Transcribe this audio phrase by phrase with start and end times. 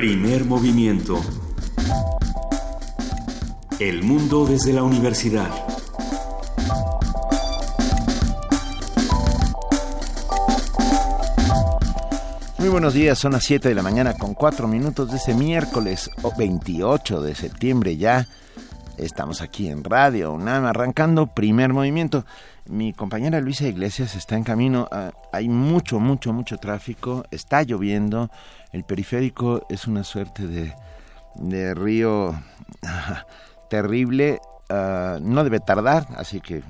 [0.00, 1.20] Primer movimiento.
[3.78, 5.50] El mundo desde la universidad.
[12.56, 16.08] Muy buenos días, son las 7 de la mañana con 4 minutos de ese miércoles
[16.34, 18.26] 28 de septiembre ya.
[19.00, 22.26] Estamos aquí en Radio UNAM arrancando primer movimiento.
[22.66, 24.88] Mi compañera Luisa Iglesias está en camino.
[24.92, 27.24] Ah, hay mucho, mucho, mucho tráfico.
[27.30, 28.30] Está lloviendo.
[28.72, 32.34] El periférico es una suerte de, río
[33.70, 34.38] terrible.
[34.68, 36.62] Ah, no debe tardar, así que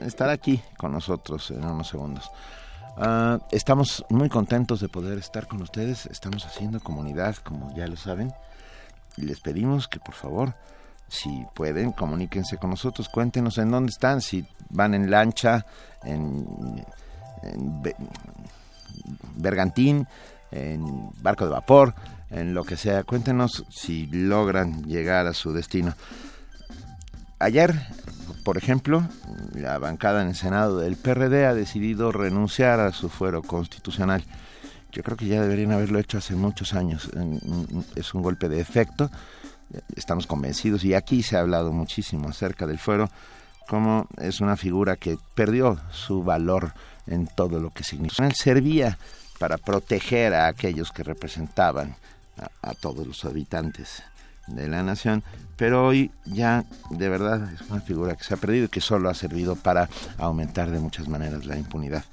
[0.00, 2.30] estará aquí con nosotros en unos segundos.
[2.96, 6.06] Ah, estamos muy contentos de poder estar con ustedes.
[6.06, 8.32] Estamos haciendo comunidad, como ya lo saben.
[9.16, 10.54] Les pedimos que por favor
[11.12, 15.66] si pueden, comuníquense con nosotros, cuéntenos en dónde están, si van en lancha,
[16.04, 16.46] en,
[19.36, 20.08] bergantín,
[20.50, 21.94] en barco de vapor,
[22.30, 23.04] en lo que sea.
[23.04, 25.94] Cuéntenos si logran llegar a su destino.
[27.38, 27.74] Ayer,
[28.42, 29.06] por ejemplo,
[29.52, 34.24] la bancada en el Senado del PRD ha decidido renunciar a su fuero constitucional.
[34.92, 37.10] Yo creo que ya deberían haberlo hecho hace muchos años.
[37.96, 39.10] Es un golpe de efecto
[39.96, 43.10] estamos convencidos, y aquí se ha hablado muchísimo acerca del fuero,
[43.68, 46.72] como es una figura que perdió su valor
[47.06, 48.30] en todo lo que significa.
[48.32, 48.98] Servía
[49.38, 51.96] para proteger a aquellos que representaban
[52.62, 54.02] a, todos los habitantes
[54.46, 55.22] de la nación,
[55.56, 59.08] pero hoy ya de verdad es una figura que se ha perdido y que solo
[59.08, 62.04] ha servido para aumentar de muchas maneras la impunidad.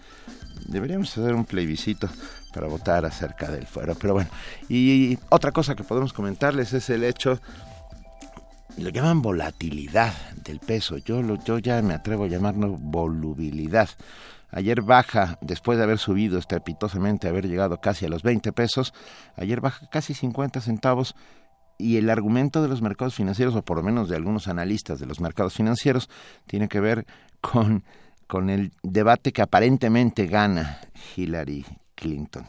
[0.67, 2.09] Deberíamos hacer un plebiscito
[2.53, 3.95] para votar acerca del fuero.
[3.95, 4.29] Pero bueno,
[4.67, 7.39] y otra cosa que podemos comentarles es el hecho,
[8.77, 10.97] lo llaman volatilidad del peso.
[10.97, 13.89] Yo, lo, yo ya me atrevo a llamarlo volubilidad.
[14.51, 18.93] Ayer baja, después de haber subido estrepitosamente, haber llegado casi a los 20 pesos,
[19.35, 21.15] ayer baja casi 50 centavos
[21.77, 25.05] y el argumento de los mercados financieros, o por lo menos de algunos analistas de
[25.05, 26.09] los mercados financieros,
[26.47, 27.05] tiene que ver
[27.41, 27.83] con,
[28.27, 30.81] con el debate que aparentemente gana
[31.15, 31.65] Hillary
[31.99, 32.47] Clinton.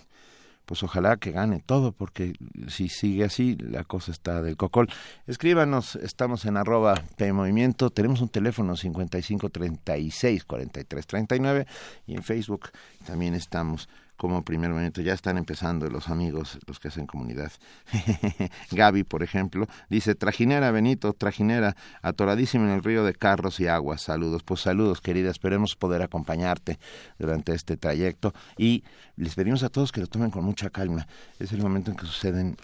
[0.65, 2.35] Pues ojalá que gane todo, porque
[2.69, 4.89] si sigue así, la cosa está del cocol.
[5.27, 11.67] Escríbanos, estamos en arroba PMovimiento, tenemos un teléfono 5536-4339
[12.07, 12.71] y en Facebook
[13.05, 13.89] también estamos
[14.21, 15.01] como primer momento.
[15.01, 17.51] Ya están empezando los amigos, los que hacen comunidad.
[18.71, 24.03] Gaby, por ejemplo, dice, trajinera, Benito, trajinera, atoradísimo en el río de carros y aguas.
[24.03, 25.31] Saludos, pues saludos, querida.
[25.31, 26.79] Esperemos poder acompañarte
[27.19, 28.85] durante este trayecto y
[29.17, 31.09] les pedimos a todos que lo tomen con mucha calma.
[31.39, 32.59] Es el momento en que suceden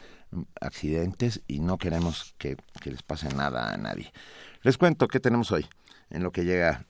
[0.60, 4.12] accidentes y no queremos que, que les pase nada a nadie.
[4.60, 5.66] Les cuento qué tenemos hoy
[6.10, 6.84] en lo que llega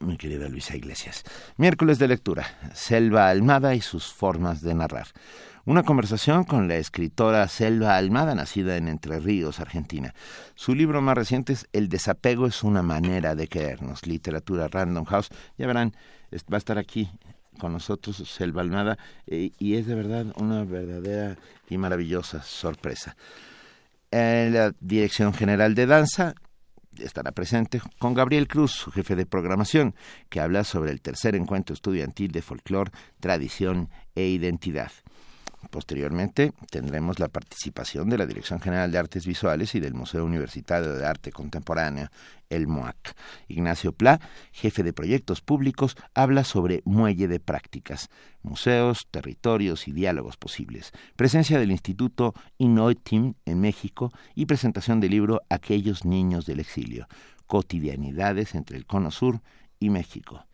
[0.00, 1.24] mi querida Luisa Iglesias.
[1.56, 5.08] Miércoles de lectura, Selva Almada y sus formas de narrar.
[5.64, 10.14] Una conversación con la escritora Selva Almada, nacida en Entre Ríos, Argentina.
[10.54, 15.28] Su libro más reciente es El desapego es una manera de querernos, literatura Random House.
[15.58, 15.92] Ya verán,
[16.32, 17.10] va a estar aquí
[17.58, 21.36] con nosotros Selva Almada eh, y es de verdad una verdadera
[21.68, 23.16] y maravillosa sorpresa.
[24.10, 26.34] En la Dirección General de Danza,
[27.00, 29.94] estará presente con Gabriel Cruz, su jefe de programación,
[30.28, 34.90] que habla sobre el tercer encuentro estudiantil de folclore, tradición e identidad.
[35.70, 40.94] Posteriormente tendremos la participación de la Dirección General de Artes Visuales y del Museo Universitario
[40.94, 42.10] de Arte Contemporánea,
[42.48, 43.14] el MOAC.
[43.48, 44.20] Ignacio Pla,
[44.52, 48.08] jefe de proyectos públicos, habla sobre muelle de prácticas,
[48.42, 50.92] museos, territorios y diálogos posibles.
[51.16, 57.08] Presencia del Instituto Innoitim en México y presentación del libro Aquellos niños del exilio,
[57.46, 59.40] cotidianidades entre el Cono Sur
[59.80, 60.46] y México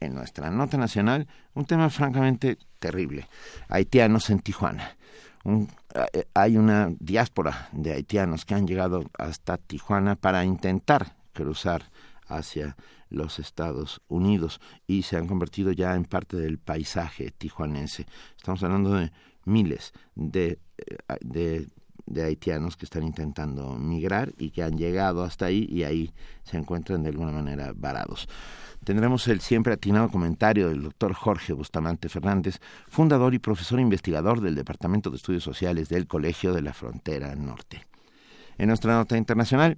[0.00, 3.28] en nuestra nota nacional un tema francamente terrible.
[3.68, 4.96] Haitianos en Tijuana.
[5.44, 11.90] Eh, hay una diáspora de haitianos que han llegado hasta Tijuana para intentar cruzar
[12.26, 12.76] hacia
[13.10, 18.06] los Estados Unidos y se han convertido ya en parte del paisaje tijuanense.
[18.36, 19.10] Estamos hablando de
[19.44, 21.68] miles de, eh, de,
[22.04, 26.12] de haitianos que están intentando migrar y que han llegado hasta ahí y ahí
[26.42, 28.28] se encuentran de alguna manera varados
[28.88, 32.58] tendremos el siempre atinado comentario del doctor Jorge Bustamante Fernández,
[32.88, 37.84] fundador y profesor investigador del Departamento de Estudios Sociales del Colegio de la Frontera Norte.
[38.56, 39.76] En nuestra nota internacional,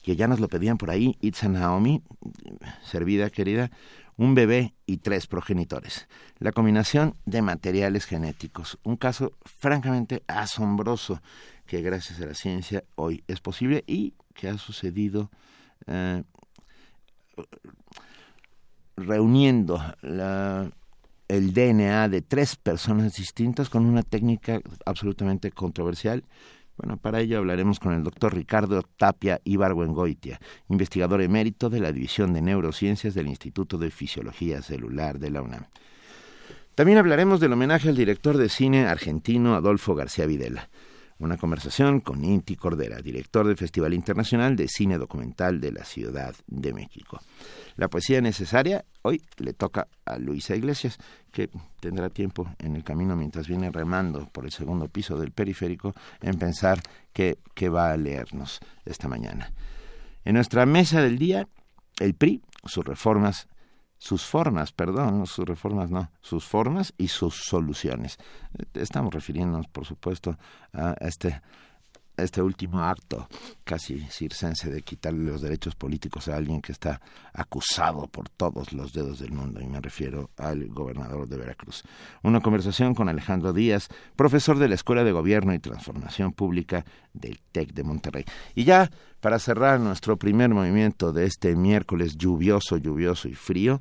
[0.00, 2.04] que ya nos lo pedían por ahí, Itza Naomi,
[2.84, 3.72] servida querida,
[4.16, 6.06] un bebé y tres progenitores.
[6.38, 11.20] La combinación de materiales genéticos, un caso francamente asombroso
[11.66, 15.32] que gracias a la ciencia hoy es posible y que ha sucedido
[15.88, 16.22] eh,
[18.96, 26.24] reuniendo el DNA de tres personas distintas con una técnica absolutamente controversial.
[26.76, 32.34] Bueno, para ello hablaremos con el doctor Ricardo Tapia Ibargüengoitia, investigador emérito de la División
[32.34, 35.66] de Neurociencias del Instituto de Fisiología Celular de la UNAM.
[36.74, 40.68] También hablaremos del homenaje al director de cine argentino Adolfo García Videla.
[41.18, 46.34] Una conversación con Inti Cordera, director del Festival Internacional de Cine Documental de la Ciudad
[46.46, 47.20] de México.
[47.76, 50.98] La poesía necesaria hoy le toca a Luisa Iglesias,
[51.32, 51.48] que
[51.80, 56.38] tendrá tiempo en el camino mientras viene remando por el segundo piso del periférico en
[56.38, 56.82] pensar
[57.14, 59.50] qué, qué va a leernos esta mañana.
[60.26, 61.48] En nuestra mesa del día,
[61.98, 63.48] el PRI, sus reformas
[63.98, 68.18] sus formas, perdón, sus reformas no, sus formas y sus soluciones.
[68.74, 70.38] Estamos refiriéndonos, por supuesto,
[70.72, 71.40] a este
[72.16, 73.28] este último acto
[73.64, 77.00] casi circense de quitarle los derechos políticos a alguien que está
[77.32, 81.82] acusado por todos los dedos del mundo, y me refiero al gobernador de Veracruz.
[82.22, 87.38] Una conversación con Alejandro Díaz, profesor de la Escuela de Gobierno y Transformación Pública del
[87.52, 88.24] TEC de Monterrey.
[88.54, 88.90] Y ya,
[89.20, 93.80] para cerrar nuestro primer movimiento de este miércoles lluvioso, lluvioso y frío,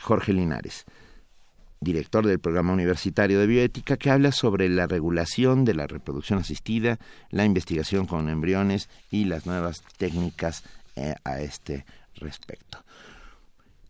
[0.00, 0.84] Jorge Linares
[1.80, 6.98] director del programa universitario de bioética, que habla sobre la regulación de la reproducción asistida,
[7.30, 10.64] la investigación con embriones y las nuevas técnicas
[10.96, 11.84] eh, a este
[12.16, 12.78] respecto.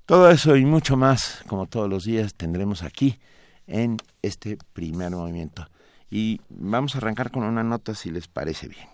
[0.07, 3.19] Todo eso y mucho más, como todos los días, tendremos aquí
[3.67, 5.69] en este primer movimiento.
[6.11, 8.87] Y vamos a arrancar con una nota si les parece bien.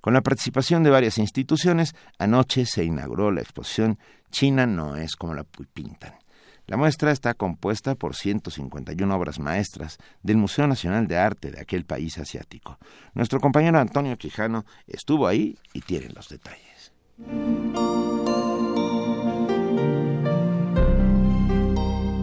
[0.00, 3.98] Con la participación de varias instituciones, anoche se inauguró la exposición
[4.30, 6.14] China no es como la pintan
[6.68, 11.86] la muestra está compuesta por 151 obras maestras del Museo Nacional de Arte de aquel
[11.86, 12.78] país asiático.
[13.14, 16.92] Nuestro compañero Antonio Quijano estuvo ahí y tiene los detalles.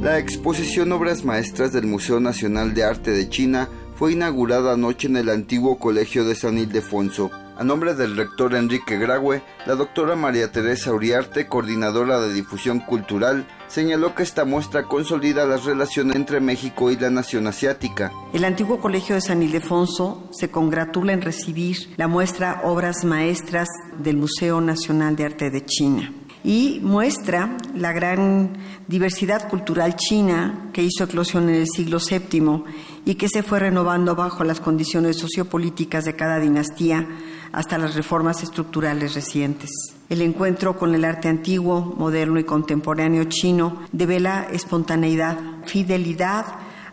[0.01, 5.17] La exposición Obras Maestras del Museo Nacional de Arte de China fue inaugurada anoche en
[5.17, 10.51] el antiguo Colegio de San Ildefonso a nombre del rector Enrique Graue, la doctora María
[10.51, 16.91] Teresa Uriarte, coordinadora de difusión cultural, señaló que esta muestra consolida las relaciones entre México
[16.91, 18.11] y la nación asiática.
[18.33, 23.67] El antiguo Colegio de San Ildefonso se congratula en recibir la muestra Obras Maestras
[23.99, 26.11] del Museo Nacional de Arte de China
[26.45, 28.55] y muestra la gran
[28.87, 32.63] diversidad cultural china que hizo eclosión en el siglo VII
[33.03, 37.07] y que se fue renovando bajo las condiciones sociopolíticas de cada dinastía
[37.51, 39.71] hasta las reformas estructurales recientes.
[40.07, 46.45] El encuentro con el arte antiguo, moderno y contemporáneo chino devela espontaneidad, fidelidad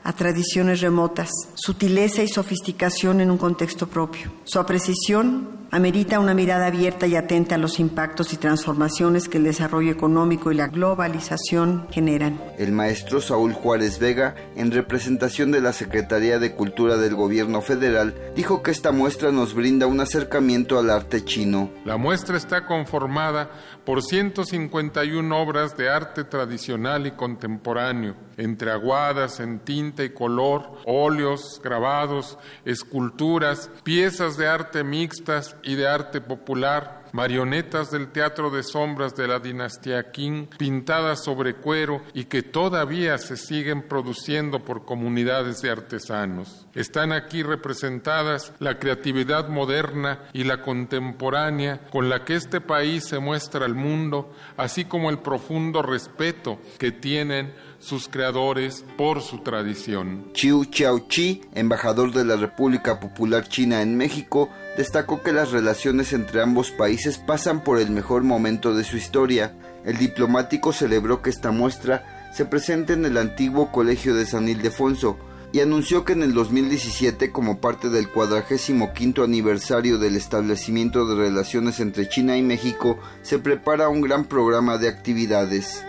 [0.02, 4.32] a tradiciones remotas, sutileza y sofisticación en un contexto propio.
[4.44, 9.44] Su apreciación amerita una mirada abierta y atenta a los impactos y transformaciones que el
[9.44, 12.38] desarrollo económico y la globalización generan.
[12.58, 18.14] El maestro Saúl Juárez Vega, en representación de la Secretaría de Cultura del Gobierno Federal,
[18.36, 21.70] dijo que esta muestra nos brinda un acercamiento al arte chino.
[21.86, 23.50] La muestra está conformada
[23.86, 31.62] por 151 obras de arte tradicional y contemporáneo, entre aguadas en tinta y color, óleos,
[31.64, 39.14] grabados, esculturas, piezas de arte mixtas y de arte popular, marionetas del teatro de sombras
[39.14, 45.60] de la dinastía Qing, pintadas sobre cuero y que todavía se siguen produciendo por comunidades
[45.60, 46.66] de artesanos.
[46.74, 53.18] Están aquí representadas la creatividad moderna y la contemporánea con la que este país se
[53.18, 60.30] muestra al mundo, así como el profundo respeto que tienen sus creadores por su tradición.
[60.32, 60.64] Chiu
[61.08, 66.70] Chi, embajador de la República Popular China en México, destacó que las relaciones entre ambos
[66.70, 69.56] países pasan por el mejor momento de su historia.
[69.84, 75.18] El diplomático celebró que esta muestra se presente en el antiguo Colegio de San Ildefonso
[75.52, 81.80] y anunció que en el 2017, como parte del 45 aniversario del establecimiento de relaciones
[81.80, 85.84] entre China y México, se prepara un gran programa de actividades.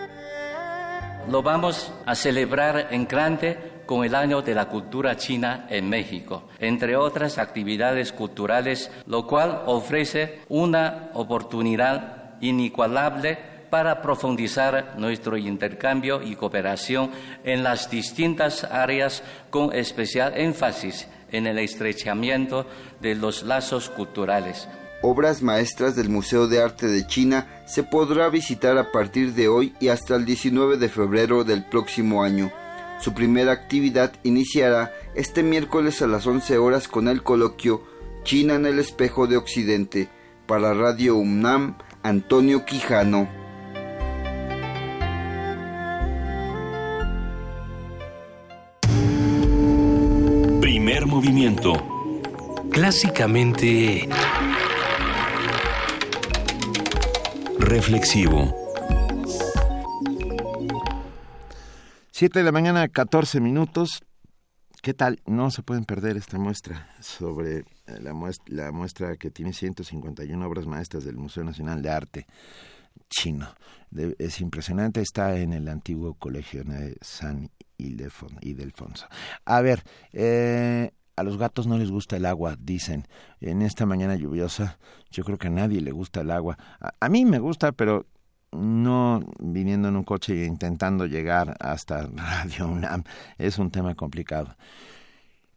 [1.28, 6.48] Lo vamos a celebrar en grande con el Año de la Cultura China en México,
[6.58, 13.38] entre otras actividades culturales, lo cual ofrece una oportunidad inigualable
[13.70, 17.10] para profundizar nuestro intercambio y cooperación
[17.42, 22.66] en las distintas áreas con especial énfasis en el estrechamiento
[23.00, 24.68] de los lazos culturales
[25.04, 29.74] obras maestras del Museo de Arte de China se podrá visitar a partir de hoy
[29.78, 32.50] y hasta el 19 de febrero del próximo año.
[33.00, 37.82] Su primera actividad iniciará este miércoles a las 11 horas con el coloquio
[38.22, 40.08] China en el espejo de Occidente
[40.46, 43.28] para Radio UNAM Antonio Quijano.
[50.62, 51.74] Primer movimiento.
[52.70, 54.08] Clásicamente...
[57.64, 58.54] Reflexivo.
[62.10, 64.02] Siete de la mañana, 14 minutos.
[64.82, 65.22] ¿Qué tal?
[65.26, 67.64] No se pueden perder esta muestra sobre eh,
[68.00, 72.26] la muestra, la muestra que tiene 151 obras maestras del Museo Nacional de Arte
[73.08, 73.48] chino.
[74.18, 79.06] es impresionante, está en el antiguo colegio de San Ildefonso.
[79.44, 83.06] A ver, eh, a los gatos no les gusta el agua, dicen.
[83.40, 84.78] En esta mañana lluviosa,
[85.10, 86.58] yo creo que a nadie le gusta el agua.
[87.00, 88.06] a mí me gusta, pero
[88.54, 93.04] no viniendo en un coche e intentando llegar hasta Radio UNAM
[93.38, 94.56] es un tema complicado.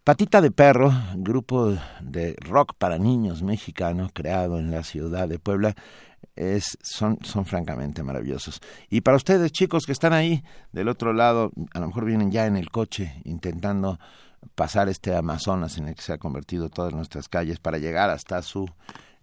[0.03, 5.75] Patita de Perro, grupo de rock para niños mexicano creado en la ciudad de Puebla,
[6.37, 8.61] es, son, son francamente maravillosos.
[8.89, 12.45] Y para ustedes, chicos que están ahí del otro lado, a lo mejor vienen ya
[12.45, 13.99] en el coche intentando
[14.55, 18.41] pasar este Amazonas en el que se ha convertido todas nuestras calles para llegar hasta
[18.41, 18.67] su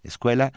[0.03, 0.51] escuela.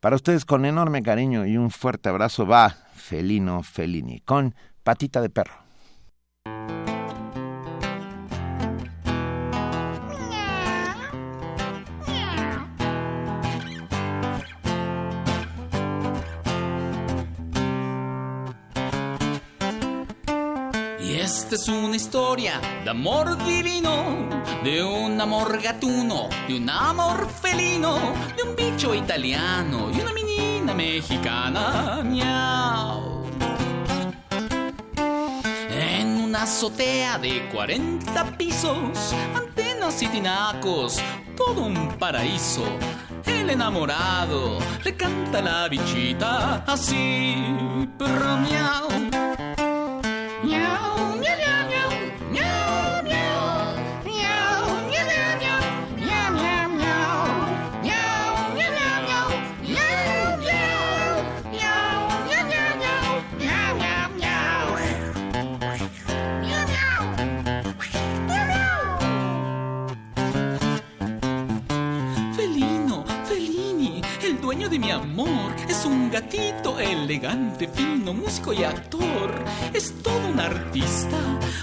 [0.00, 5.30] Para ustedes con enorme cariño y un fuerte abrazo va Felino Felini con Patita de
[5.30, 5.68] Perro.
[21.50, 24.28] Esta es una historia de amor divino,
[24.62, 30.74] de un amor gatuno, de un amor felino, de un bicho italiano y una menina
[30.74, 32.02] mexicana.
[32.04, 33.24] Miau.
[35.70, 41.00] En una azotea de 40 pisos, antenas y tinacos,
[41.34, 42.66] todo un paraíso.
[43.24, 47.36] El enamorado le canta la bichita así,
[47.96, 48.36] pero.
[48.36, 49.37] Miau.
[75.68, 79.44] Es un gatito elegante, fino, músico y actor.
[79.72, 81.18] Es todo un artista,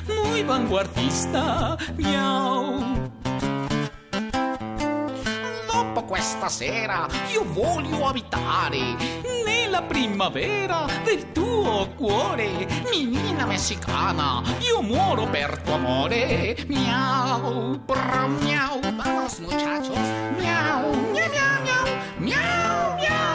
[0.08, 1.78] muy vanguardista.
[1.98, 2.80] Miau.
[5.68, 8.96] Dopo questa sera io voglio abitare
[9.76, 12.66] nella primavera del tuo cuore.
[12.90, 16.56] Menina messicana, io muoro per tu amore.
[16.68, 18.80] Miau, brr, miau.
[18.96, 19.98] Vamos muchachos.
[20.38, 21.84] Miau, miau, miau.
[22.18, 23.35] Miau, miau, miau,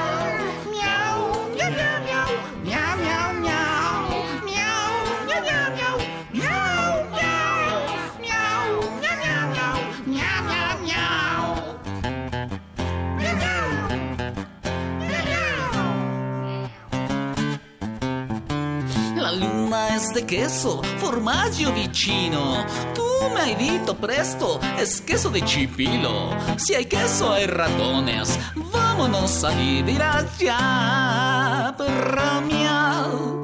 [20.08, 22.64] de queso, formaggio vicino.
[22.94, 26.34] Tu mi hai detto presto, es queso de chifilo.
[26.56, 28.38] Si hay queso hay ratones,
[28.72, 31.74] vámonos a vivir allá.
[31.76, 33.42] Perra miau.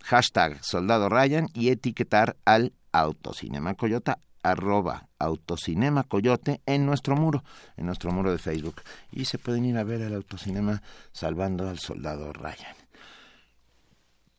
[0.04, 7.42] hashtag Soldado Ryan y etiquetar al Autocinema Coyote arroba autocinema coyote en nuestro muro,
[7.76, 8.82] en nuestro muro de Facebook.
[9.10, 10.82] Y se pueden ir a ver el autocinema
[11.12, 12.76] salvando al soldado Ryan.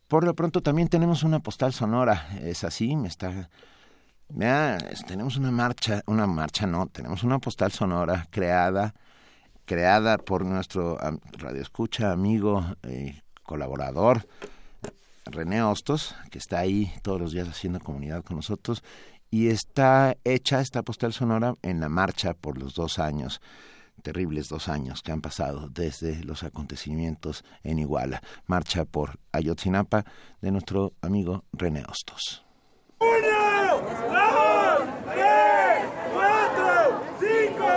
[0.07, 3.50] Por lo pronto también tenemos una postal sonora, es así, me está...
[5.07, 8.95] tenemos una marcha, una marcha no, tenemos una postal sonora creada,
[9.65, 10.98] creada por nuestro
[11.33, 14.27] radioescucha, amigo, y colaborador,
[15.25, 18.83] René Hostos, que está ahí todos los días haciendo comunidad con nosotros
[19.31, 23.41] y está hecha esta postal sonora en la marcha por los dos años
[24.00, 28.21] terribles dos años que han pasado desde los acontecimientos en Iguala.
[28.45, 30.05] Marcha por Ayotzinapa
[30.41, 32.45] de nuestro amigo René Hostos.
[33.00, 37.69] ¡Uno, dos, tres, cuatro, cinco,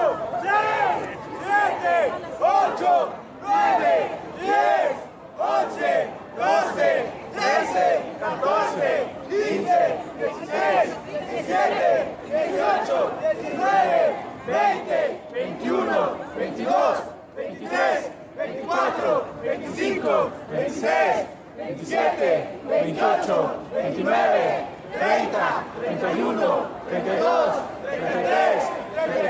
[0.43, 4.97] seis, siete, ocho, nueve, diez,
[5.39, 7.22] once, doce,
[7.53, 14.15] trece, catorce, quince, dieciséis, diecisiete, dieciocho, diecinueve,
[14.47, 16.99] veinte, veintiuno, veintidós,
[17.37, 24.65] veintitrés, veinticuatro, veinticinco, veintiséis, veintisiete, veintiocho, veintinueve,
[24.99, 27.51] treinta, treinta y uno, treinta y dos,
[27.85, 29.23] treinta y tres, treinta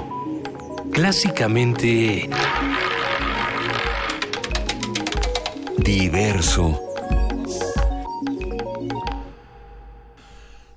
[0.93, 2.29] Clásicamente
[5.83, 6.79] diverso.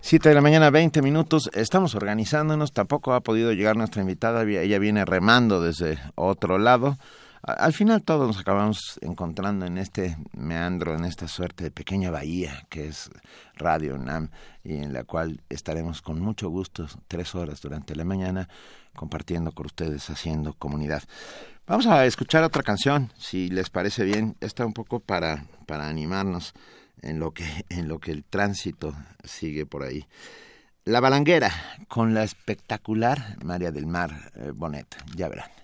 [0.01, 1.51] Siete de la mañana, 20 minutos.
[1.55, 2.73] Estamos organizándonos.
[2.73, 4.43] Tampoco ha podido llegar nuestra invitada.
[4.43, 6.97] Ella viene remando desde otro lado.
[7.43, 12.67] Al final todos nos acabamos encontrando en este meandro, en esta suerte de pequeña bahía
[12.71, 13.11] que es
[13.57, 14.31] Radio UNAM
[14.63, 18.49] y en la cual estaremos con mucho gusto tres horas durante la mañana
[18.95, 21.03] compartiendo con ustedes, haciendo comunidad.
[21.67, 24.37] Vamos a escuchar otra canción, si les parece bien.
[24.41, 26.55] Está un poco para, para animarnos
[27.03, 30.07] en lo que en lo que el tránsito sigue por ahí.
[30.85, 31.51] La balanguera
[31.89, 35.64] con la espectacular María del Mar eh, Bonet, ya verán.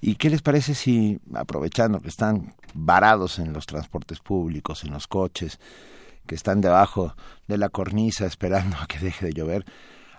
[0.00, 5.06] ¿Y qué les parece si, aprovechando que están varados en los transportes públicos, en los
[5.06, 5.60] coches,
[6.26, 7.14] que están debajo
[7.46, 9.64] de la cornisa esperando a que deje de llover,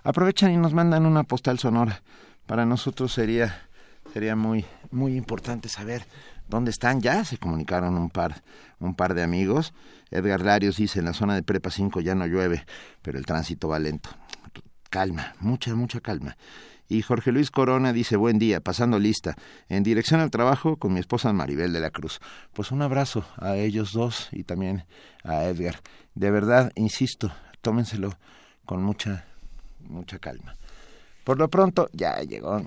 [0.02, 2.02] aprovechan y nos mandan una postal sonora?
[2.46, 3.68] Para nosotros sería
[4.14, 6.06] sería muy muy importante saber
[6.48, 7.24] dónde están ya.
[7.24, 8.44] Se comunicaron un par
[8.78, 9.74] un par de amigos.
[10.12, 12.64] Edgar Larios dice en la zona de Prepa 5 ya no llueve,
[13.02, 14.10] pero el tránsito va lento.
[14.88, 16.36] Calma, mucha mucha calma.
[16.88, 19.34] Y Jorge Luis Corona dice, buen día, pasando lista,
[19.68, 22.20] en dirección al trabajo con mi esposa Maribel de la Cruz.
[22.52, 24.84] Pues un abrazo a ellos dos y también
[25.24, 25.80] a Edgar.
[26.14, 28.16] De verdad, insisto, tómenselo
[28.64, 29.24] con mucha,
[29.80, 30.54] mucha calma.
[31.24, 32.62] Por lo pronto, ya llegó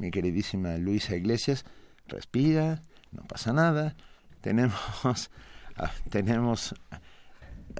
[0.00, 1.64] mi queridísima Luisa Iglesias.
[2.08, 2.80] Respira,
[3.12, 3.94] no pasa nada.
[4.40, 5.30] Tenemos,
[6.10, 6.74] tenemos...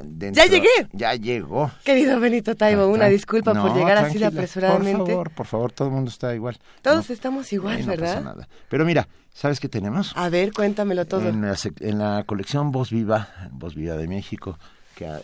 [0.03, 0.69] dentro- ¡Ya llegué!
[0.93, 1.71] Ya llegó.
[1.85, 4.99] Querido Benito Taibo, una disculpa por llegar así apresuradamente.
[4.99, 6.59] Por favor, por favor, todo el mundo está igual.
[6.83, 8.15] Todos estamos igual, no ¿verdad?
[8.15, 8.49] pasa nada.
[8.69, 10.13] Pero mira, ¿sabes qué tenemos?
[10.17, 11.29] A ver, cuéntamelo todo.
[11.29, 14.59] En la, en la colección Voz Viva, Voz Viva de México,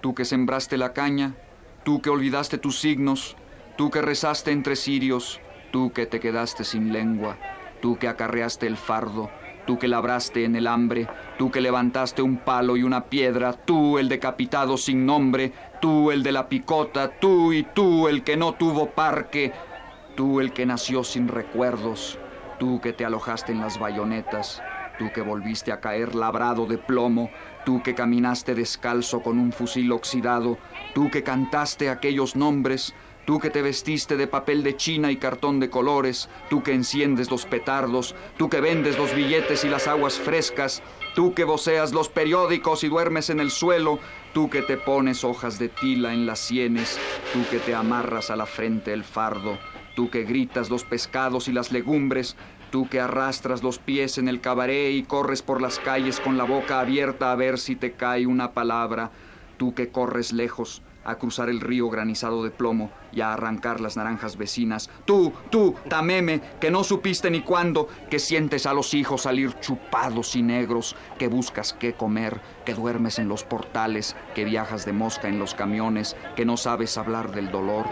[0.00, 1.36] tú que sembraste la caña,
[1.84, 3.36] tú que olvidaste tus signos,
[3.76, 5.38] tú que rezaste entre cirios,
[5.70, 7.36] tú que te quedaste sin lengua,
[7.80, 9.30] tú que acarreaste el fardo,
[9.66, 13.98] tú que labraste en el hambre, tú que levantaste un palo y una piedra, tú
[13.98, 18.54] el decapitado sin nombre, tú el de la picota, tú y tú el que no
[18.54, 19.52] tuvo parque,
[20.16, 22.18] tú el que nació sin recuerdos,
[22.58, 24.62] tú que te alojaste en las bayonetas,
[24.98, 27.30] tú que volviste a caer labrado de plomo,
[27.64, 30.58] tú que caminaste descalzo con un fusil oxidado,
[30.94, 32.94] tú que cantaste aquellos nombres,
[33.28, 37.30] tú que te vestiste de papel de china y cartón de colores, tú que enciendes
[37.30, 40.82] los petardos, tú que vendes los billetes y las aguas frescas,
[41.14, 43.98] tú que voceas los periódicos y duermes en el suelo,
[44.32, 46.98] tú que te pones hojas de tila en las sienes,
[47.34, 49.58] tú que te amarras a la frente el fardo,
[49.94, 52.34] tú que gritas los pescados y las legumbres,
[52.70, 56.44] tú que arrastras los pies en el cabaret y corres por las calles con la
[56.44, 59.10] boca abierta a ver si te cae una palabra,
[59.58, 63.96] tú que corres lejos a cruzar el río granizado de plomo y a arrancar las
[63.96, 64.90] naranjas vecinas.
[65.06, 70.36] Tú, tú, Tameme, que no supiste ni cuándo, que sientes a los hijos salir chupados
[70.36, 75.28] y negros, que buscas qué comer, que duermes en los portales, que viajas de mosca
[75.28, 77.86] en los camiones, que no sabes hablar del dolor.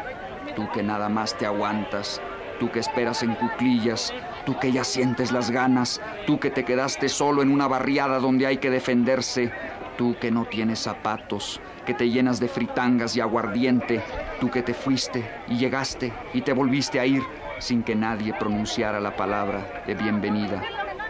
[0.54, 2.20] Tú que nada más te aguantas,
[2.58, 4.12] tú que esperas en cuclillas,
[4.44, 8.46] tú que ya sientes las ganas, tú que te quedaste solo en una barriada donde
[8.46, 9.50] hay que defenderse,
[9.96, 14.02] tú que no tienes zapatos, que te llenas de fritangas y aguardiente,
[14.40, 17.26] tú que te fuiste y llegaste y te volviste a ir
[17.58, 20.62] sin que nadie pronunciara la palabra de bienvenida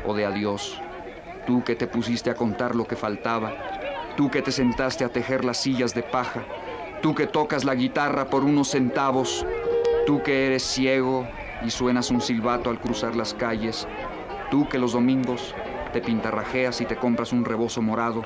[0.04, 0.80] o de adiós,
[1.46, 3.52] tú que te pusiste a contar lo que faltaba,
[4.16, 6.46] tú que te sentaste a tejer las sillas de paja,
[7.02, 9.44] tú que tocas la guitarra por unos centavos,
[10.06, 11.28] tú que eres ciego
[11.62, 13.88] y suenas un silbato al cruzar las calles,
[14.50, 15.54] tú que los domingos
[15.92, 18.24] te pintarrajeas y te compras un rebozo morado,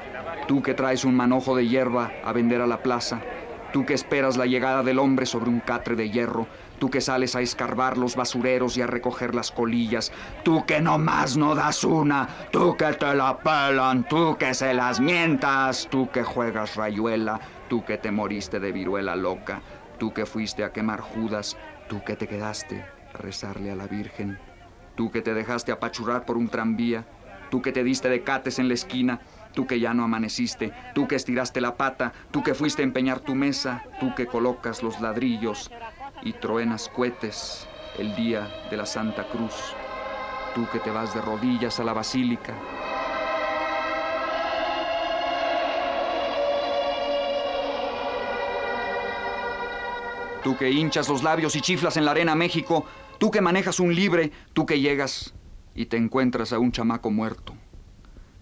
[0.50, 3.20] tú que traes un manojo de hierba a vender a la plaza,
[3.72, 6.48] tú que esperas la llegada del hombre sobre un catre de hierro,
[6.80, 10.10] tú que sales a escarbar los basureros y a recoger las colillas,
[10.42, 14.98] tú que nomás no das una, tú que te la pelan, tú que se las
[14.98, 19.62] mientas, tú que juegas rayuela, tú que te moriste de viruela loca,
[19.98, 21.56] tú que fuiste a quemar Judas,
[21.88, 22.82] tú que te quedaste
[23.14, 24.36] a rezarle a la Virgen,
[24.96, 27.04] tú que te dejaste apachurrar por un tranvía,
[27.52, 29.20] tú que te diste de cates en la esquina,
[29.52, 33.20] tú que ya no amaneciste, tú que estiraste la pata, tú que fuiste a empeñar
[33.20, 35.70] tu mesa, tú que colocas los ladrillos
[36.22, 37.66] y truenas cohetes
[37.98, 39.74] el día de la Santa Cruz,
[40.54, 42.54] tú que te vas de rodillas a la basílica.
[50.42, 52.86] Tú que hinchas los labios y chiflas en la arena México,
[53.18, 55.34] tú que manejas un libre, tú que llegas
[55.74, 57.54] y te encuentras a un chamaco muerto.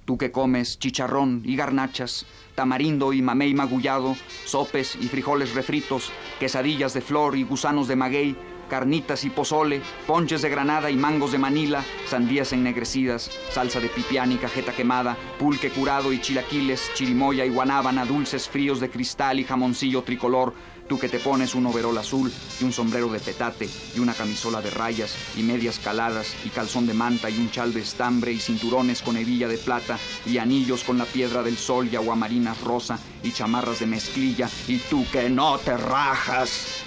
[0.08, 4.16] Tú que comes chicharrón y garnachas, tamarindo y mamey magullado,
[4.46, 8.34] sopes y frijoles refritos, quesadillas de flor y gusanos de maguey,
[8.70, 14.32] carnitas y pozole, ponches de granada y mangos de Manila, sandías ennegrecidas, salsa de pipián
[14.32, 19.44] y cajeta quemada, pulque curado y chilaquiles, chirimoya y guanábana, dulces fríos de cristal y
[19.44, 20.54] jamoncillo tricolor,
[20.88, 24.62] Tú que te pones un overol azul y un sombrero de petate y una camisola
[24.62, 28.38] de rayas y medias caladas y calzón de manta y un chal de estambre y
[28.38, 32.98] cinturones con hebilla de plata y anillos con la piedra del sol y aguamarinas rosa
[33.22, 36.82] y chamarras de mezclilla y tú que no te rajas.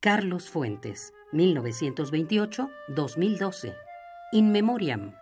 [0.00, 3.74] Carlos Fuentes, 1928-2012.
[4.32, 5.12] In Memoriam.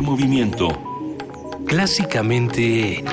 [0.00, 0.68] Primer movimiento.
[1.66, 3.04] Clásicamente...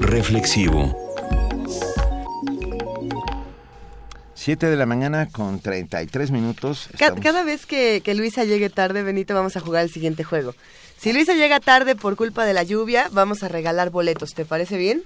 [0.00, 0.92] Reflexivo.
[4.34, 6.88] 7 de la mañana con 33 minutos.
[6.98, 10.52] Ca- Cada vez que, que Luisa llegue tarde, Benito, vamos a jugar el siguiente juego.
[10.98, 14.34] Si Luisa llega tarde por culpa de la lluvia, vamos a regalar boletos.
[14.34, 15.02] ¿Te parece bien?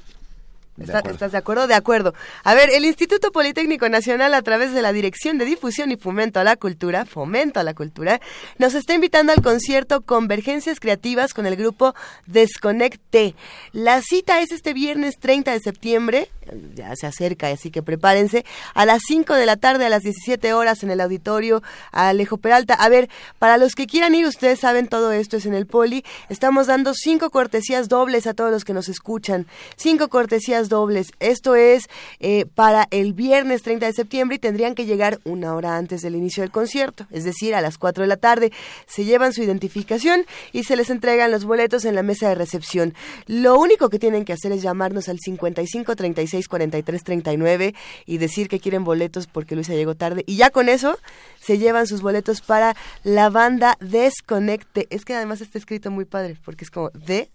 [0.80, 1.14] De ¿Está- acuerdo.
[1.14, 1.66] ¿Estás de acuerdo?
[1.66, 2.14] De acuerdo.
[2.42, 6.40] A ver, el Instituto Politécnico Nacional, a través de la Dirección de Difusión y Fomento
[6.40, 8.18] a la Cultura, Fomento a la Cultura,
[8.58, 11.94] nos está invitando al concierto Convergencias Creativas con el grupo
[12.26, 13.34] Desconecte.
[13.72, 16.30] La cita es este viernes 30 de septiembre,
[16.74, 20.52] ya se acerca, así que prepárense, a las 5 de la tarde, a las 17
[20.54, 21.62] horas en el auditorio
[21.92, 22.72] Alejo Peralta.
[22.74, 26.04] A ver, para los que quieran ir, ustedes saben todo esto es en el Poli.
[26.30, 29.46] Estamos dando cinco cortesías dobles a todos los que nos escuchan.
[29.76, 31.12] Cinco cortesías dobles.
[31.20, 35.76] Esto es eh, para el viernes 30 de septiembre y tendrían que llegar una hora
[35.76, 38.50] antes del inicio del concierto, es decir, a las 4 de la tarde.
[38.86, 42.94] Se llevan su identificación y se les entregan los boletos en la mesa de recepción.
[43.26, 47.74] Lo único que tienen que hacer es llamarnos al 55 36 364339
[48.06, 50.24] y decir que quieren boletos porque Luisa llegó tarde.
[50.26, 50.98] Y ya con eso
[51.40, 54.86] se llevan sus boletos para la banda Desconecte.
[54.90, 57.30] Es que además está escrito muy padre porque es como de,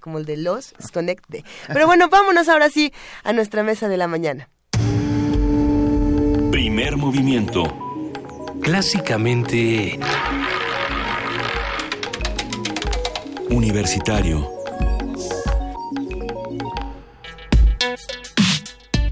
[0.00, 1.44] como el de los, Desconecte.
[1.68, 4.48] Pero bueno, vámonos ahora sí a nuestra mesa de la mañana.
[6.50, 7.64] Primer movimiento.
[8.62, 9.98] Clásicamente...
[13.50, 14.48] Universitario.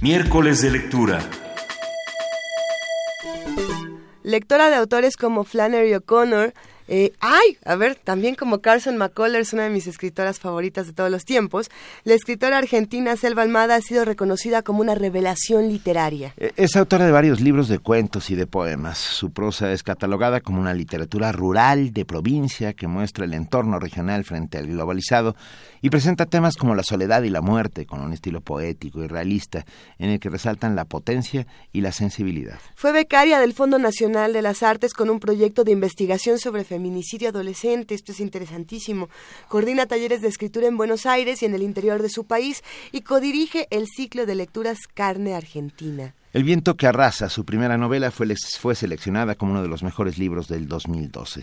[0.01, 1.18] Miércoles de lectura.
[4.22, 6.55] Lectora de autores como Flannery O'Connor,
[6.88, 11.11] eh, ay, a ver, también como Carson McCullers, una de mis escritoras favoritas de todos
[11.11, 11.70] los tiempos,
[12.05, 16.35] la escritora argentina Selva Almada ha sido reconocida como una revelación literaria.
[16.38, 18.98] Eh, Es autora de varios libros de cuentos y de poemas.
[18.98, 24.24] Su prosa es catalogada como una literatura rural de provincia que muestra el entorno regional
[24.24, 25.37] frente al globalizado
[25.81, 29.64] y presenta temas como la soledad y la muerte con un estilo poético y realista
[29.98, 32.59] en el que resaltan la potencia y la sensibilidad.
[32.74, 37.30] Fue becaria del Fondo Nacional de las Artes con un proyecto de investigación sobre feminicidio
[37.30, 37.96] adolescente.
[37.96, 39.08] Esto es interesantísimo.
[39.48, 42.62] Coordina talleres de escritura en Buenos Aires y en el interior de su país
[42.92, 46.14] y codirige el ciclo de lecturas Carne Argentina.
[46.32, 50.18] El viento que arrasa, su primera novela, fue, fue seleccionada como uno de los mejores
[50.18, 51.42] libros del 2012.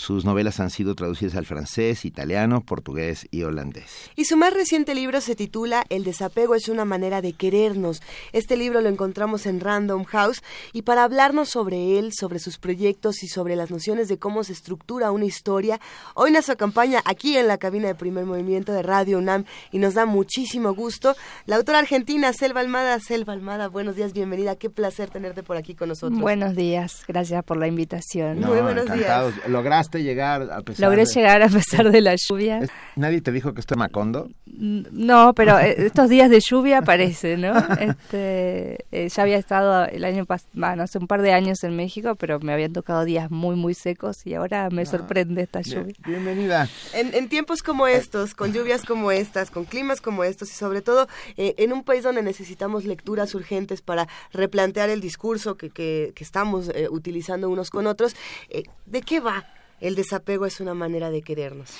[0.00, 4.10] Sus novelas han sido traducidas al francés, italiano, portugués y holandés.
[4.16, 8.00] Y su más reciente libro se titula El desapego es una manera de querernos.
[8.32, 13.22] Este libro lo encontramos en Random House y para hablarnos sobre él, sobre sus proyectos
[13.22, 15.78] y sobre las nociones de cómo se estructura una historia,
[16.14, 19.92] hoy nos acompaña aquí en la cabina de primer movimiento de Radio UNAM y nos
[19.92, 22.98] da muchísimo gusto la autora argentina Selva Almada.
[23.00, 24.56] Selva Almada, buenos días, bienvenida.
[24.56, 26.18] Qué placer tenerte por aquí con nosotros.
[26.18, 28.40] Buenos días, gracias por la invitación.
[28.40, 29.34] No, Muy buenos encantados.
[29.34, 29.50] días.
[29.90, 32.60] Lograste llegar a pesar Logré de- llegar a pesar de la lluvia.
[32.96, 34.28] ¿Nadie te dijo que esto es Macondo?
[34.46, 37.52] No, pero eh, estos días de lluvia parece, ¿no?
[37.80, 42.14] Este, eh, ya había estado el año pasado, hace un par de años en México,
[42.16, 45.94] pero me habían tocado días muy, muy secos y ahora me sorprende esta lluvia.
[46.06, 46.68] Bienvenida.
[46.92, 50.82] En, en tiempos como estos, con lluvias como estas, con climas como estos y sobre
[50.82, 56.12] todo eh, en un país donde necesitamos lecturas urgentes para replantear el discurso que, que,
[56.14, 58.14] que estamos eh, utilizando unos con otros,
[58.50, 59.44] eh, ¿de qué va?
[59.80, 61.70] El desapego es una manera de querernos.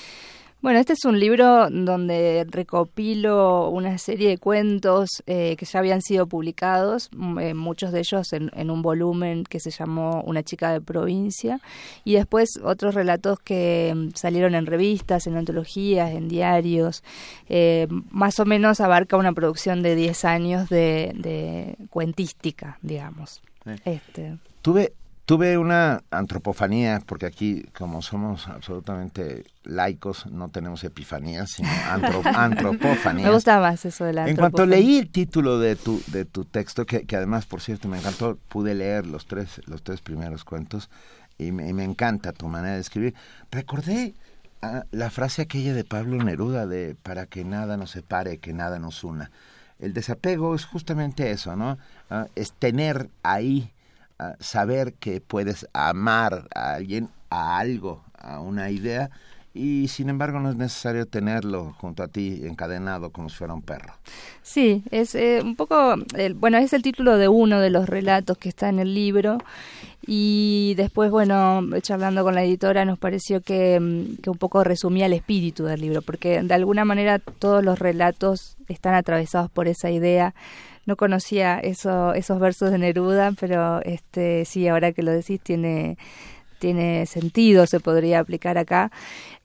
[0.61, 6.03] Bueno, este es un libro donde recopilo una serie de cuentos eh, que ya habían
[6.03, 10.43] sido publicados, mm, eh, muchos de ellos en, en un volumen que se llamó Una
[10.43, 11.59] chica de provincia,
[12.05, 17.03] y después otros relatos que mm, salieron en revistas, en antologías, en diarios.
[17.49, 23.41] Eh, más o menos abarca una producción de 10 años de, de cuentística, digamos.
[23.83, 24.93] Este, Tuve,
[25.31, 33.29] tuve una antropofanía, porque aquí, como somos absolutamente laicos, no tenemos epifanías, sino antro- antropofanías.
[33.29, 36.43] me gusta más eso de la En cuanto leí el título de tu, de tu
[36.43, 40.43] texto, que, que además, por cierto, me encantó, pude leer los tres, los tres primeros
[40.43, 40.89] cuentos
[41.37, 43.15] y me, y me encanta tu manera de escribir,
[43.51, 44.13] recordé
[44.61, 48.79] ah, la frase aquella de Pablo Neruda de para que nada nos separe, que nada
[48.79, 49.31] nos una.
[49.79, 51.77] El desapego es justamente eso, ¿no?
[52.09, 53.80] Ah, es tener ahí, ah,
[54.39, 59.09] saber que puedes amar a alguien, a algo, a una idea,
[59.53, 63.61] y sin embargo no es necesario tenerlo junto a ti encadenado como si fuera un
[63.61, 63.93] perro.
[64.41, 68.37] Sí, es eh, un poco, el- bueno, es el título de uno de los relatos
[68.37, 69.37] que está en el libro
[70.07, 75.05] y después, bueno, charlando con la editora nos pareció que, mm, que un poco resumía
[75.05, 79.91] el espíritu del libro, porque de alguna manera todos los relatos están atravesados por esa
[79.91, 80.33] idea.
[80.87, 85.97] No conocía eso, esos versos de Neruda, pero este sí, ahora que lo decís tiene
[86.57, 88.91] tiene sentido, se podría aplicar acá.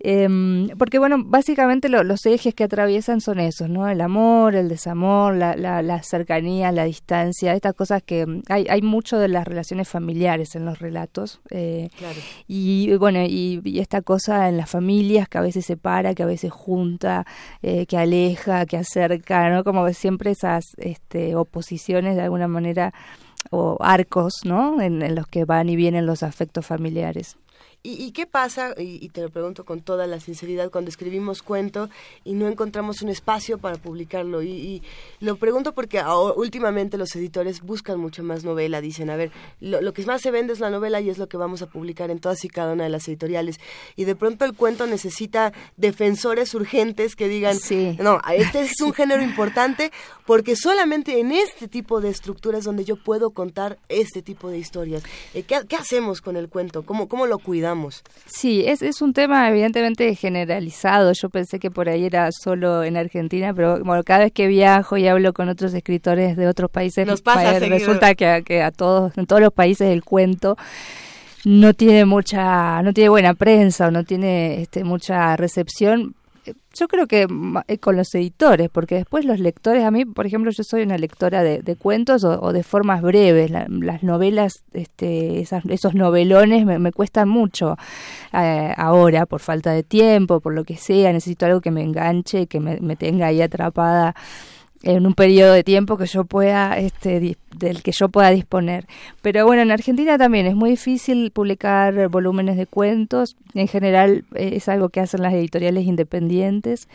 [0.09, 3.89] Em, porque, bueno, básicamente lo- los ejes que atraviesan son esos, ¿no?
[3.89, 8.67] El amor, el desamor, la, la, la cercanía, la distancia, estas cosas que mm, hay,
[8.71, 11.41] hay mucho de las relaciones familiares en los relatos.
[11.51, 12.21] eh, Claro.
[12.47, 16.27] y bueno, y, y esta cosa en las familias que a veces separa, que a
[16.27, 17.27] veces junta,
[17.63, 19.65] eh, que aleja, que acerca, ¿no?
[19.65, 22.95] Como siempre esas este, oposiciones de alguna manera
[23.51, 24.81] o arcos, ¿no?
[24.81, 27.37] En, en los que van y vienen los afectos familiares.
[27.87, 31.43] ¿Y, y qué pasa, y, y te lo pregunto con toda la sinceridad, cuando escribimos
[31.43, 31.89] cuento
[32.25, 34.43] y no encontramos un espacio para publicarlo?
[34.43, 34.83] Y, y
[35.21, 39.31] lo pregunto porque ahora- últimamente los editores buscan mucho más novela, dicen, a ver,
[39.61, 41.67] lo, lo que más se vende es la novela y es lo que vamos a
[41.67, 43.61] publicar en todas y cada una de las editoriales.
[43.95, 47.57] Y de pronto el cuento necesita defensores urgentes que digan,
[48.01, 49.93] no, este es un género importante
[50.27, 55.05] porque solamente en este tipo de estructuras donde yo puedo contar este tipo de historias.
[55.35, 56.83] Eh, ¿qué, qué hacemos con el cuento?
[56.83, 57.76] ¿Cómo, cómo lo cuidamos?
[58.27, 61.13] Sí, es, es un tema evidentemente generalizado.
[61.13, 64.97] Yo pensé que por ahí era solo en Argentina, pero bueno, cada vez que viajo
[64.97, 68.71] y hablo con otros escritores de otros países, Nos pasa resulta que, a- que a
[68.73, 70.57] todos, en todos los países el cuento
[71.45, 76.16] no tiene mucha, no tiene buena prensa o no tiene este, mucha recepción.
[76.75, 77.27] Yo creo que
[77.69, 80.99] eh, con los editores, porque después los lectores, a mí, por ejemplo, yo soy una
[80.99, 83.51] lectora de, de cuentos o, de formas breves.
[83.51, 87.77] La- las novelas, este, esas- esos novelones me, cuestan mucho
[88.33, 91.13] eh, ahora por falta de tiempo, por lo que sea.
[91.13, 94.15] Necesito algo que me enganche que me tenga ahí atrapada
[94.83, 98.87] en un periodo de tiempo que yo pueda este del que yo pueda disponer.
[99.23, 103.37] Pero bueno en Argentina también es muy difícil publicar volúmenes de cuentos.
[103.55, 106.89] En general eh, es algo que hacen las editoriales independientes.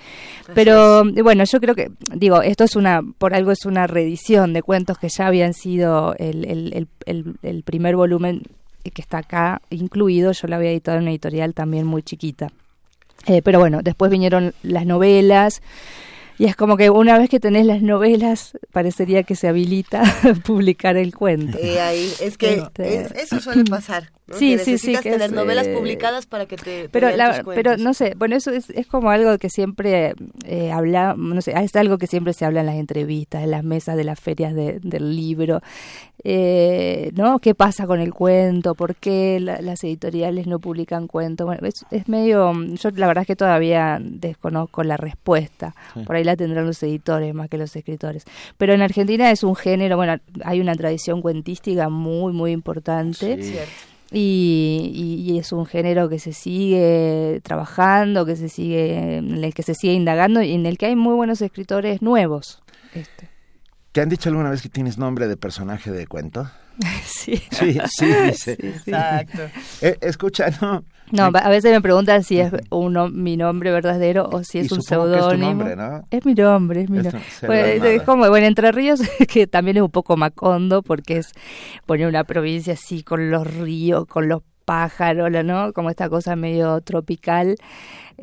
[0.54, 4.62] Pero bueno yo creo que digo esto es una por algo es una reedición de
[4.62, 8.44] cuentos que ya habían sido el, el, el, el- el primer volumen
[8.84, 10.32] que está acá incluido.
[10.32, 12.48] Yo lo había editado en una editorial también muy chiquita.
[13.28, 15.62] Eh, pero bueno, después vinieron las novelas
[16.42, 20.02] y es como que una vez que tenés las novelas parecería que se habilita
[20.46, 21.58] publicar el cuento.
[21.62, 24.12] Eh, ahí, es que Este- es- eso suele pasar.
[24.28, 24.38] ¿no?
[24.38, 26.88] Sí, Que sí, sí, que tener es, novelas eh, publicadas para que te.
[26.90, 30.14] Pero, la- tus pero no sé, bueno, eso es, es como algo que siempre
[30.46, 33.64] eh, habla, no sé, es algo que siempre se habla en las entrevistas, en las
[33.66, 35.60] mesas de las ferias de- del libro,
[36.24, 37.40] eh, ¿no?
[37.40, 38.76] ¿Qué pasa con el cuento?
[38.76, 41.46] ¿Por qué la- las editoriales no publican cuentos?
[41.46, 46.02] Bueno, es, es medio, yo la verdad es que todavía desconozco la respuesta, Sí.
[46.02, 48.24] por ahí la tendrán los editores más que los escritores.
[48.58, 53.38] Pero en Argentina es un género, bueno, hay una tradición cuentística muy, muy importante.
[53.42, 53.52] Sí.
[53.52, 53.72] Cierto.
[54.14, 54.92] Y,
[55.26, 59.64] y- y es un género que se sigue trabajando, que se sigue, en el que
[59.64, 62.62] se sigue indagando y en el que hay muy buenos escritores nuevos.
[62.94, 63.30] Este.
[63.94, 66.50] ¿Te han dicho alguna vez que tienes nombre de personaje de cuento?
[67.06, 67.36] Sí.
[67.52, 68.56] Sí, sí, dice.
[68.60, 68.92] Sí, sí.
[68.92, 69.44] Exacto.
[69.82, 70.84] Eh, escucha, no.
[71.12, 74.72] No, a veces me preguntan si es un, mi nombre verdadero o si Y es
[74.72, 75.50] un es seudónimo.
[75.50, 76.04] nombre, ¿no?
[76.10, 77.22] Es mi nombre, es mi Es nombre.
[77.46, 81.32] Bueno, Selva es como, bueno, Entre Ríos, que también es un poco macondo, porque es
[81.86, 85.74] poner una provincia así con los ríos, con los pájaros, la- ¿no?
[85.74, 87.56] Como esta cosa medio tropical.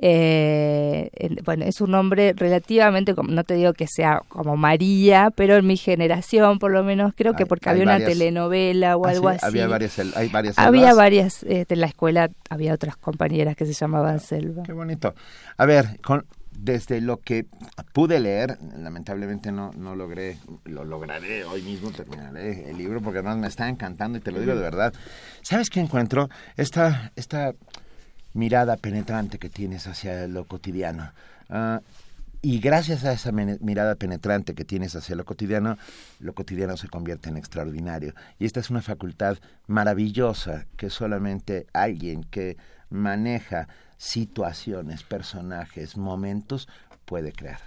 [0.00, 5.30] Eh, en- bueno, es un nombre relativamente, como- no te digo que sea como María,
[5.34, 8.96] pero en mi generación, por lo menos, creo que porque hay había una varias- telenovela
[8.96, 9.46] o Ah, algo sí, así.
[9.46, 10.96] Había varias, hay varias Había selvas.
[10.96, 14.62] varias, este, en la escuela había otras compañeras que se llamaban Selva.
[14.62, 15.14] Qué bonito.
[15.56, 16.24] A ver, con,
[16.60, 17.46] desde lo que
[17.92, 23.38] pude leer, lamentablemente no, no logré, lo lograré hoy mismo, terminaré el libro porque además
[23.38, 24.92] me está encantando y te lo digo de verdad.
[25.42, 26.28] ¿Sabes qué encuentro?
[26.56, 27.54] Esta, esta
[28.34, 31.12] mirada penetrante que tienes hacia lo cotidiano.
[31.48, 31.80] Ah,
[32.42, 35.76] y gracias a esa mirada penetrante que tienes hacia lo cotidiano,
[36.20, 38.14] lo cotidiano se convierte en extraordinario.
[38.38, 42.56] Y esta es una facultad maravillosa que solamente alguien que
[42.90, 43.68] maneja
[43.98, 46.68] situaciones, personajes, momentos
[47.04, 47.60] puede crear.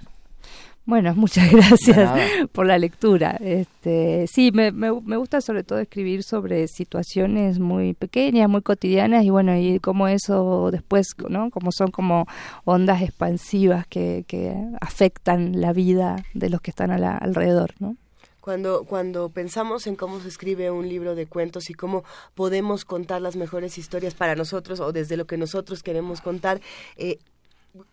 [0.83, 2.09] Bueno, muchas gracias
[2.51, 3.37] por la lectura.
[3.39, 9.23] Este, sí, me, me, me gusta sobre todo escribir sobre situaciones muy pequeñas, muy cotidianas
[9.23, 11.51] y bueno, y cómo eso después, ¿no?
[11.51, 12.25] Como son como
[12.65, 17.95] ondas expansivas que, que afectan la vida de los que están a la- alrededor, ¿no?
[18.41, 22.03] Cuando, cuando pensamos en cómo se escribe un libro de cuentos y cómo
[22.35, 26.59] podemos contar las mejores historias para nosotros o desde lo que nosotros queremos contar,
[26.97, 27.19] eh,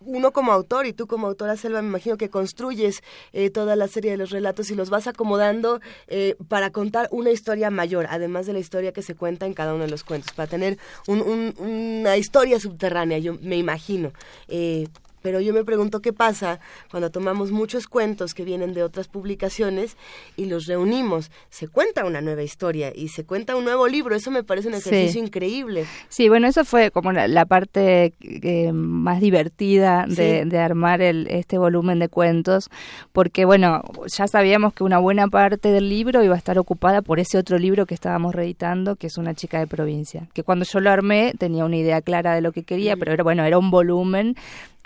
[0.00, 3.00] uno como autor y tú como autora Selva, me imagino que construyes
[3.32, 7.30] eh, toda la serie de los relatos y los vas acomodando eh, para contar una
[7.30, 10.32] historia mayor, además de la historia que se cuenta en cada uno de los cuentos,
[10.32, 14.12] para tener un- un- una historia subterránea, yo me imagino.
[14.48, 14.88] Eh,
[15.22, 16.60] pero yo me pregunto qué pasa
[16.90, 19.96] cuando tomamos muchos cuentos que vienen de otras publicaciones
[20.36, 21.30] y los reunimos.
[21.50, 24.14] Se cuenta una nueva historia y se cuenta un nuevo libro.
[24.14, 24.88] Eso me parece un Sí.
[24.88, 25.84] ejercicio increíble.
[26.08, 30.48] Sí, bueno, eso fue como la, la parte eh, más divertida de, Sí.
[30.48, 32.70] de armar el, este volumen de cuentos,
[33.12, 33.82] porque bueno,
[34.16, 37.58] ya sabíamos que una buena parte del libro iba a estar ocupada por ese otro
[37.58, 41.34] libro que estábamos reeditando, que es Una chica de provincia, que cuando yo lo armé
[41.38, 44.36] tenía una idea clara de lo que quería, pero era bueno, era un volumen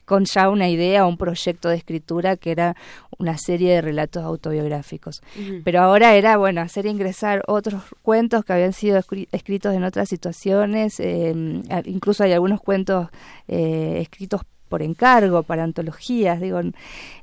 [0.04, 2.76] con ya una idea, un proyecto de escritura que era
[3.18, 5.22] una serie de relatos autobiográficos.
[5.64, 10.08] Pero ahora era, bueno, hacer ingresar otros cuentos que habían sido escri- escritos en otras
[10.08, 13.08] situaciones, eh, a- incluso hay algunos cuentos
[13.48, 16.58] eh, escritos por encargo para antologías digo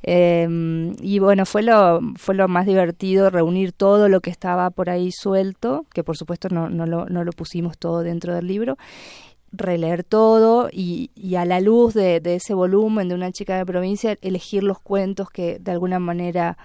[0.03, 4.89] eh, y bueno fue lo fue lo más divertido reunir todo lo que estaba por
[4.91, 8.77] ahí suelto que por supuesto no no lo, no lo pusimos todo dentro del libro
[9.51, 13.65] releer todo y, y a la luz de, de ese volumen de una chica de
[13.65, 16.57] provincia elegir los cuentos que de alguna manera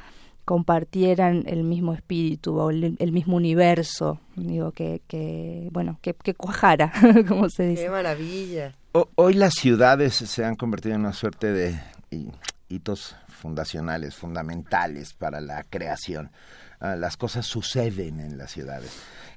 [0.45, 6.35] compartieran el mismo espíritu o el, el mismo universo, digo, que, que bueno, que, que
[6.35, 6.93] cuajara,
[7.29, 7.85] como se dice.
[7.85, 8.75] ¡Qué maravilla!
[8.93, 11.81] O- hoy las ciudades se han convertido en una suerte de
[12.11, 12.31] hi-
[12.69, 16.31] hitos fundacionales, fundamentales para la creación.
[16.79, 18.91] Ah, las cosas suceden en las ciudades.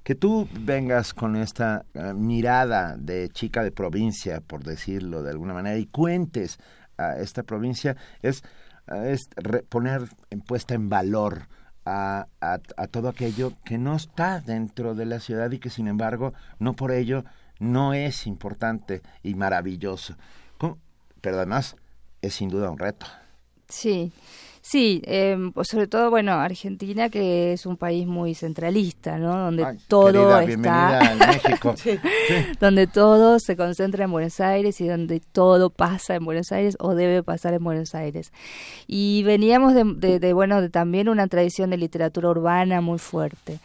[0.08, 5.54] Que tú vengas con esta ah, mirada de chica de provincia, por decirlo de alguna
[5.54, 6.60] manera, y cuentes
[6.98, 8.42] a esta provincia, es,
[9.04, 9.28] es
[9.68, 11.50] poner en puesta en valor
[11.86, 16.34] a, a- todo aquello que no está dentro de la ciudad y que sin embargo
[16.58, 17.26] no por ello
[17.60, 20.16] no es importante y maravilloso.
[21.20, 21.76] Pero además
[22.22, 23.08] es sin duda un reto.
[23.68, 24.14] Sí,
[24.70, 29.38] sí, eh, pues sobre todo, bueno, Argentina que es un país muy centralista, ¿no?
[29.38, 31.74] Donde Ay, todo querida, está, a México.
[31.78, 31.98] Sí.
[32.60, 36.96] donde todo se concentra en Buenos Aires y donde todo pasa en Buenos Aires o
[36.96, 38.32] debe pasar en Buenos Aires.
[38.88, 43.60] Y veníamos de, de- de, bueno, de también una tradición de literatura urbana muy fuerte.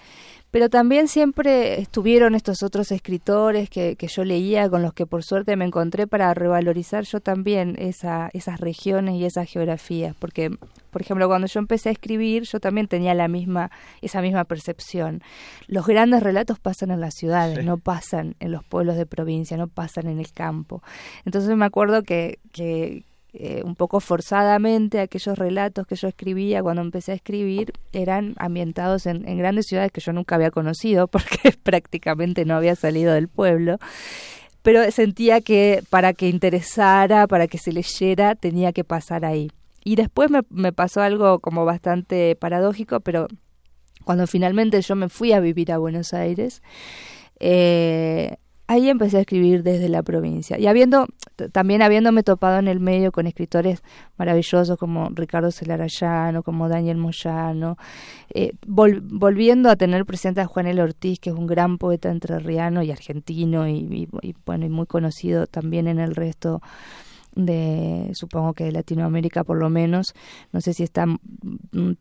[0.53, 5.25] Pero también siempre estuvieron estos otros escritores que, que yo leía, con los que por
[5.25, 10.15] suerte me encontré para revalorizar yo también esa, esas regiones y esas geografías.
[10.19, 10.51] Porque,
[10.91, 13.71] por ejemplo, cuando yo empecé a escribir, yo también tenía la misma,
[14.03, 15.23] esa misma percepción.
[15.69, 17.65] Los grandes relatos pasan en las ciudades, Sí.
[17.65, 20.83] no pasan en los pueblos de provincia, no pasan en el campo.
[21.25, 26.83] Entonces me acuerdo que, que eh, un poco forzadamente aquellos relatos que yo escribía cuando
[26.83, 32.45] empecé a escribir eran ambientados en, grandes ciudades que yo nunca había conocido porque prácticamente
[32.45, 33.79] no había salido del pueblo
[34.63, 39.51] pero sentía que para que interesara, para que se leyera, tenía que pasar ahí.
[39.83, 43.27] Y después me, me pasó algo como bastante paradójico, pero
[44.05, 46.63] cuando finalmente yo me fui a vivir a Buenos Aires,
[47.41, 48.37] eh,
[48.67, 50.59] ahí empecé a escribir desde la provincia.
[50.59, 51.07] Y habiendo,
[51.53, 53.83] también habiéndome topado en el medio con escritores
[54.17, 57.77] maravillosos como Ricardo Celarayano, como Daniel Moyano,
[58.33, 60.83] eh, vol- volviendo a tener presente a Juan L.
[60.83, 64.09] Ortiz, que es un gran poeta entrerriano y argentino y,
[64.47, 66.63] bueno, y muy conocido también en el resto
[67.35, 70.15] de supongo que de Latinoamérica por lo menos.
[70.53, 71.19] No sé si está mm,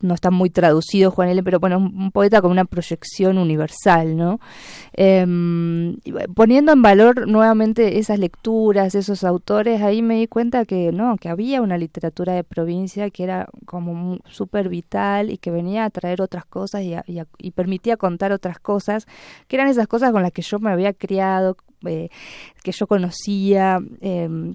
[0.00, 4.38] no está muy traducido Juan L pero bueno un, poeta con una proyección universal no
[4.94, 5.96] Em,
[6.34, 11.28] poniendo en valor nuevamente esas lecturas esos autores ahí me di cuenta que no que
[11.30, 16.20] había una literatura de provincia que era como súper vital y que venía a traer
[16.20, 19.06] otras cosas y, a- y a- y permitía contar otras cosas
[19.48, 21.56] que eran esas cosas con las que yo me había criado
[21.86, 22.10] eh,
[22.62, 24.54] que yo conocía em,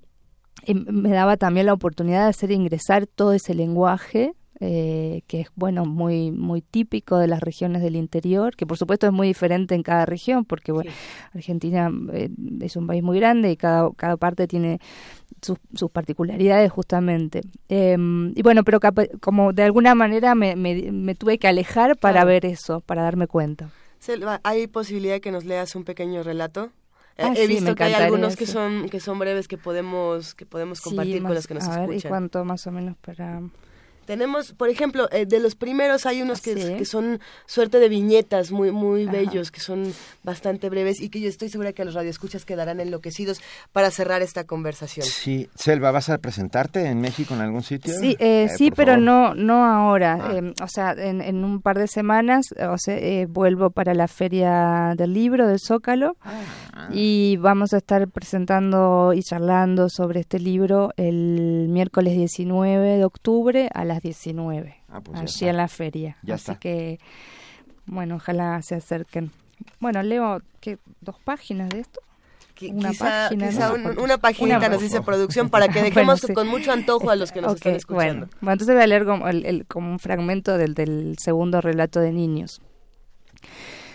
[0.73, 5.85] me daba también la oportunidad de hacer ingresar todo ese lenguaje eh, que es bueno
[5.85, 9.83] muy muy típico de las regiones del interior que por supuesto es muy diferente en
[9.83, 10.89] cada región porque bueno,
[11.33, 12.29] Argentina eh,
[12.61, 14.79] es un país muy grande y cada cada parte tiene
[15.43, 17.95] sus, sus particularidades justamente Eh,
[18.35, 18.79] y bueno pero
[19.21, 22.27] como de alguna manera me, me, me tuve que alejar para Claro.
[22.27, 26.71] ver eso para darme cuenta Selva, ¿hay posibilidad de que nos leas un pequeño relato?
[27.19, 30.35] Ah, He sí, visto me que hay algunos que son que son breves que podemos
[30.35, 32.09] que podemos Sí, compartir con los que nos a ver, ¿y escuchan.
[32.09, 33.41] cuánto más o menos para
[34.07, 38.51] Tenemos, por ejemplo, eh, de los primeros hay unos que, que son suerte de viñetas
[38.51, 39.11] muy muy Ajá.
[39.11, 39.93] bellos, que son
[40.23, 43.41] bastante breves y que yo estoy segura que los radioescuchas quedarán enloquecidos
[43.73, 45.05] para cerrar esta conversación.
[45.05, 47.93] Sí, Selva, ¿vas a presentarte en México en algún sitio?
[47.99, 49.03] Sí, eh, Eh, sí, pero favor.
[49.03, 50.17] no no ahora.
[50.21, 50.31] Ah.
[50.37, 54.07] Eh, o sea, en, en un par de semanas, o sea, eh, vuelvo para la
[54.07, 56.89] feria del libro del Zócalo Ah.
[56.93, 63.69] y vamos a estar presentando y charlando sobre este libro el miércoles 19 de octubre
[63.73, 66.17] a las 19 Ah, pues allí en la feria.
[66.23, 66.59] Ya Así está.
[66.59, 66.99] que
[67.85, 69.31] bueno, ojalá se acerquen.
[69.79, 71.99] Bueno, leo ¿qué, dos páginas de esto.
[72.71, 73.91] Una quizá, página, quizá ¿no?
[73.91, 76.33] un- una paginita Una- nos dice producción para que Bueno, dejemos sí.
[76.33, 78.25] con mucho antojo a los que nos están escuchando.
[78.25, 81.61] Bueno, bueno, entonces voy a leer como, el- el- como un fragmento del, del segundo
[81.61, 82.61] relato de niños.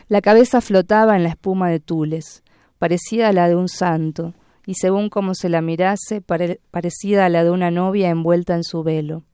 [0.08, 2.42] La cabeza flotaba en la espuma de Tules,
[2.78, 4.34] parecida a la de un santo,
[4.66, 8.62] y según como se la mirase, pare- parecida a la de una novia envuelta en
[8.64, 9.24] su velo.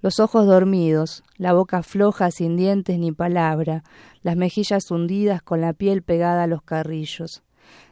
[0.00, 3.82] Los ojos dormidos, la boca floja sin dientes ni palabra,
[4.22, 7.42] las mejillas hundidas con la piel pegada a los carrillos.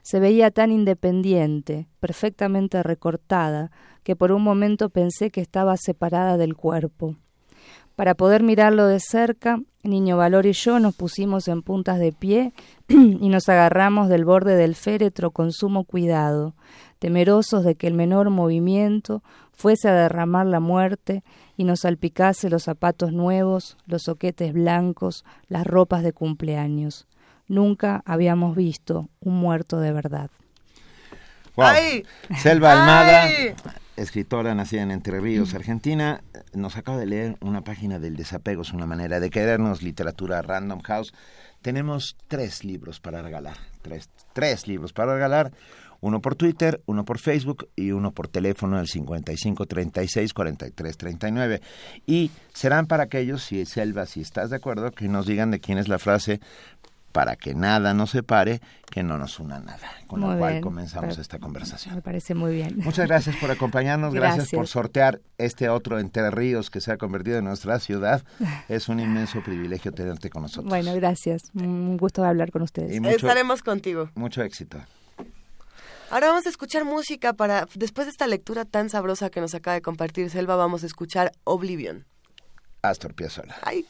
[0.03, 3.73] Se veía tan independiente, perfectamente recortada,
[4.05, 7.17] que por un momento pensé que estaba separada del cuerpo.
[7.97, 12.53] Para poder mirarlo de cerca, Niño Valor y yo nos pusimos en puntas de pie
[12.89, 16.55] y nos agarramos del borde del féretro con sumo cuidado,
[16.99, 19.23] temerosos de que el menor movimiento
[19.57, 21.25] fuese a derramar la muerte
[21.57, 27.09] y nos salpicase los zapatos nuevos, los soquetes blancos, las ropas de cumpleaños.
[27.49, 30.31] Nunca habíamos visto un muerto de verdad.
[31.57, 31.67] Wow.
[31.67, 32.05] ¡Ay!
[32.37, 33.55] Selva Almada, ¡Ay!
[33.97, 38.73] escritora nacida en Entre Ríos, Argentina, nos acaba de leer una página del desapego, es
[38.75, 41.15] una manera de querernos, literatura Random House.
[41.63, 45.53] Tenemos tres libros para regalar, tres, tres libros para regalar,
[46.07, 51.61] uno por Twitter, uno por Facebook y uno por teléfono al 55 36 43 39.
[52.07, 55.79] Y serán para aquellos, si Selva, si estás de acuerdo, que nos digan de quién
[55.79, 56.41] es la frase
[57.11, 59.89] para que nada nos separe, que no nos una nada.
[60.07, 60.63] Con Muy lo cual bien.
[60.63, 61.97] comenzamos esta conversación.
[61.97, 62.75] Me parece muy bien.
[62.77, 64.59] Muchas gracias por acompañarnos, gracias, Gracias.
[64.59, 68.23] por sortear este otro Entre Ríos que se ha convertido en nuestra ciudad.
[68.69, 70.69] Es un inmenso privilegio tenerte con nosotros.
[70.69, 71.51] Bueno, gracias.
[71.55, 72.95] Un gusto hablar con ustedes.
[72.95, 74.11] Y mucho, Estaremos contigo.
[74.15, 74.79] mucho éxito.
[76.09, 79.75] Ahora vamos a escuchar música para, después de esta lectura tan sabrosa que nos acaba
[79.75, 82.07] de compartir Selva, vamos a escuchar Oblivion.
[82.83, 83.57] Astor Piazzolla.
[83.63, 83.85] Ay.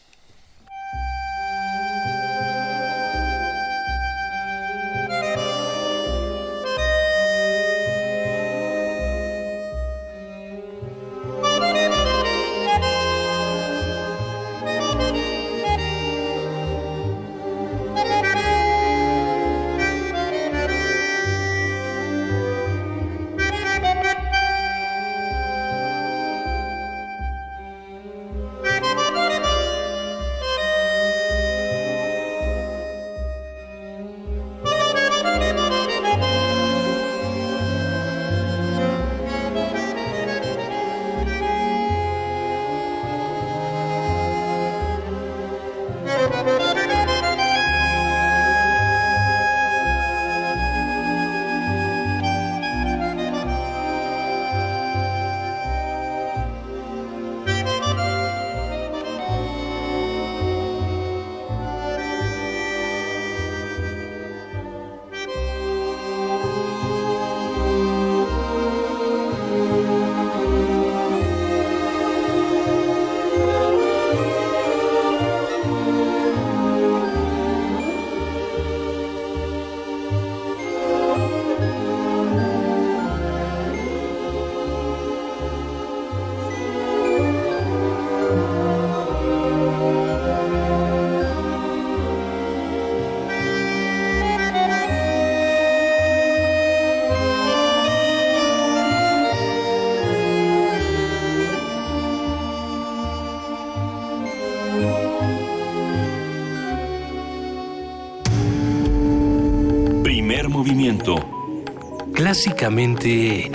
[112.36, 113.50] Clásicamente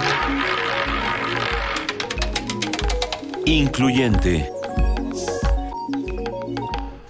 [3.45, 4.51] Incluyente.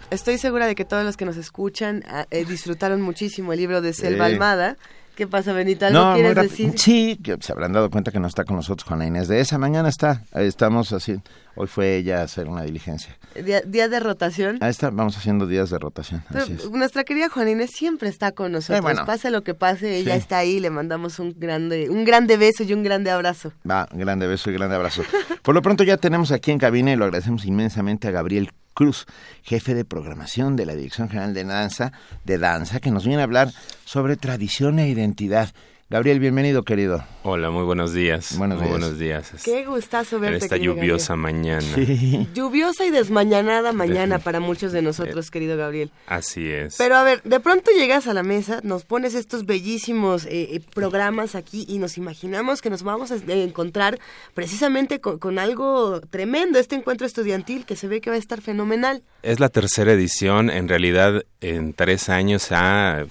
[0.09, 3.80] Estoy segura de que todos los que nos escuchan ah, eh, disfrutaron muchísimo el libro
[3.80, 4.34] de Selva Sí.
[4.34, 4.78] Almada.
[5.16, 5.88] ¿Qué pasa, Benita?
[5.88, 6.74] ¿Algo muy quieres decir?
[6.78, 9.57] Sí, que se habrán dado cuenta que no está con nosotros Juana Inés de esa.
[9.57, 10.24] Mañana está.
[10.34, 11.20] Estamos así.
[11.55, 13.18] Hoy fue ella a hacer una diligencia.
[13.36, 14.57] Día, día de rotación.
[14.62, 16.24] Ahí está, vamos haciendo días de rotación.
[16.30, 16.72] Pero Así es.
[16.72, 18.80] nuestra querida Juana Inés siempre está con nosotros.
[18.80, 19.05] Eh, bueno.
[19.05, 20.20] Pase lo que pase, ella Sí.
[20.20, 20.59] está ahí.
[20.62, 23.51] Le mandamos un grande, un grande beso y un grande abrazo.
[23.70, 25.03] Va, grande beso y grande abrazo.
[25.43, 29.05] Por lo pronto ya tenemos aquí en cabina y lo agradecemos inmensamente a Gabriel Cruz,
[29.43, 31.91] jefe de programación de la Dirección General de Danza,
[32.24, 33.49] de Danza, que nos viene a hablar
[33.91, 35.49] sobre tradición e identidad.
[35.89, 37.03] Gabriel, bienvenido, querido.
[37.23, 38.37] Hola, muy buenos días.
[38.37, 38.79] Buenos muy días.
[38.79, 39.33] buenos días.
[39.43, 40.37] Qué gustazo en verte.
[40.37, 41.67] esta querido lluviosa mañana.
[41.75, 42.27] Gabriel.
[42.33, 45.91] Lluviosa y desmañanada mañana para muchos de nosotros, querido Gabriel.
[46.07, 46.77] Así es.
[46.77, 50.61] Pero a ver, de pronto llegas a la mesa, nos pones estos bellísimos eh, eh,
[50.73, 53.99] programas aquí y nos imaginamos que nos vamos a eh, encontrar
[54.33, 58.39] precisamente con, con algo tremendo, este encuentro estudiantil que se ve que va a estar
[58.39, 59.03] fenomenal.
[59.21, 60.49] Es la tercera edición.
[60.49, 63.05] En realidad, en tres años ha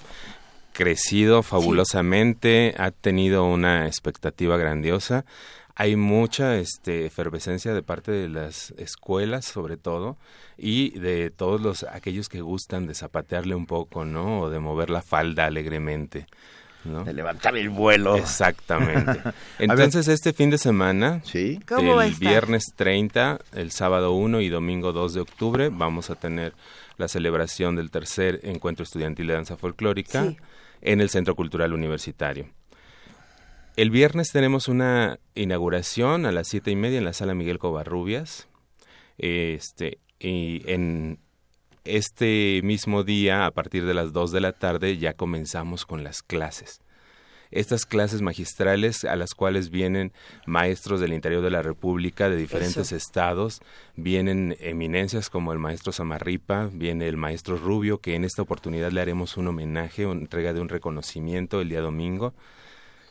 [0.81, 5.25] crecido fabulosamente, ha tenido una expectativa grandiosa.
[5.75, 10.17] Hay mucha este, efervescencia de parte de las escuelas, sobre todo,
[10.57, 14.41] y de todos los aquellos que gustan de zapatearle un poco, ¿no?
[14.41, 16.25] O de mover la falda alegremente.
[16.83, 17.03] ¿no?
[17.03, 18.15] De levantar el vuelo.
[18.15, 19.21] Exactamente.
[19.59, 21.59] Entonces, este fin de semana, ¿Sí?
[21.67, 26.09] ¿Cómo va a el viernes 30, el sábado 1 y domingo 2 de octubre, vamos
[26.09, 26.53] a tener
[26.97, 30.37] la celebración del tercer encuentro estudiantil de danza folclórica Sí.
[30.81, 32.49] En el Centro Cultural Universitario.
[33.77, 38.47] El viernes tenemos una inauguración a las siete y media en la sala Miguel Covarrubias.
[39.17, 41.19] Este, y en
[41.85, 46.21] este mismo día, a partir de las 2 de la tarde, ya comenzamos con las
[46.21, 46.81] clases.
[47.51, 50.13] Estas clases magistrales a las cuales vienen
[50.45, 52.95] maestros del interior de la República, de diferentes Eso.
[52.95, 53.61] estados,
[53.95, 59.01] vienen eminencias como el maestro Samarripa, viene el maestro Rubio, que en esta oportunidad le
[59.01, 62.33] haremos un homenaje, una entrega de un reconocimiento el día domingo.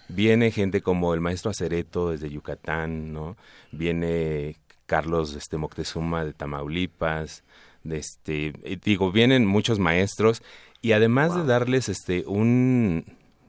[0.08, 3.36] Viene gente como el maestro Acereto desde Yucatán, ¿no?
[3.70, 7.44] Viene Carlos este, Moctezuma de Tamaulipas,
[7.84, 8.52] de este,
[8.84, 10.42] digo, vienen muchos maestros
[10.82, 13.04] y además de darles este un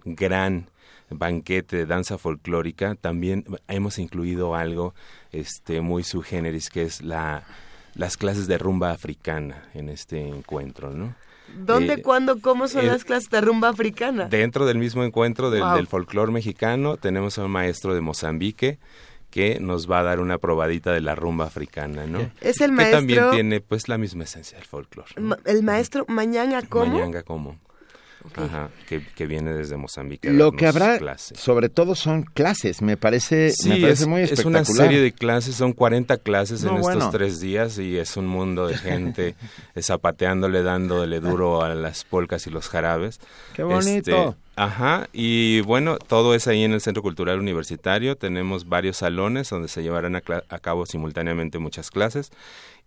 [0.06, 0.68] gran
[1.12, 4.94] banquete de danza folclórica, también hemos incluido algo
[5.32, 7.44] este muy su generis que es la
[7.94, 11.14] las clases de rumba africana en este encuentro, ¿no?
[11.54, 14.26] ¿Dónde, Eh, cuándo, cómo son eh, las clases de rumba africana?
[14.30, 15.76] Dentro del mismo encuentro del, Wow.
[15.76, 18.80] del folclore mexicano tenemos a un maestro de Mozambique
[19.30, 22.20] que nos va a dar una probadita de la rumba africana, ¿no?
[22.42, 25.10] Es el Que maestro- también tiene pues la misma esencia del folclore.
[25.44, 26.94] El maestro Mañana, ¿cómo?
[26.94, 27.58] Mañanga como.
[28.36, 30.30] Ajá, que, que viene desde Mozambique.
[30.30, 31.36] a Lo que habrá, clase.
[31.36, 32.82] sobre todo, son clases.
[32.82, 34.64] Me parece, Sí, me parece es, muy es espectacular.
[34.64, 38.68] una serie de clases, son 40 clases en estos tres días y es un mundo
[38.68, 39.36] de gente
[39.76, 43.20] eh, zapateándole, dándole duro a las polcas y los jarabes.
[43.54, 44.30] ¡Qué bonito!
[44.30, 48.16] Este, ajá, y bueno, todo es ahí en el Centro Cultural Universitario.
[48.16, 52.32] Tenemos varios salones donde se llevarán a, a cabo simultáneamente muchas clases.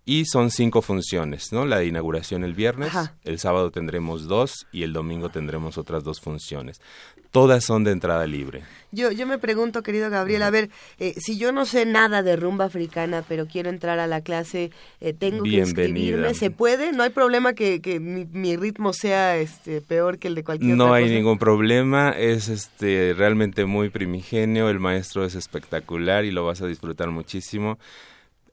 [0.06, 1.64] Y son cinco funciones, ¿no?
[1.64, 3.14] La de inauguración el viernes, Ajá.
[3.24, 6.82] el sábado tendremos dos y el domingo tendremos otras dos funciones.
[7.30, 8.62] Todas son de entrada libre.
[8.92, 12.36] Yo, yo me pregunto, querido Gabriel, a ver, eh, si yo no sé nada de
[12.36, 15.86] rumba africana, pero quiero entrar a la clase, eh, ¿tengo que Bienvenida.
[15.88, 16.34] inscribirme?
[16.34, 16.92] ¿Se puede?
[16.92, 20.76] ¿No hay problema que, que mi, mi ritmo sea este peor que el de cualquier
[20.76, 21.14] No otra hay cosa?
[21.14, 26.66] ningún problema, es este realmente muy primigenio, el maestro es espectacular y lo vas a
[26.66, 27.78] disfrutar muchísimo.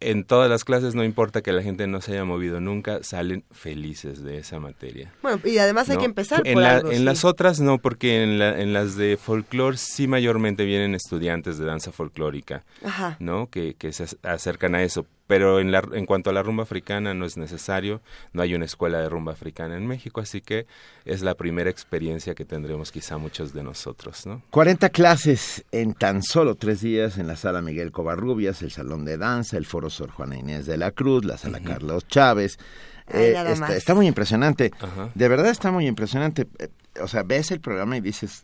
[0.01, 3.43] En todas las clases, no importa que la gente no se haya movido nunca, salen
[3.51, 5.13] felices de esa materia.
[5.21, 7.03] Bueno, y además hay que empezar en por la- algo, En sí.
[7.03, 11.65] las otras no, porque en, la- en las de folclore sí mayormente vienen estudiantes de
[11.65, 13.15] danza folclórica, Ajá.
[13.19, 13.47] ¿no?
[13.49, 15.05] Que, que se ac- acercan a eso.
[15.31, 18.01] Pero en, la, en cuanto a la rumba africana no es necesario,
[18.33, 20.67] no hay una escuela de rumba africana en México, así que
[21.05, 24.41] es la primera experiencia que tendremos quizá muchos de nosotros, ¿no?
[24.49, 29.17] 40 clases en tan solo tres días en la sala Miguel Covarrubias, el salón de
[29.17, 32.59] danza, el foro Sor Juana Inés de la Cruz, la sala Carlos Chávez.
[33.07, 33.33] Eh,
[33.69, 34.73] está, muy impresionante.
[34.81, 35.11] Ajá.
[35.15, 36.45] De verdad está muy impresionante.
[36.59, 36.67] Eh,
[37.01, 38.43] O sea, ves el programa y dices,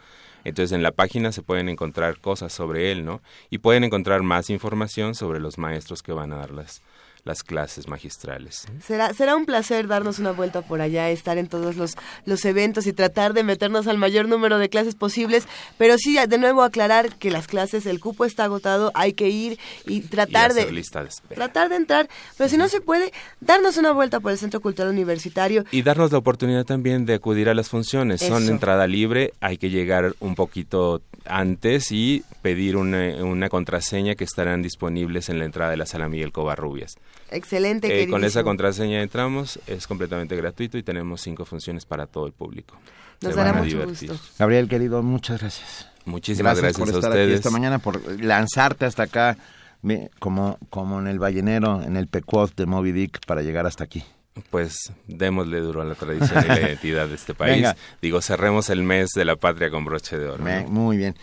[0.47, 3.21] Entonces en la página se pueden encontrar cosas sobre él, ¿no?
[3.51, 6.83] Y pueden encontrar más información sobre los maestros que van a dar las,
[7.27, 8.67] las clases magistrales.
[8.83, 12.87] Será, será un placer darnos una vuelta por allá, estar en todos los, los eventos
[12.87, 15.47] y tratar de meternos al mayor número de clases posibles,
[15.77, 19.59] pero sí, de nuevo aclarar que las clases, el cupo está agotado, hay que ir
[19.87, 20.73] y tratar y de...
[20.73, 21.35] lista de espera.
[21.35, 22.09] tratar de entrar,
[22.39, 25.65] pero si no se puede, darnos una vuelta por el Centro Cultural Universitario.
[25.73, 28.21] Y darnos la oportunidad también de acudir a las funciones.
[28.21, 34.23] Son entrada libre, hay que llegar un poquito antes y pedir una, una contraseña que
[34.23, 36.95] estarán disponibles en la entrada de la sala Miguel Covarrubias.
[37.31, 42.27] Excelente, Eh, con esa contraseña entramos, es completamente gratuito y tenemos cinco funciones para todo
[42.27, 42.77] el público.
[43.21, 44.11] Nos Se dará van a mucho divertir.
[44.11, 44.27] gusto.
[44.39, 45.89] Gabriel, querido, muchas gracias.
[46.05, 49.37] Muchísimas gracias, por a estar aquí esta mañana, por lanzarte hasta acá,
[50.21, 54.05] como, como en el ballenero, en el Pequod de Moby Dick, para llegar hasta aquí.
[54.51, 57.57] Pues démosle duro a la tradición y la identidad de este país.
[57.57, 57.75] Venga.
[58.03, 60.45] Digo, cerremos el mes de la patria con broche de oro.
[60.45, 60.69] Me- ¿no?
[60.69, 61.17] Muy bien.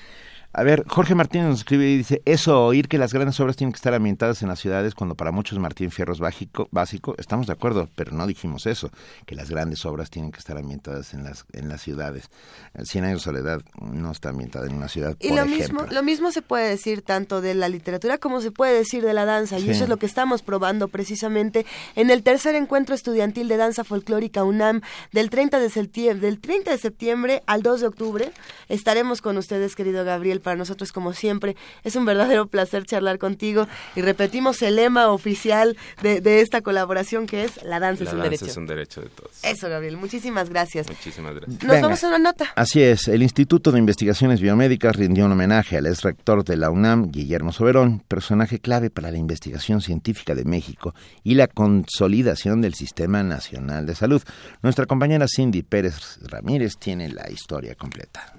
[0.56, 3.72] A ver, Jorge Martínez nos escribe y dice, eso, oír que las grandes obras tienen
[3.72, 7.48] que estar ambientadas en las ciudades, cuando para muchos Martín Fierro es básico, básico, estamos
[7.48, 8.92] de acuerdo, pero no dijimos eso,
[9.26, 12.30] que las grandes obras tienen que estar ambientadas en las, en las ciudades.
[12.84, 15.82] Cien años de soledad no está ambientada en una ciudad, Y por lo ejemplo.
[15.82, 19.14] mismo, lo mismo se puede decir tanto de la literatura como se puede decir de
[19.14, 23.48] la danza, y eso es lo que estamos probando precisamente en el tercer encuentro estudiantil
[23.48, 24.82] de danza folclórica UNAM
[25.14, 28.32] del 30 de septiembre, del 30 de septiembre al 2 de octubre.
[28.70, 33.68] Estaremos con ustedes, querido Gabriel, para nosotros como siempre es un verdadero placer charlar contigo
[33.96, 38.14] y repetimos el lema oficial de, de esta colaboración que es la danza La es
[38.14, 38.46] un danza derecho.
[38.46, 39.32] es un derecho de todos.
[39.44, 40.88] Eso, Gabriel, muchísimas gracias.
[40.88, 41.64] Muchísimas gracias.
[41.64, 41.82] Nos Venga.
[41.82, 42.52] vamos a una nota.
[42.56, 46.70] Así es, el Instituto de Investigaciones Biomédicas rindió un homenaje al ex rector de la
[46.70, 52.74] UNAM, Guillermo Soberón, personaje clave para la investigación científica de México y la consolidación del
[52.74, 54.22] Sistema Nacional de Salud.
[54.62, 58.34] Nuestra compañera Cindy Pérez Ramírez tiene la historia completa.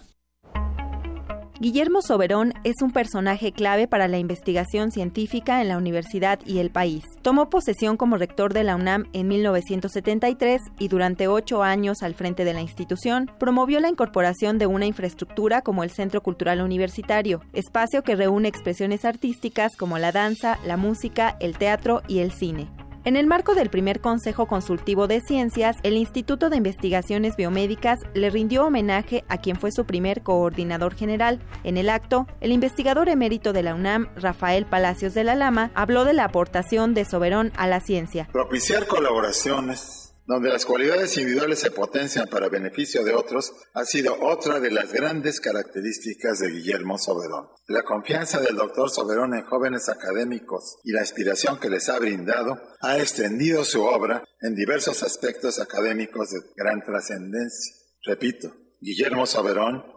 [1.61, 6.71] Guillermo Soberón es un personaje clave para la investigación científica en la universidad y el
[6.71, 7.05] país.
[7.23, 12.45] Tomó posesión como rector de la UNAM en 1973 y durante ocho años al frente
[12.45, 18.03] de la institución promovió la incorporación de una infraestructura como el Centro Cultural Universitario, espacio
[18.03, 22.69] que reúne expresiones artísticas como la danza, la música, el teatro y el cine.
[23.07, 28.31] En el marco del primer Consejo Consultivo de Ciencias, el Instituto de Investigaciones Biomédicas le
[28.31, 31.39] rindió homenaje a quien fue su primer coordinador general.
[31.65, 36.07] En el acto, el investigador emérito de la UNAM, Rafael Palacios de la Lama, habló
[36.07, 38.27] de la aportación de Soberón a la ciencia.
[38.33, 44.59] Propiciar colaboraciones donde las cualidades individuales se potencian para beneficio de otros ha sido otra
[44.61, 47.49] de las grandes características de Guillermo Soberón.
[47.67, 52.61] La confianza del doctor Soberón en jóvenes académicos y la inspiración que les ha brindado
[52.81, 57.75] ha extendido su obra en diversos aspectos académicos de gran trascendencia.
[58.03, 59.94] Repito, Guillermo Soberón,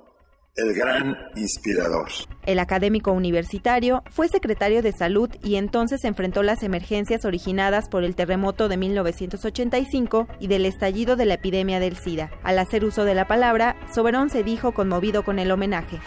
[0.57, 2.09] el gran inspirador.
[2.45, 8.15] El académico universitario fue secretario de Salud y entonces enfrentó las emergencias originadas por el
[8.15, 12.31] terremoto de 1985 y del estallido de la epidemia del SIDA.
[12.43, 15.99] Al hacer uso de la palabra, Soberón se dijo conmovido con el homenaje.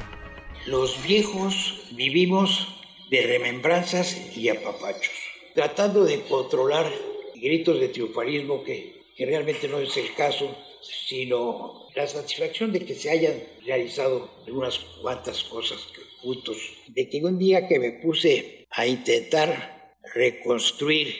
[0.67, 2.77] Los viejos vivimos
[3.09, 5.15] de remembranzas y apapachos,
[5.55, 6.87] tratando de controlar
[7.37, 12.95] gritos de triunfalismo que, que realmente no es el caso, sino la satisfacción de que
[12.95, 13.35] se hayan
[13.67, 15.87] realizado unas cuantas cosas
[16.23, 16.57] juntos,
[16.89, 21.15] de que un día que me puse a intentar reconstruir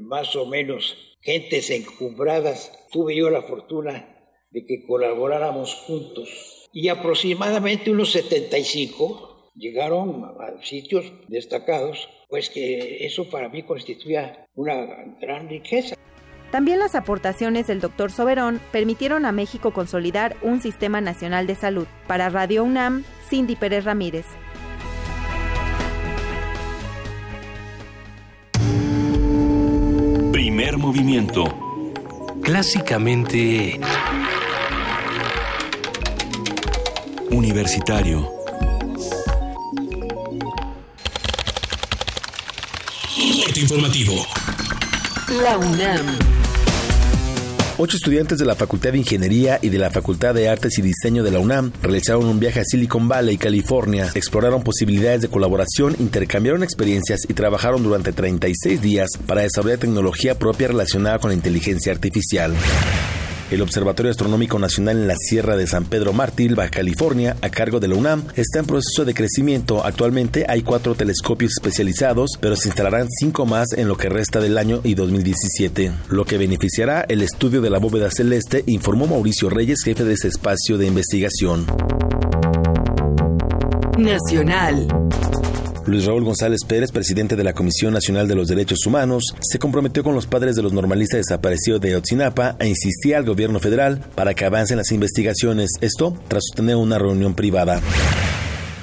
[0.00, 4.16] más o menos gentes encumbradas, tuve yo la fortuna
[4.52, 13.28] de que colaboráramos juntos y aproximadamente unos 75 llegaron a sitios destacados, pues que eso
[13.28, 14.86] para mí constituía una
[15.20, 15.96] gran riqueza.
[16.50, 21.86] También las aportaciones del doctor Soberón permitieron a México consolidar un sistema nacional de salud.
[22.08, 24.26] Para Radio UNAM, Cindy Pérez Ramírez.
[30.32, 31.44] Primer movimiento.
[32.42, 33.78] Clásicamente...
[37.30, 38.28] Universitario.
[43.44, 44.26] Corte informativo.
[45.42, 46.39] La UNAM.
[47.82, 51.22] Ocho estudiantes de la Facultad de Ingeniería y de la Facultad de Artes y Diseño
[51.22, 56.62] de la UNAM realizaron un viaje a Silicon Valley, California, exploraron posibilidades de colaboración, intercambiaron
[56.62, 62.52] experiencias y trabajaron durante 36 días para desarrollar tecnología propia relacionada con la inteligencia artificial.
[63.50, 67.80] El Observatorio Astronómico Nacional en la Sierra de San Pedro Mártir, Baja California, a cargo
[67.80, 69.84] de la UNAM, está en proceso de crecimiento.
[69.84, 74.56] Actualmente hay cuatro telescopios especializados, pero se instalarán cinco más en lo que resta del
[74.56, 79.82] año y 2017, lo que beneficiará el estudio de la bóveda celeste, informó Mauricio Reyes,
[79.84, 81.66] jefe de ese espacio de investigación.
[83.98, 84.86] Nacional.
[85.86, 90.04] Luis Raúl González Pérez, presidente de la Comisión Nacional de los Derechos Humanos, se comprometió
[90.04, 94.34] con los padres de los normalistas desaparecidos de Otzinapa a insistir al gobierno federal para
[94.34, 97.80] que avancen las investigaciones, esto tras sostener una reunión privada.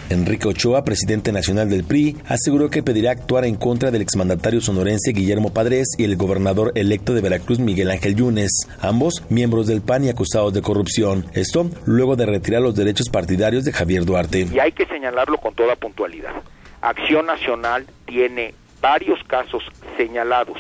[0.10, 5.12] Enrique Ochoa, presidente nacional del PRI, aseguró que pedirá actuar en contra del exmandatario sonorense
[5.12, 10.06] Guillermo Padres y el gobernador electo de Veracruz Miguel Ángel Yunes, ambos miembros del PAN
[10.06, 11.26] y acusados de corrupción.
[11.34, 14.48] Esto luego de retirar los derechos partidarios de Javier Duarte.
[14.54, 16.32] Y hay que señalarlo con toda puntualidad.
[16.82, 19.64] Acción Nacional tiene varios casos
[19.98, 20.60] señalados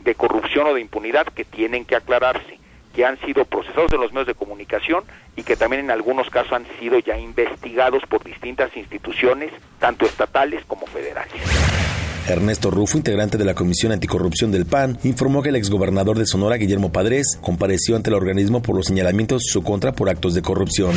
[0.00, 2.58] de corrupción o de impunidad que tienen que aclararse,
[2.94, 5.04] que han sido procesados en los medios de comunicación
[5.36, 10.62] y que también en algunos casos han sido ya investigados por distintas instituciones, tanto estatales
[10.66, 11.32] como federales.
[12.28, 16.56] Ernesto Rufo, integrante de la Comisión Anticorrupción del PAN, informó que el exgobernador de Sonora,
[16.56, 20.40] Guillermo Padres, compareció ante el organismo por los señalamientos en su contra por actos de
[20.40, 20.94] corrupción.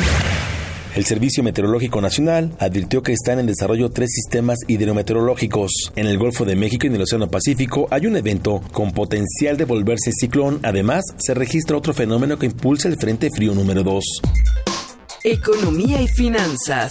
[0.94, 5.92] El Servicio Meteorológico Nacional advirtió que están en desarrollo tres sistemas hidrometeorológicos.
[5.96, 9.56] En el Golfo de México y en el Océano Pacífico hay un evento con potencial
[9.56, 10.60] de volverse ciclón.
[10.62, 14.04] Además, se registra otro fenómeno que impulsa el Frente Frío número 2.
[15.24, 16.90] Economía y finanzas.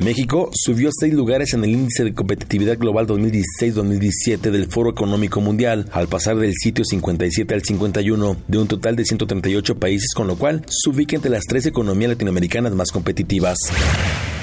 [0.00, 5.90] México subió seis lugares en el índice de competitividad global 2016-2017 del Foro Económico Mundial,
[5.92, 10.36] al pasar del sitio 57 al 51 de un total de 138 países, con lo
[10.36, 13.58] cual se ubica entre las tres economías latinoamericanas más competitivas.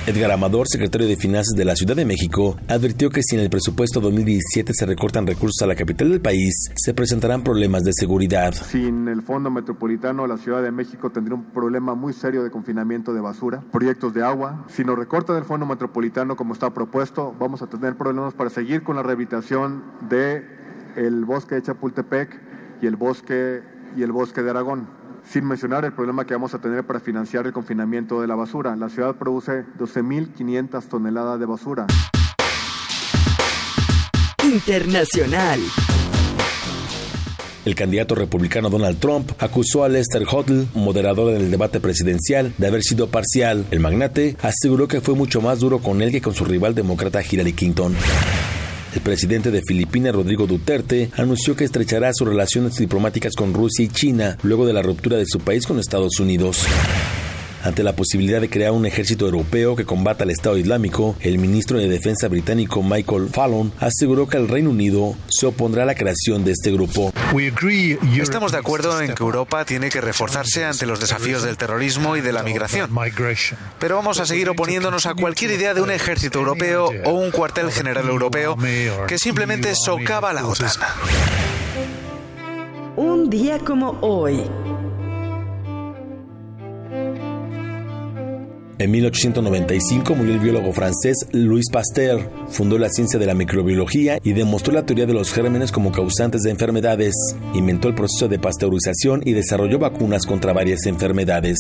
[0.07, 3.49] Edgar Amador, secretario de Finanzas de la Ciudad de México, advirtió que si en el
[3.49, 8.53] presupuesto 2017 se recortan recursos a la capital del país, se presentarán problemas de seguridad.
[8.53, 13.13] Sin el Fondo Metropolitano, la Ciudad de México tendría un problema muy serio de confinamiento
[13.13, 14.65] de basura, proyectos de agua.
[14.69, 18.83] Si nos recortan el Fondo Metropolitano como está propuesto, vamos a tener problemas para seguir
[18.83, 20.45] con la rehabilitación de
[20.95, 22.39] el bosque de Chapultepec
[22.81, 23.63] y el bosque
[23.95, 24.87] y el bosque de Aragón
[25.23, 28.75] sin mencionar el problema que vamos a tener para financiar el confinamiento de la basura.
[28.75, 31.85] La ciudad produce 12.500 toneladas de basura.
[34.43, 35.59] Internacional.
[37.67, 42.81] El candidato republicano Donald Trump acusó a Lester Hoddle, moderador del debate presidencial, de haber
[42.81, 43.65] sido parcial.
[43.71, 47.21] El magnate aseguró que fue mucho más duro con él que con su rival demócrata
[47.21, 47.93] Hillary Clinton.
[48.95, 53.89] El presidente de Filipinas, Rodrigo Duterte, anunció que estrechará sus relaciones diplomáticas con Rusia y
[53.89, 56.65] China luego de la ruptura de su país con Estados Unidos.
[57.67, 61.77] Ante la posibilidad de crear un ejército europeo que combata al Estado Islámico, el ministro
[61.77, 66.45] de Defensa británico Michael Fallon aseguró que el Reino Unido se opondrá a la creación
[66.45, 67.11] de este grupo.
[68.17, 72.21] Estamos de acuerdo en que Europa tiene que reforzarse ante los desafíos del terrorismo y
[72.21, 72.89] de la migración.
[73.79, 77.69] Pero vamos a seguir oponiéndonos a cualquier idea de un ejército europeo o un cuartel
[77.73, 78.55] general europeo
[79.09, 80.71] que simplemente socava la OTAN.
[82.95, 84.45] Un día como hoy.
[88.79, 92.29] En 1895 murió el biólogo francés Louis Pasteur.
[92.49, 96.41] Fundó la ciencia de la microbiología y demostró la teoría de los gérmenes como causantes
[96.43, 97.15] de enfermedades.
[97.55, 101.57] Inventó el proceso de pasteurización y desarrolló vacunas contra varias enfermedades.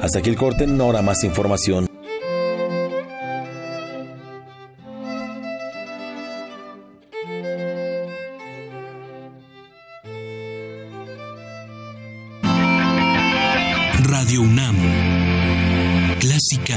[0.00, 1.93] Hasta aquí el corte, no habrá más información.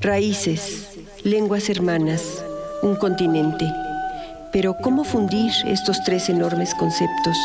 [0.00, 2.44] Raíces, lenguas hermanas,
[2.82, 3.64] un continente.
[4.52, 7.36] Pero ¿cómo fundir estos tres enormes conceptos?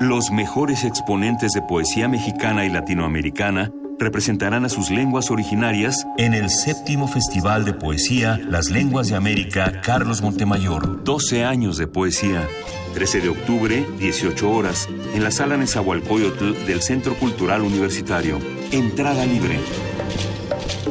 [0.00, 6.48] Los mejores exponentes de poesía mexicana y latinoamericana representarán a sus lenguas originarias en el
[6.48, 11.04] séptimo Festival de Poesía Las Lenguas de América Carlos Montemayor.
[11.04, 12.48] 12 años de poesía.
[12.94, 18.38] 13 de octubre, 18 horas, en la sala Nezahualcóyotl del Centro Cultural Universitario.
[18.72, 19.58] Entrada libre.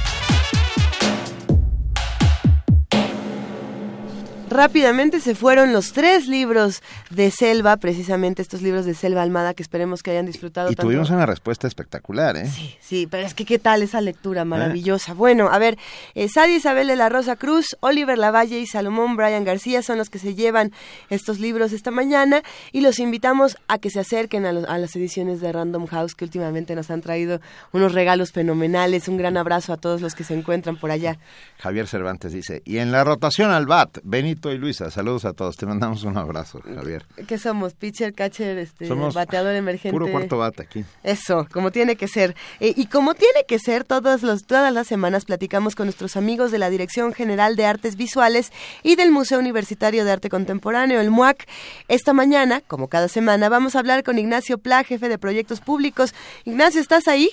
[4.49, 6.80] Rápidamente se fueron los tres libros
[7.11, 10.70] de Selva, precisamente estos libros de Selva Almada que esperemos que hayan disfrutado.
[10.70, 10.82] Y tanto.
[10.88, 12.47] tuvimos una respuesta espectacular, ¿eh?
[12.49, 15.14] Sí, sí, pero es que qué tal esa lectura maravillosa.
[15.14, 15.76] Bueno, a ver,
[16.14, 20.11] eh, Sadi Isabel de la Rosa Cruz, Oliver Lavalle y Salomón Brian García son los
[20.11, 20.70] que se llevan
[21.11, 24.94] estos libros esta mañana y los invitamos a que se acerquen a, los- a las
[24.94, 27.40] ediciones de Random House que últimamente nos han traído
[27.72, 29.09] unos regalos fenomenales.
[29.09, 31.18] Un gran abrazo a todos los que se encuentran por allá.
[31.59, 35.57] Javier Cervantes dice, y en la rotación al BAT, Benito y Luisa, saludos a todos,
[35.57, 37.05] te mandamos un abrazo, Javier.
[37.26, 37.74] ¿Qué somos?
[37.74, 39.91] Pitcher, catcher, este, Somos bateador emergente.
[39.91, 40.84] Puro cuarto BAT aquí.
[41.03, 42.37] Eso, como tiene que ser.
[42.61, 46.53] Eh, y como tiene que ser, todas, los, todas las semanas platicamos con nuestros amigos
[46.53, 51.11] de la Dirección General de Artes Visuales y del Museo Universitario de Arte Contemporáneo, el
[51.11, 51.47] MUAC.
[51.89, 56.14] Esta mañana, como cada semana, vamos a hablar con Ignacio Pla, jefe de proyectos públicos.
[56.45, 57.30] Ignacio, ¿estás ahí?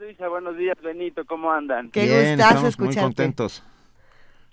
[0.00, 1.90] Luisa, buenos días, Benito, ¿cómo andan?
[1.90, 3.00] Qué Bien, gustazo estamos muy escucharte.
[3.00, 3.62] contentos.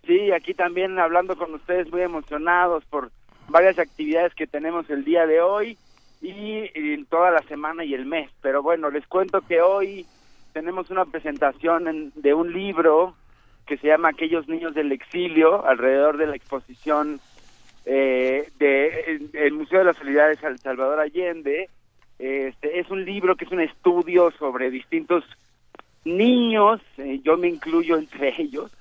[0.06, 3.12] Sí, aquí también hablando con ustedes, muy emocionados por
[3.50, 5.78] varias actividades que tenemos el día de hoy
[6.22, 8.30] y, y toda la semana y el mes.
[8.42, 10.06] Pero bueno, les cuento que hoy
[10.54, 13.16] tenemos una presentación en- de un libro
[13.68, 17.20] que se llama Aquellos niños del exilio, alrededor de la exposición
[17.86, 21.70] eh, de el Museo de la Solidaridad de Sal- Salvador Allende.
[22.20, 25.24] Este, es un libro que es un estudio sobre distintos
[26.06, 28.72] niños, eh, yo me incluyo entre ellos,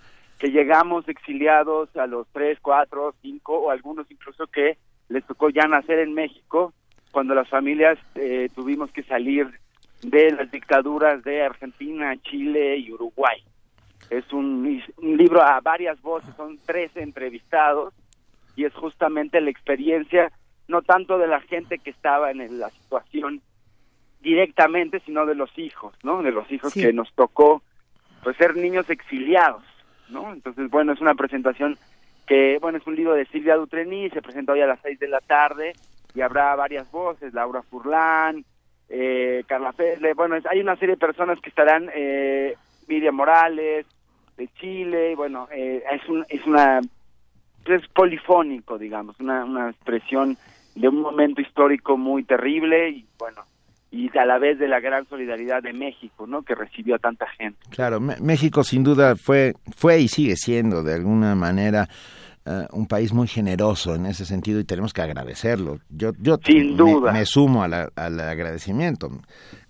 [0.41, 4.79] que llegamos exiliados a los tres, cuatro, cinco o algunos incluso que
[5.09, 6.73] les tocó ya nacer en México
[7.13, 9.49] cuando las familias eh, tuvimos que salir
[10.03, 13.43] de las dictaduras de Argentina, Chile y Uruguay.
[14.09, 17.93] Es un, un libro a varias voces, son tres entrevistados
[18.57, 20.33] y es justamente la experiencia
[20.69, 23.43] no tanto de la gente que estaba en la situación
[24.21, 26.23] directamente, sino de los hijos, ¿no?
[26.23, 26.81] De los hijos Sí.
[26.83, 27.63] que nos tocó
[28.23, 29.63] pues ser niños exiliados,
[30.11, 30.33] ¿no?
[30.33, 31.77] Entonces, bueno, es una presentación
[32.27, 35.09] que, bueno, es un libro de Silvia Dutrení, se presenta hoy a las seis de
[35.09, 35.73] la tarde
[36.15, 38.45] y habrá varias voces, Laura Furlán,
[38.89, 42.57] eh, Carla Fele, bueno, hay una serie de personas que estarán, eh,
[42.89, 43.87] Miriam Morales,
[44.37, 46.81] de Chile, y bueno, eh, es, un, es una,
[47.67, 50.37] es polifónico, digamos, una, una expresión
[50.75, 53.45] de un momento histórico muy terrible y bueno,
[53.93, 56.43] y a la vez de la gran solidaridad de México, ¿no?
[56.43, 57.59] Que recibió a tanta gente.
[57.71, 61.89] Claro, México sin duda fue, fue y sigue siendo de alguna manera
[62.47, 65.81] eh, un país muy generoso en ese sentido y tenemos que agradecerlo.
[65.91, 67.13] Yo, yo Sin duda.
[67.13, 69.11] Me, sumo a la- al agradecimiento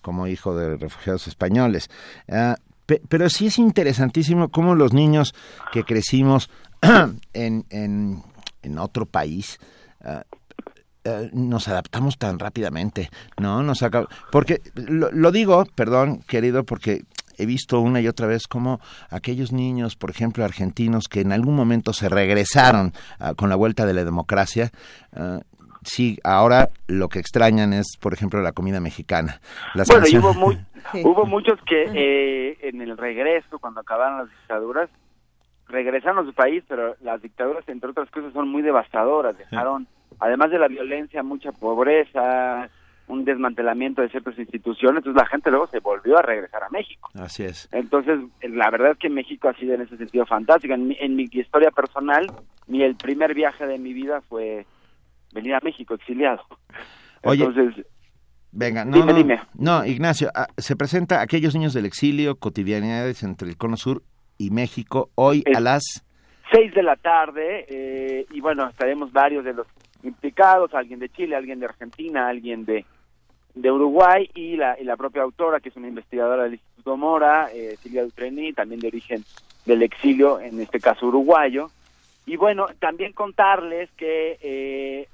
[0.03, 1.89] como hijo de refugiados españoles.
[2.29, 2.57] Ah,
[2.87, 5.35] pe- pero sí es interesantísimo cómo los niños
[5.73, 6.51] que crecimos
[7.33, 8.23] en, en,
[8.63, 9.59] en otro país
[10.05, 10.25] ah,
[11.05, 13.09] eh, nos adaptamos tan rápidamente,
[13.41, 13.63] ¿no?
[13.63, 17.03] Nos acab- porque lo, lo digo, perdón, querido, porque
[17.39, 18.81] he visto una y otra vez cómo
[19.11, 23.87] aquellos niños, por ejemplo, argentinos que en algún momento se regresaron ah, con la vuelta
[23.87, 24.71] de la democracia,
[25.17, 25.41] ah,
[25.83, 29.41] sí, ahora lo que extrañan es, por ejemplo, la comida mexicana.
[29.75, 30.59] Las bueno, y canciones- hubo, muy,
[31.05, 34.91] hubo muchos que eh, en el regreso, cuando acabaron las dictaduras,
[35.69, 39.39] regresaron a su país, pero las dictaduras, entre otras cosas, son muy devastadoras.
[39.39, 39.87] Dejaron,
[40.21, 42.69] además de la violencia, mucha pobreza,
[43.09, 47.11] un desmantelamiento de ciertas instituciones, entonces la gente luego se volvió a regresar a México.
[47.15, 47.69] Así es.
[47.73, 50.75] Entonces, la verdad es que México ha sido en ese sentido fantástico.
[50.75, 52.27] En mi, en mi historia personal,
[52.69, 54.65] mi el primer viaje de mi vida fue
[55.35, 56.43] venir a México exiliado.
[57.25, 57.85] Oye, Entonces,
[58.53, 59.41] Venga, no, Dime, no, dime.
[59.55, 64.03] no, Ignacio, ah, se presenta Aquellos Niños del Exilio, cotidianidades entre el Cono Sur
[64.39, 65.83] y México, hoy a las...
[66.53, 69.69] seis de la tarde eh, y bueno estaremos varios de los
[70.03, 72.85] implicados alguien de Chile alguien de Argentina alguien de
[73.55, 77.51] de Uruguay y la y la propia autora que es una investigadora del Instituto Mora
[77.53, 79.25] eh, Silvia Dutreni también de origen
[79.67, 81.71] del exilio en este caso uruguayo.
[82.27, 85.09] Y bueno también contarles que eh,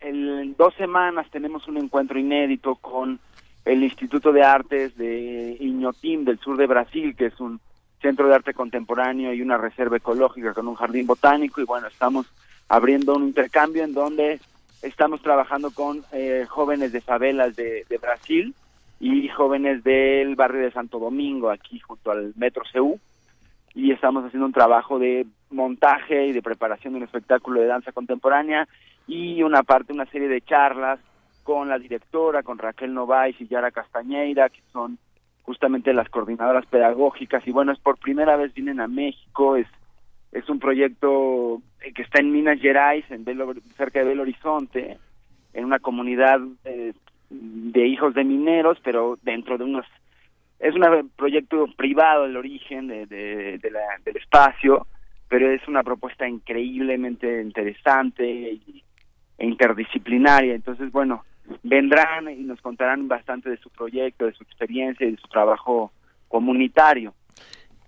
[0.00, 3.20] en dos semanas tenemos un encuentro inédito con
[3.64, 7.60] el Instituto de Artes de Iñotim del sur de Brasil, que es un
[8.00, 11.60] centro de arte contemporáneo y una reserva ecológica con un jardín botánico.
[11.60, 12.26] Y bueno, estamos
[12.70, 14.40] abriendo un intercambio en donde
[14.80, 18.54] estamos trabajando con eh, jóvenes de favelas de, de, Brasil
[19.00, 23.00] y jóvenes del barrio de Santo Domingo, aquí junto al Metro CU,
[23.74, 27.90] y estamos haciendo un trabajo de montaje y de preparación de un espectáculo de danza
[27.90, 28.68] contemporánea
[29.08, 31.00] y una parte, una serie de charlas
[31.42, 34.96] con la directora, con Raquel Novais y Yara Castañeira, que son
[35.42, 37.44] justamente las coordinadoras pedagógicas.
[37.48, 39.66] Y bueno, es por primera vez vienen a México, es
[40.32, 41.62] es un proyecto
[41.94, 44.98] que está en Minas Gerais, en Belo, cerca de Belo Horizonte,
[45.52, 46.92] en una comunidad eh,
[47.30, 49.86] de hijos de mineros, pero dentro de unos
[50.60, 54.86] es un proyecto privado el origen de, la, del espacio,
[55.26, 58.60] pero es una propuesta increíblemente interesante e
[59.38, 60.54] interdisciplinaria.
[60.54, 61.24] Entonces, bueno,
[61.62, 65.92] vendrán y nos contarán bastante de su proyecto, de su experiencia y de su trabajo
[66.28, 67.14] comunitario.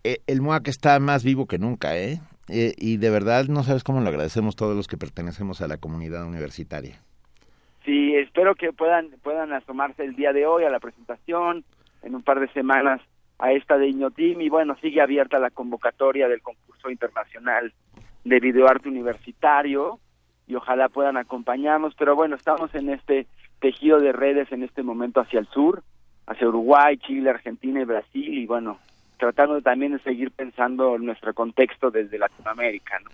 [0.02, 2.20] Eh, el MOAC está más vivo que nunca, ¿eh?
[2.53, 2.74] ¿Eh?
[2.77, 6.27] Y de verdad no sabes cómo lo agradecemos todos los que pertenecemos a la comunidad
[6.27, 7.01] universitaria.
[7.85, 11.65] Sí, espero que puedan puedan asomarse el día de hoy a la presentación,
[12.03, 13.01] en un par de semanas
[13.39, 17.73] a esta de Iñotim y bueno, sigue abierta la convocatoria del concurso internacional
[18.24, 19.99] de videoarte universitario
[20.47, 23.27] y ojalá puedan acompañarnos, pero bueno, estamos en este
[23.61, 25.83] tejido de redes en este momento hacia el sur,
[26.27, 28.79] hacia Uruguay, Chile, Argentina y Brasil y bueno,
[29.23, 32.99] tratando también de seguir pensando en nuestro contexto desde Latinoamérica.
[32.99, 33.11] ¿no?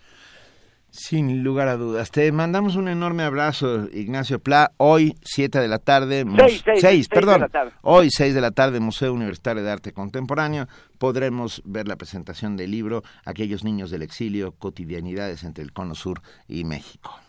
[0.90, 2.10] Sin lugar a dudas.
[2.10, 4.72] Te mandamos un enorme abrazo, Ignacio Pla.
[4.78, 6.24] Hoy, 7 de la tarde.
[6.76, 7.46] 6, perdón.
[7.82, 10.66] Hoy, 6 de la tarde, Museo Universitario de Arte Contemporáneo.
[10.96, 16.22] Podremos ver la presentación del libro Aquellos niños del exilio, cotidianidades entre el Cono Sur
[16.48, 17.20] y México.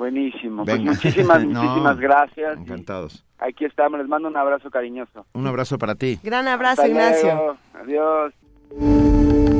[0.00, 0.64] Buenísimo.
[0.64, 2.56] Pues muchísimas, muchísimas gracias.
[2.56, 3.22] Encantados.
[3.38, 5.26] Aquí estamos, les mando un abrazo cariñoso.
[5.34, 6.18] Un abrazo para ti.
[6.22, 7.58] Gran abrazo, Ignacio.
[7.74, 8.32] Adiós.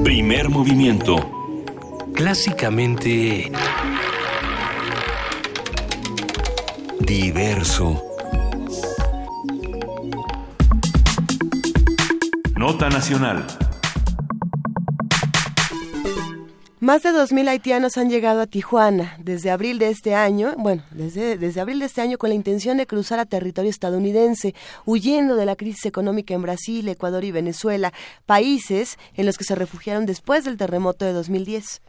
[0.02, 1.16] Primer movimiento.
[2.14, 3.52] Clásicamente...
[7.00, 8.02] Diverso.
[12.56, 13.44] Nota Nacional.
[16.80, 21.36] Más de 2.000 haitianos han llegado a Tijuana desde abril de este año, bueno, desde,
[21.36, 24.54] desde abril de este año con la intención de cruzar a territorio estadounidense,
[24.86, 27.92] huyendo de la crisis económica en Brasil, Ecuador y Venezuela,
[28.24, 31.82] países en los que se refugiaron después del terremoto de 2010.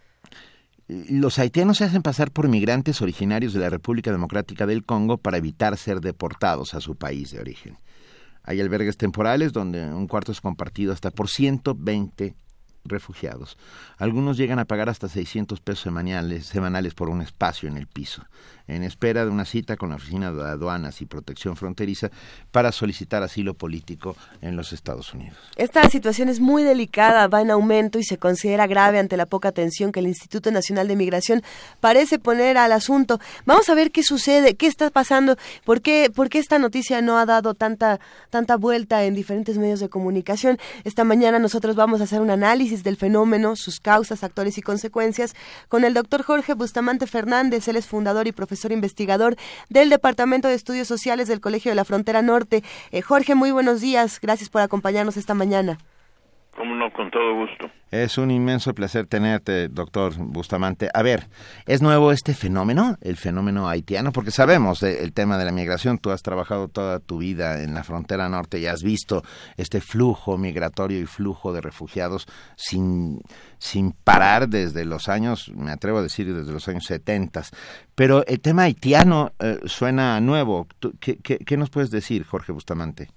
[0.89, 5.37] Los haitianos se hacen pasar por migrantes originarios de la República Democrática del Congo para
[5.37, 7.77] evitar ser deportados a su país de origen.
[8.43, 12.35] Hay albergues temporales donde un cuarto es compartido hasta por 120
[12.83, 13.57] refugiados.
[13.97, 18.23] Algunos llegan a pagar hasta 600 pesos semanales, semanales por un espacio en el piso,
[18.75, 22.09] en espera de una cita con la Oficina de Aduanas y Protección Fronteriza
[22.51, 25.37] para solicitar asilo político en los Estados Unidos.
[25.57, 29.49] Esta situación es muy delicada, va en aumento y se considera grave ante la poca
[29.49, 31.43] atención que el Instituto Nacional de Migración
[31.81, 33.19] parece poner al asunto.
[33.45, 35.35] Vamos a ver qué sucede, qué está pasando,
[35.65, 37.99] por qué, por qué esta noticia no ha dado tanta,
[38.29, 40.57] tanta vuelta en diferentes medios de comunicación.
[40.85, 45.35] Esta mañana nosotros vamos a hacer un análisis del fenómeno, sus causas, actores y consecuencias
[45.67, 47.67] con el doctor Jorge Bustamante Fernández.
[47.67, 49.35] Él es fundador y profesor investigador
[49.69, 52.63] del Departamento de Estudios Sociales del Colegio de la Frontera Norte.
[52.91, 54.19] Eh, Jorge, muy buenos días.
[54.21, 55.79] Gracias por acompañarnos esta mañana.
[56.55, 57.71] Cómo no, con todo gusto.
[57.91, 60.89] Es un inmenso placer tenerte, doctor Bustamante.
[60.93, 61.27] A ver,
[61.65, 64.11] ¿es nuevo este fenómeno, el fenómeno haitiano?
[64.11, 65.97] Porque sabemos el tema de la migración.
[65.97, 69.23] Tú has trabajado toda tu vida en la frontera norte y has visto
[69.57, 73.21] este flujo migratorio y flujo de refugiados sin,
[73.57, 77.43] sin parar desde los años, me atrevo a decir, desde los años 70.
[77.95, 80.67] Pero el tema haitiano eh, suena nuevo.
[80.99, 83.09] ¿Qué, nos puedes decir, Jorge Bustamante?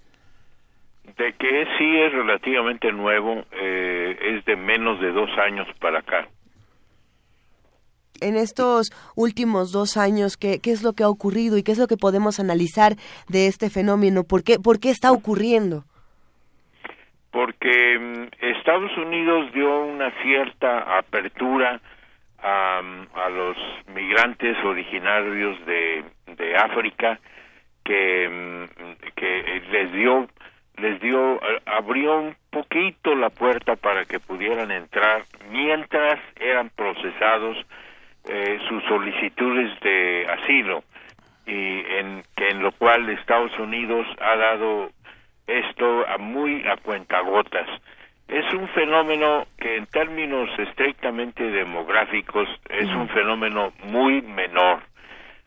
[1.16, 6.26] De que sí es relativamente nuevo, eh, es de menos de dos años para acá.
[8.20, 11.78] En estos últimos dos años, ¿qué, ¿qué, es lo que ha ocurrido y qué es
[11.78, 12.92] lo que podemos analizar
[13.28, 14.24] de este fenómeno?
[14.24, 15.84] ¿Por qué, por qué está ocurriendo?
[17.30, 21.80] Porque mm, Estados Unidos dio una cierta apertura
[22.38, 23.56] a, a los
[23.94, 26.04] migrantes originarios de,
[26.36, 27.18] de África
[27.84, 30.28] que, mm, que les dio
[30.76, 37.56] les dio, abrió un poquito la puerta para que pudieran entrar mientras eran procesados
[38.28, 40.82] eh, sus solicitudes de asilo.
[41.46, 44.90] Y en que en lo cual Estados Unidos ha dado
[45.46, 47.68] esto a muy a cuentagotas.
[48.28, 54.80] Es un fenómeno que en términos estrictamente demográficos es un fenómeno muy menor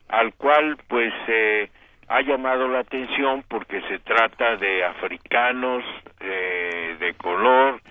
[0.10, 1.70] al cual pues eh,
[2.08, 5.84] ha llamado la atención porque se trata de africanos
[6.22, 7.82] eh, de color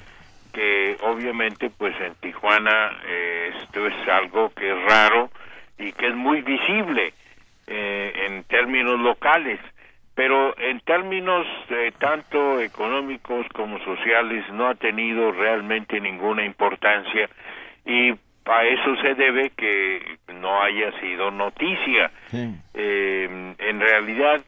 [0.57, 5.31] que obviamente pues en Tijuana eh, esto es algo que es raro
[5.79, 7.13] y que es muy visible
[7.67, 9.61] eh, en términos locales.
[10.15, 17.29] Pero en términos eh, tanto económicos como sociales no ha tenido realmente ninguna importancia
[17.85, 18.15] y
[18.47, 22.11] a eso se debe que no haya sido noticia.
[22.75, 24.41] Eh, en realidad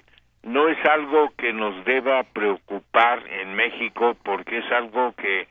[0.42, 5.48] no es algo que nos deba preocupar en México porque es algo que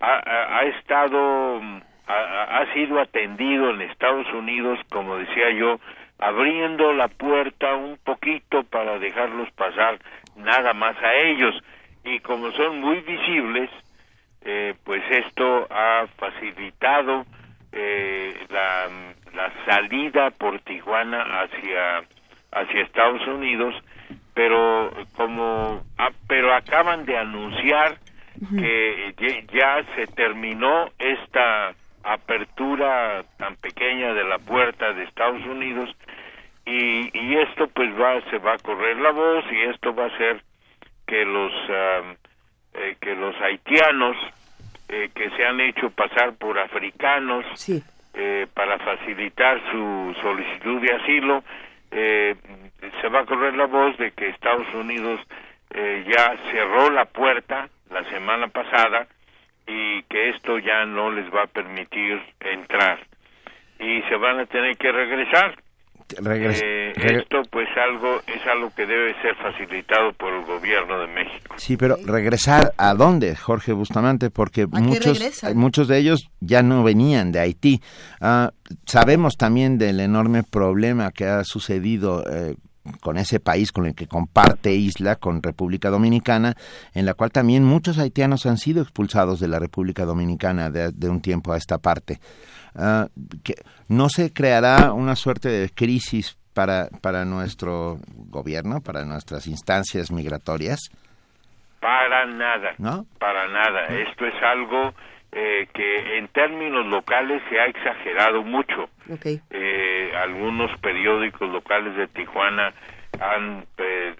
[0.00, 1.60] ha, ha estado,
[2.06, 5.80] ha, ha sido atendido en Estados Unidos, como decía yo,
[6.18, 9.98] abriendo la puerta un poquito para dejarlos pasar
[10.36, 11.54] nada más a ellos
[12.04, 13.70] y como son muy visibles
[14.42, 17.26] eh, pues esto ha facilitado
[17.72, 18.88] eh, la,
[19.34, 22.02] la salida por Tijuana hacia
[22.52, 23.74] hacia Estados Unidos
[24.34, 27.98] pero como ah, pero acaban de anunciar
[28.50, 31.74] que ya se terminó esta
[32.04, 35.88] apertura tan pequeña de la puerta de Estados Unidos
[36.66, 40.14] y, y esto pues va se va a correr la voz y esto va a
[40.14, 40.42] hacer
[41.06, 41.52] que los
[42.74, 44.16] eh, que los haitianos
[44.88, 47.44] eh, que se han hecho pasar por africanos
[48.14, 51.44] eh, para facilitar su solicitud de asilo
[51.90, 55.20] se va a correr la voz de que Estados Unidos
[55.72, 59.06] ya cerró la puerta la semana pasada
[59.66, 62.98] y que esto ya no les va a permitir entrar
[63.78, 65.56] y se van a tener que regresar.
[66.08, 71.54] Eh, esto pues algo es algo que debe ser facilitado por el gobierno de México.
[71.58, 75.20] Sí, pero regresar a dónde, Jorge Bustamante, porque muchos
[75.54, 77.80] muchos de ellos ya no venían de Haití.
[78.20, 78.52] Ah,
[78.86, 82.54] sabemos también del enorme problema que ha sucedido eh,
[83.00, 86.56] con ese país con el que comparte isla con República Dominicana,
[86.94, 91.20] en la cual también muchos haitianos han sido expulsados de la República Dominicana de, un
[91.20, 92.20] tiempo a esta parte.
[92.78, 93.08] Ah,
[93.42, 93.54] que
[93.88, 100.90] ¿No se creará una suerte de crisis para, para nuestro gobierno, para nuestras instancias migratorias?
[101.80, 103.06] Para nada, ¿No?
[103.18, 103.86] para nada.
[103.86, 104.92] Esto es algo
[105.32, 108.88] eh, que en términos locales se ha exagerado mucho.
[109.50, 112.72] Eh, algunos periódicos locales de Tijuana
[113.20, 114.14] han eh,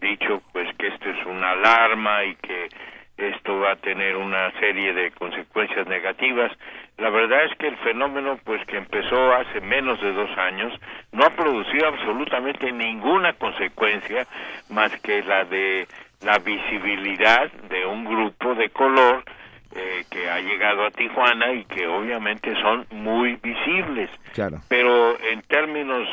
[0.00, 2.68] dicho pues que esto es una alarma y que
[3.16, 6.50] esto va a tener una serie de consecuencias negativas.
[6.98, 10.72] La verdad es que el fenómeno, pues que empezó hace menos de dos años,
[11.12, 14.26] no ha producido absolutamente ninguna consecuencia
[14.70, 15.86] más que la de
[16.22, 19.24] la visibilidad de un grupo de color
[19.74, 24.10] eh, que ha llegado a Tijuana y que obviamente son muy visibles.
[24.68, 26.08] Pero en términos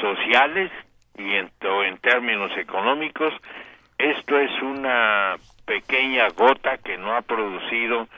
[0.00, 0.70] sociales
[1.16, 1.50] y en,
[1.86, 3.34] en términos económicos,
[3.98, 5.36] esto es una
[5.68, 8.08] pequeña gota que no ha producido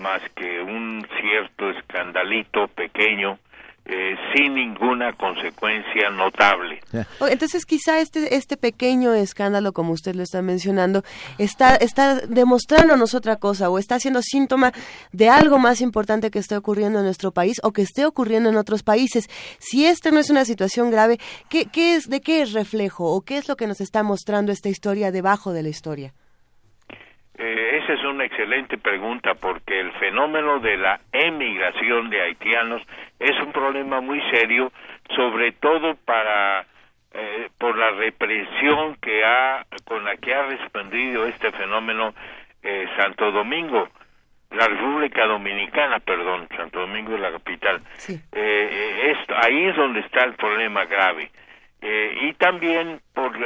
[0.00, 3.38] más que un cierto escandalito pequeño
[3.86, 6.80] eh, sin ninguna consecuencia notable.
[7.20, 11.04] Entonces, quizá este este pequeño escándalo, como usted lo está mencionando,
[11.36, 14.72] está está demostrándonos otra cosa o está siendo síntoma
[15.12, 18.56] de algo más importante que esté ocurriendo en nuestro país o que esté ocurriendo en
[18.56, 19.28] otros países.
[19.58, 21.18] Si esta no es una situación grave,
[21.50, 24.50] ¿qué, qué es de qué es reflejo o qué es lo que nos está mostrando
[24.50, 26.14] esta historia debajo de la historia?
[27.36, 32.80] Eh, esa es una excelente pregunta porque el fenómeno de la emigración de haitianos
[33.18, 34.72] es un problema muy serio,
[35.16, 36.64] sobre todo para
[37.12, 42.14] eh, por la represión que ha con la que ha respondido este fenómeno
[42.62, 43.88] eh, Santo Domingo,
[44.52, 47.82] la República Dominicana, perdón, Santo Domingo es la capital.
[49.42, 51.30] ahí es donde está el problema grave
[51.82, 53.36] y también por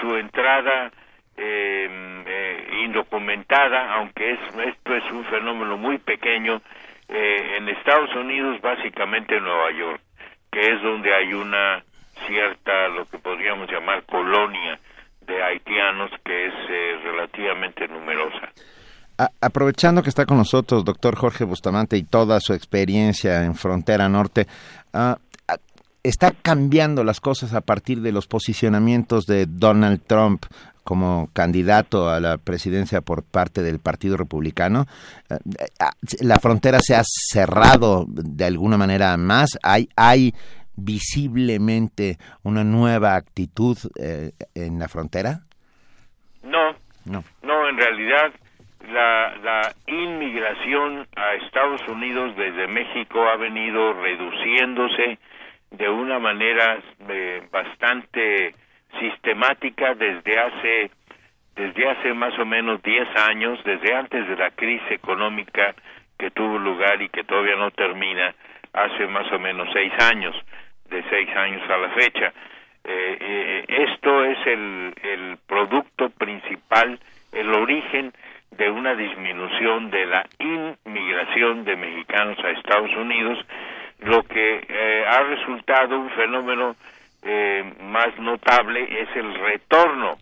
[0.00, 0.92] su entrada
[1.40, 6.60] Em, eh, indocumentada, aunque es, esto es un fenómeno muy pequeño,
[7.08, 10.00] eh, en Estados Unidos, básicamente en Nueva York,
[10.50, 11.84] que es donde hay una
[12.26, 14.80] cierta, lo que podríamos llamar colonia
[15.28, 18.50] de haitianos, que es eh, relativamente numerosa.
[19.40, 24.48] aprovechando que está con nosotros doctor Jorge Bustamante y toda su experiencia en Frontera Norte,
[24.92, 25.14] uh,
[26.02, 30.44] está cambiando las cosas a partir de los posicionamientos de Donald Trump
[30.88, 34.86] como candidato a la presidencia por parte del Partido Republicano.
[35.28, 35.36] Eh,
[36.22, 39.58] la frontera se ha cerrado de alguna manera más.
[39.62, 40.32] Hay, hay
[40.76, 45.40] visiblemente una nueva actitud eh, en la frontera.
[46.42, 46.72] No,
[47.04, 47.68] no, no.
[47.68, 48.32] En realidad,
[48.90, 55.18] la, la inmigración a Estados Unidos desde México ha venido reduciéndose
[55.70, 58.54] de una manera eh, bastante
[58.98, 60.90] sistemática desde hace
[61.54, 65.74] desde hace más o menos 10 años, desde antes de la crisis económica
[66.16, 68.32] que tuvo lugar y que todavía no termina,
[68.72, 70.36] hace más o menos seis años,
[70.88, 72.32] de seis años a la fecha.
[72.84, 76.98] Eh, eh, esto es el, el producto principal,
[77.32, 78.12] el origen
[78.52, 83.38] de una disminución de la inmigración de mexicanos a Estados Unidos,
[84.00, 86.76] lo que eh, ha resultado un fenómeno
[87.80, 90.18] más notable es el retorno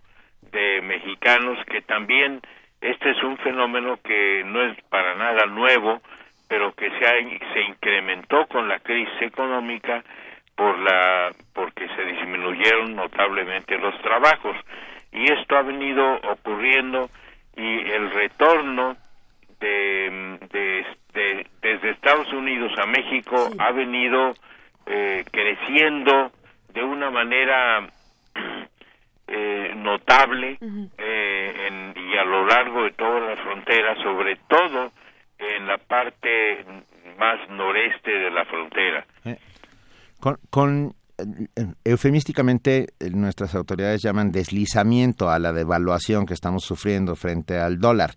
[0.51, 2.40] de mexicanos que también
[2.81, 6.01] este es un fenómeno que no es para nada nuevo,
[6.48, 10.05] pero que se, ha, se incrementó con la crisis económica
[10.55, 14.56] por la porque se disminuyeron notablemente los trabajos.
[15.12, 17.10] Y esto ha venido ocurriendo
[17.56, 18.97] y el retorno
[19.60, 24.35] de, de, desde Estados Unidos a México ha venido
[24.86, 26.31] eh, creciendo
[26.77, 27.89] de una manera
[29.27, 34.93] eh, notable eh, en, y a lo largo de toda la frontera, sobre todo
[35.39, 36.65] en la parte
[37.19, 39.07] más noreste de la frontera.
[39.24, 39.39] Eh,
[40.51, 40.94] con,
[41.82, 48.11] eufemísticamente nuestras autoridades llaman deslizamiento a la devaluación que estamos sufriendo frente al dólar.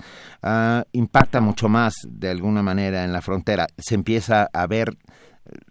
[0.43, 3.67] Ah, impacta mucho más de alguna manera en la frontera.
[3.77, 4.89] ¿Se empieza a ver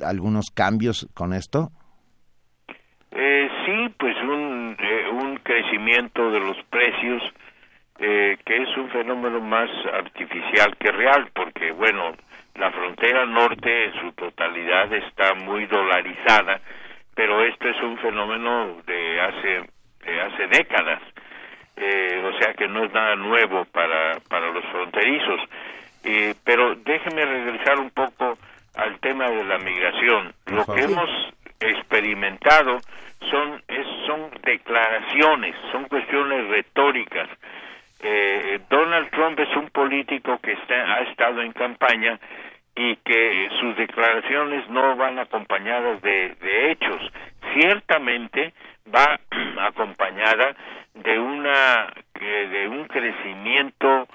[0.01, 1.71] algunos cambios con esto?
[3.11, 4.77] Sí, pues un,
[5.13, 7.23] un crecimiento de los precios
[8.01, 12.15] eh, que es un fenómeno más artificial que real, porque bueno,
[12.55, 16.61] la frontera norte en su totalidad está muy dolarizada,
[17.15, 19.71] pero esto es un fenómeno de hace
[20.05, 21.03] de hace décadas,
[21.77, 25.41] eh, o sea que no es nada nuevo para para los fronterizos.
[26.05, 28.39] Eh, pero déjeme regresar un poco
[28.77, 30.33] al tema de la migración.
[30.47, 31.11] Lo que hemos
[31.61, 32.81] experimentado
[33.31, 37.29] son es, son declaraciones, son cuestiones retóricas
[38.01, 42.19] eh, Donald Trump es un político que está, ha estado en campaña
[42.77, 47.01] y que sus declaraciones no van acompañadas de, de hechos.
[47.55, 48.53] Ciertamente
[48.95, 49.19] va
[49.67, 50.55] acompañada
[50.95, 54.09] de una de un crecimiento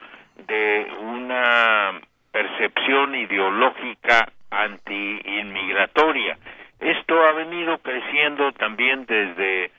[0.48, 2.02] de una
[2.32, 6.38] percepción ideológica anti-inmigratoria.
[6.84, 9.72] Esto ha venido creciendo también desde,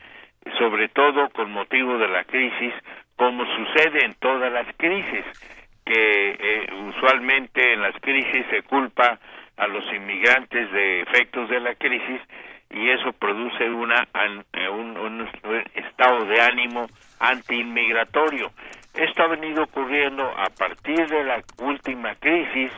[0.58, 2.72] sobre todo con motivo de la crisis,
[3.16, 5.24] como sucede en todas las crisis,
[5.84, 9.18] que eh, usualmente en las crisis se culpa
[9.56, 12.20] a los inmigrantes de efectos de la crisis
[12.70, 14.08] y eso produce una,
[14.54, 15.28] eh, un,
[15.74, 16.86] estado de ánimo
[17.20, 18.50] antiinmigratorio.
[18.94, 22.72] Esto ha venido ocurriendo a partir de la última crisis,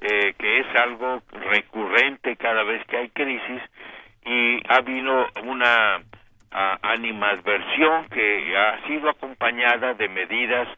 [0.00, 3.62] eh, que es algo recurrente cada vez que hay crisis,
[4.24, 6.00] y ha habido una
[6.82, 10.68] animadversión que ha sido acompañada de medidas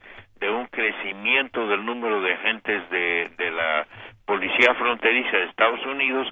[0.40, 3.86] de un crecimiento del número de agentes de, la
[4.24, 6.28] Policía Fronteriza de Estados Unidos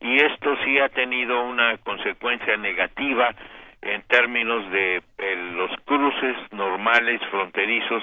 [0.00, 3.34] y esto sí ha tenido una consecuencia negativa
[3.82, 5.02] en términos de
[5.54, 8.02] los cruces normales fronterizos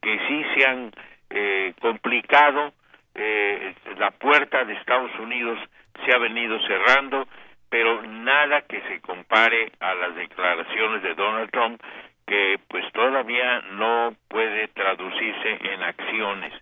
[0.00, 0.90] que sí se han
[1.30, 2.72] eh, complicado
[3.18, 5.58] eh, la puerta de Estados Unidos
[6.04, 7.26] se ha venido cerrando
[7.70, 11.82] pero nada que se compare a las declaraciones de Donald Trump
[12.26, 16.52] que pues todavía no puede traducirse en acciones.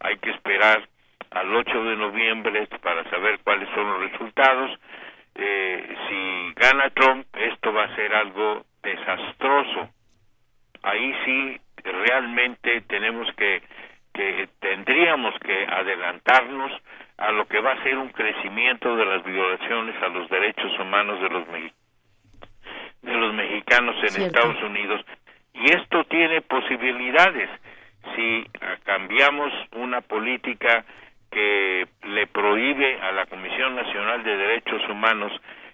[0.00, 0.86] Hay que esperar
[1.30, 4.78] al 8 de noviembre para saber cuáles son los resultados.
[5.34, 9.88] Eh, si gana Trump, esto va a ser algo desastroso.
[10.82, 13.62] Ahí sí realmente tenemos que,
[14.14, 16.72] que tendríamos que adelantarnos
[17.18, 21.20] a lo que va a ser un crecimiento de las violaciones a los derechos humanos
[21.20, 21.44] de los
[23.02, 25.04] de los mexicanos en Estados Unidos.
[25.52, 27.50] Y esto tiene posibilidades.
[28.14, 28.46] Si
[28.84, 30.84] cambiamos una política
[31.30, 35.32] que le prohíbe a la Comisión Nacional de Derechos Humanos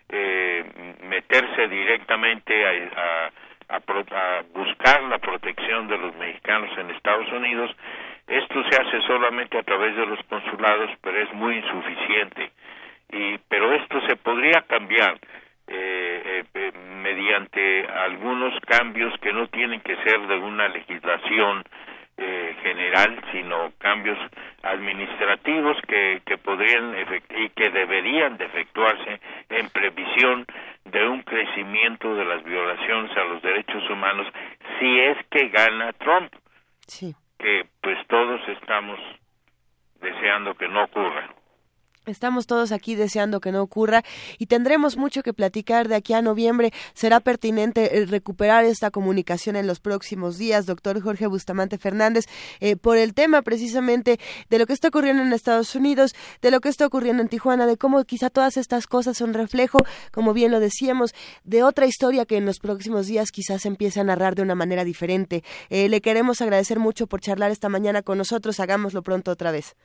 [0.08, 0.64] eh,
[1.02, 3.30] meterse directamente a,
[3.68, 7.70] a buscar la protección de los mexicanos en Estados Unidos
[8.30, 12.52] esto se hace solamente a través de los consulados, pero es muy insuficiente.
[13.10, 15.18] Y, pero esto se podría cambiar
[15.66, 21.64] eh, eh, eh, mediante algunos cambios que no tienen que ser de una legislación
[22.62, 24.18] general, sino cambios
[24.62, 26.94] administrativos que, que podrían
[27.30, 30.44] y que deberían de efectuarse en previsión
[30.84, 34.26] de un crecimiento de las violaciones a los derechos humanos
[34.78, 36.30] si es que gana Trump.
[36.86, 38.98] Sí que pues todos estamos
[40.00, 41.34] deseando que no ocurra.
[42.06, 44.02] Estamos todos aquí deseando que no ocurra
[44.38, 46.72] y tendremos mucho que platicar de aquí a noviembre.
[46.94, 52.24] Será pertinente eh, recuperar esta comunicación en los próximos días, doctor Jorge Bustamante Fernández,
[52.60, 54.18] eh, por el tema precisamente
[54.48, 57.66] de lo que está ocurriendo en Estados Unidos, de lo que está ocurriendo en Tijuana,
[57.66, 59.78] de cómo quizá todas estas cosas son reflejo,
[60.10, 61.14] como bien lo decíamos,
[61.44, 64.84] de otra historia que en los próximos días quizás empiece a narrar de una manera
[64.84, 65.44] diferente.
[65.68, 68.58] Eh, le queremos agradecer mucho por charlar esta mañana con nosotros.
[68.58, 69.76] Hagámoslo pronto otra vez.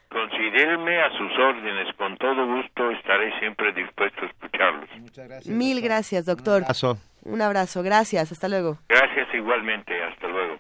[0.56, 4.90] Considéreme a sus órdenes con todo gusto estaré siempre dispuesto a escucharlos.
[5.02, 5.54] Muchas gracias.
[5.54, 6.60] Mil gracias, doctor.
[6.60, 6.98] Un abrazo.
[7.26, 8.78] Un abrazo, gracias, hasta luego.
[8.88, 10.58] Gracias igualmente, hasta luego.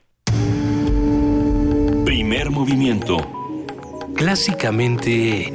[2.03, 3.19] Primer movimiento.
[4.17, 5.53] Clásicamente...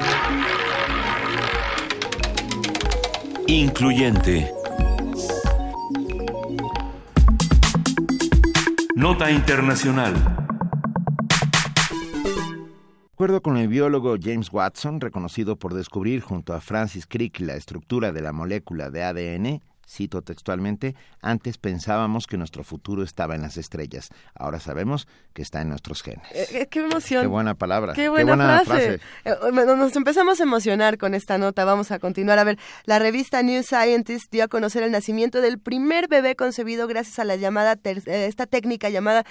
[3.46, 4.50] Incluyente.
[8.94, 10.14] Nota Internacional
[13.20, 18.12] acuerdo con el biólogo James Watson, reconocido por descubrir junto a Francis Crick la estructura
[18.12, 19.60] de la molécula de ADN,
[19.90, 25.60] cito textualmente, antes pensábamos que nuestro futuro estaba en las estrellas, ahora sabemos que está
[25.60, 26.26] en nuestros genes.
[26.32, 27.22] Eh, eh, qué emoción.
[27.22, 27.92] Qué buena palabra.
[27.94, 29.00] Qué buena, frase.
[29.24, 32.38] Eh, nos empezamos a emocionar con esta nota, vamos a continuar.
[32.38, 36.86] A ver, la revista New Scientist dio a conocer el nacimiento del primer bebé concebido
[36.86, 39.24] gracias a la llamada, esta técnica llamada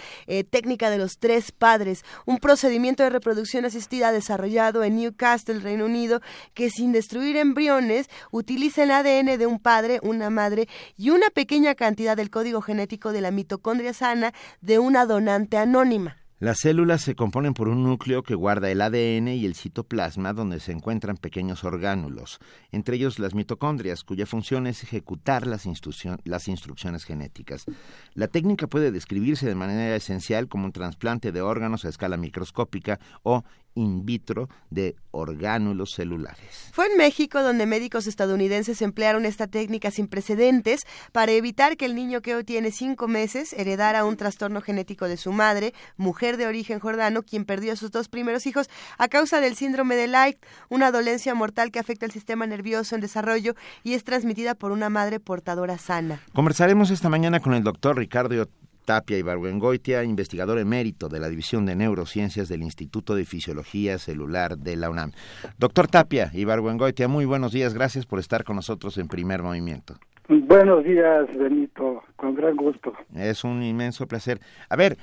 [0.49, 6.21] técnica de los tres padres, un procedimiento de reproducción asistida desarrollado en Newcastle, Reino Unido,
[6.53, 10.48] que sin destruir embriones utiliza el ADN de un padre, una madre,
[10.97, 16.17] y una pequeña cantidad del código genético de la mitocondria sana de una donante anónima.
[16.41, 20.61] Las células se componen por un núcleo que guarda el ADN y el citoplasma donde
[20.61, 22.39] se encuentran pequeños orgánulos,
[22.71, 27.65] entre ellos las mitocondrias, cuya función es ejecutar las, instrucciones genéticas.
[28.13, 33.01] La técnica puede describirse de manera esencial como un trasplante de órganos a escala microscópica
[33.21, 33.43] o
[33.75, 36.69] in vitro de orgánulos celulares.
[36.71, 40.81] Fue en México donde médicos estadounidenses emplearon esta técnica sin precedentes
[41.11, 45.17] para evitar que el niño que hoy tiene cinco meses heredara un trastorno genético de
[45.17, 49.39] su madre, mujer de origen jordano, quien perdió a sus dos primeros hijos a causa
[49.39, 50.37] del síndrome de Light,
[50.69, 54.89] una dolencia mortal que afecta el sistema nervioso en desarrollo y es transmitida por una
[54.89, 56.21] madre portadora sana.
[56.33, 58.47] Conversaremos esta mañana con el doctor Ricardo
[58.85, 64.75] Tapia Ibargüengoitia, investigador emérito de la División de Neurociencias del Instituto de Fisiología Celular de
[64.75, 65.11] la UNAM.
[65.57, 69.95] Doctor Tapia Ibargüengoitia, muy buenos días, gracias por estar con nosotros en Primer Movimiento.
[70.27, 72.93] Buenos días, Benito, con gran gusto.
[73.15, 74.39] Es un inmenso placer.
[74.69, 74.97] A ver,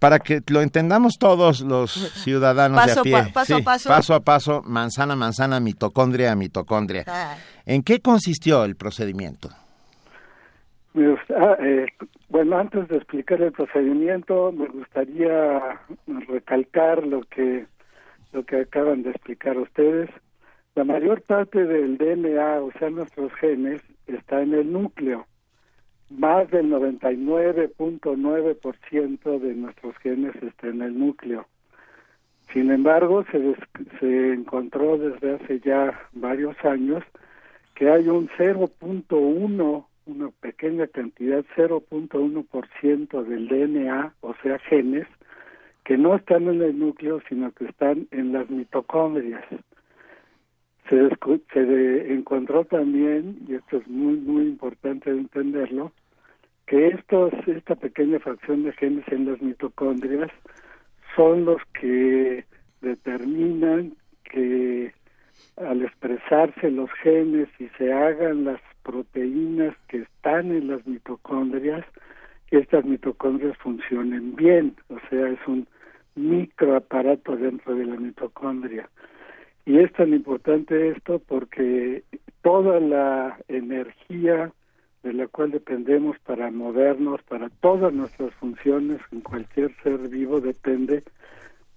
[0.00, 1.92] para que lo entendamos todos los
[2.24, 3.12] ciudadanos de a pie.
[3.32, 3.88] paso a paso.
[3.88, 7.04] Paso a paso, manzana a manzana, mitocondria a mitocondria.
[7.06, 7.36] Ah.
[7.64, 9.50] ¿En qué consistió el procedimiento?
[10.94, 11.86] Ah, eh,
[12.28, 15.80] bueno, antes de explicar el procedimiento, me gustaría
[16.28, 17.66] recalcar lo que
[18.32, 20.08] lo que acaban de explicar ustedes.
[20.74, 25.26] La mayor parte del DNA, o sea, nuestros genes, está en el núcleo.
[26.10, 31.46] Más del 99.9% de nuestros genes está en el núcleo.
[32.52, 33.54] Sin embargo, se,
[33.98, 37.02] se encontró desde hace ya varios años
[37.74, 45.06] que hay un 0.1 una pequeña cantidad, 0.1% del DNA, o sea, genes,
[45.84, 49.44] que no están en el núcleo, sino que están en las mitocondrias.
[50.88, 51.08] Se,
[51.52, 55.92] se encontró también, y esto es muy, muy importante entenderlo,
[56.66, 60.30] que estos, esta pequeña fracción de genes en las mitocondrias
[61.16, 62.44] son los que
[62.80, 63.94] determinan
[64.24, 64.92] que
[65.56, 71.84] al expresarse los genes y se hagan las proteínas que están en las mitocondrias,
[72.50, 75.66] estas mitocondrias funcionen bien, o sea, es un
[76.16, 78.88] microaparato dentro de la mitocondria.
[79.64, 82.02] Y es tan importante esto porque
[82.42, 84.52] toda la energía
[85.02, 91.04] de la cual dependemos para movernos, para todas nuestras funciones en cualquier ser vivo, depende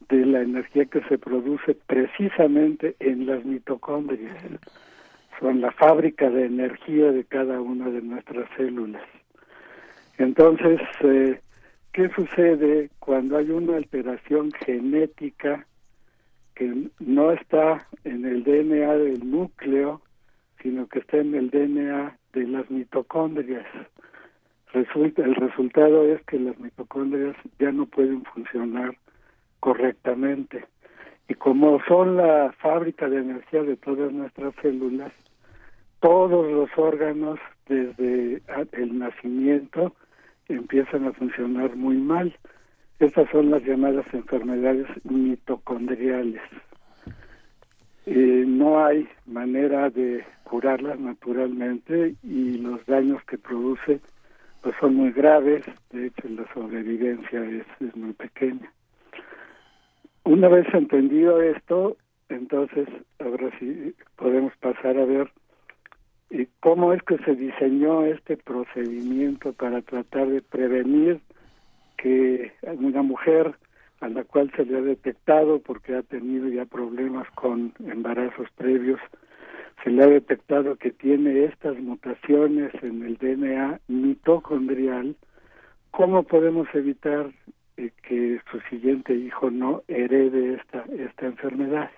[0.10, 4.36] de la energía que se produce precisamente en las mitocondrias
[5.44, 9.04] son la fábrica de energía de cada una de nuestras células.
[10.18, 11.42] Entonces, eh,
[11.92, 15.68] ¿qué sucede cuando hay una alteración genética
[16.56, 20.02] que no está en el DNA del núcleo,
[20.62, 23.66] sino que está en el DNA de las mitocondrias?
[24.72, 28.96] Resulta, el resultado es que las mitocondrias ya no pueden funcionar
[29.60, 30.64] correctamente.
[31.28, 35.12] Y como son la fábrica de energía de todas nuestras células,
[36.04, 38.42] todos los órganos desde
[38.74, 39.96] el nacimiento
[40.50, 42.36] empiezan a funcionar muy mal.
[43.00, 46.42] Estas son las llamadas enfermedades mitocondriales.
[48.06, 54.02] eh, no hay manera de curarlas naturalmente y los daños que produce
[54.62, 58.70] pues son muy graves, de hecho la sobrevivencia es, muy pequeña.
[60.26, 61.96] Una vez entendido esto,
[62.28, 62.90] entonces
[63.20, 65.32] ahora sí podemos pasar a ver
[66.60, 71.20] cómo es que se diseñó este procedimiento para tratar de prevenir
[71.98, 73.56] que una mujer
[74.02, 79.00] a la cual se le ha detectado porque ha tenido ya problemas con embarazos previos
[79.84, 85.16] se le ha detectado que tiene estas mutaciones en el DNA mitocondrial,
[85.92, 87.32] ¿cómo podemos evitar
[87.78, 91.90] eh, que su siguiente hijo no herede esta, esta enfermedad?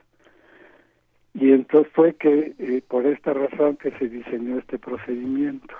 [1.35, 5.75] Y entonces fue que eh, por esta razón que se diseñó este procedimiento.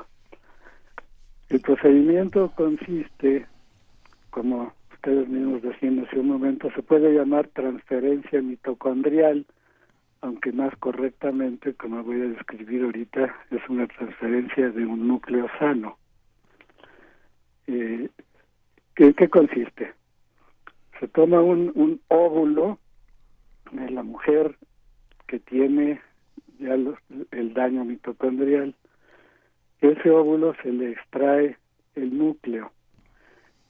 [1.48, 3.46] El procedimiento consiste,
[4.32, 9.46] como ustedes mismos decían hace un momento, se puede llamar transferencia mitocondrial,
[10.20, 15.98] aunque más correctamente, como voy a describir ahorita, es una transferencia de un núcleo sano.
[17.68, 18.10] Eh,
[18.94, 19.94] ¿qué, ¿Qué consiste?
[21.00, 22.78] Se toma un, un óvulo
[23.72, 24.58] de la mujer
[25.28, 26.02] que tiene
[26.60, 26.98] ya los,
[27.32, 28.76] el daño mitocondrial.
[29.82, 31.58] Ese óvulo se le extrae
[31.96, 32.72] el núcleo.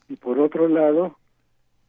[0.07, 1.18] Y por otro lado,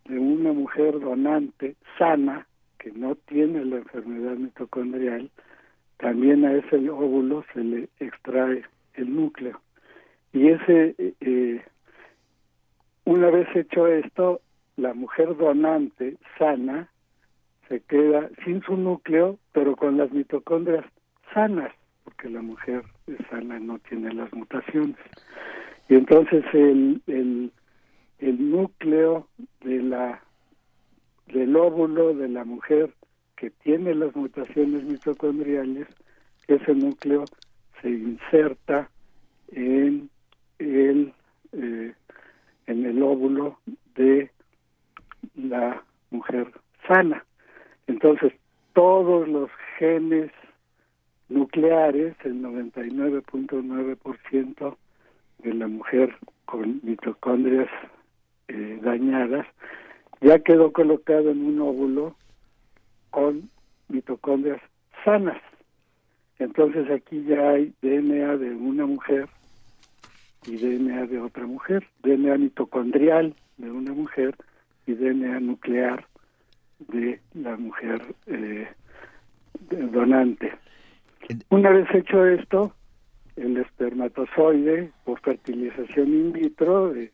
[0.06, 2.46] de una mujer donante sana,
[2.78, 5.30] que no tiene la enfermedad mitocondrial,
[5.98, 8.64] también a ese óvulo se le extrae
[8.94, 9.60] el núcleo.
[10.32, 11.62] Y ese, eh,
[13.04, 14.40] una vez hecho esto,
[14.76, 16.88] la mujer donante sana
[17.68, 20.84] se queda sin su núcleo, pero con las mitocondrias
[21.34, 21.72] sanas,
[22.04, 22.82] porque la mujer
[23.30, 24.96] sana no tiene las mutaciones.
[25.88, 27.52] Y entonces el, el,
[28.18, 29.28] el núcleo
[29.60, 30.22] de la
[31.28, 32.94] del óvulo de la mujer
[33.36, 35.88] que tiene las mutaciones mitocondriales,
[36.46, 37.24] ese núcleo
[37.82, 38.88] se inserta
[39.48, 40.08] en
[40.58, 41.12] el
[41.52, 41.92] eh,
[42.66, 43.58] en el óvulo
[43.94, 44.30] de
[45.34, 46.52] la mujer
[46.88, 47.24] sana.
[47.86, 48.32] Entonces,
[48.72, 50.32] todos los genes
[51.28, 54.76] nucleares, el 99.9%
[55.38, 56.14] de la mujer
[56.44, 57.68] con mitocondrias
[58.48, 59.46] eh, dañadas,
[60.20, 62.14] ya quedó colocado en un óvulo
[63.10, 63.50] con
[63.88, 64.60] mitocondrias
[65.04, 65.40] sanas.
[66.38, 69.28] Entonces aquí ya hay DNA de una mujer
[70.46, 74.36] y DNA de otra mujer, DNA mitocondrial de una mujer
[74.86, 76.06] y DNA nuclear
[76.78, 78.68] de la mujer eh,
[79.70, 80.52] donante.
[81.50, 82.74] Una vez hecho esto,
[83.36, 87.12] el espermatozoide por fertilización in vitro eh,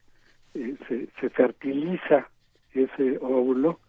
[0.54, 2.28] eh, se, se fertiliza
[2.74, 3.80] ese óvulo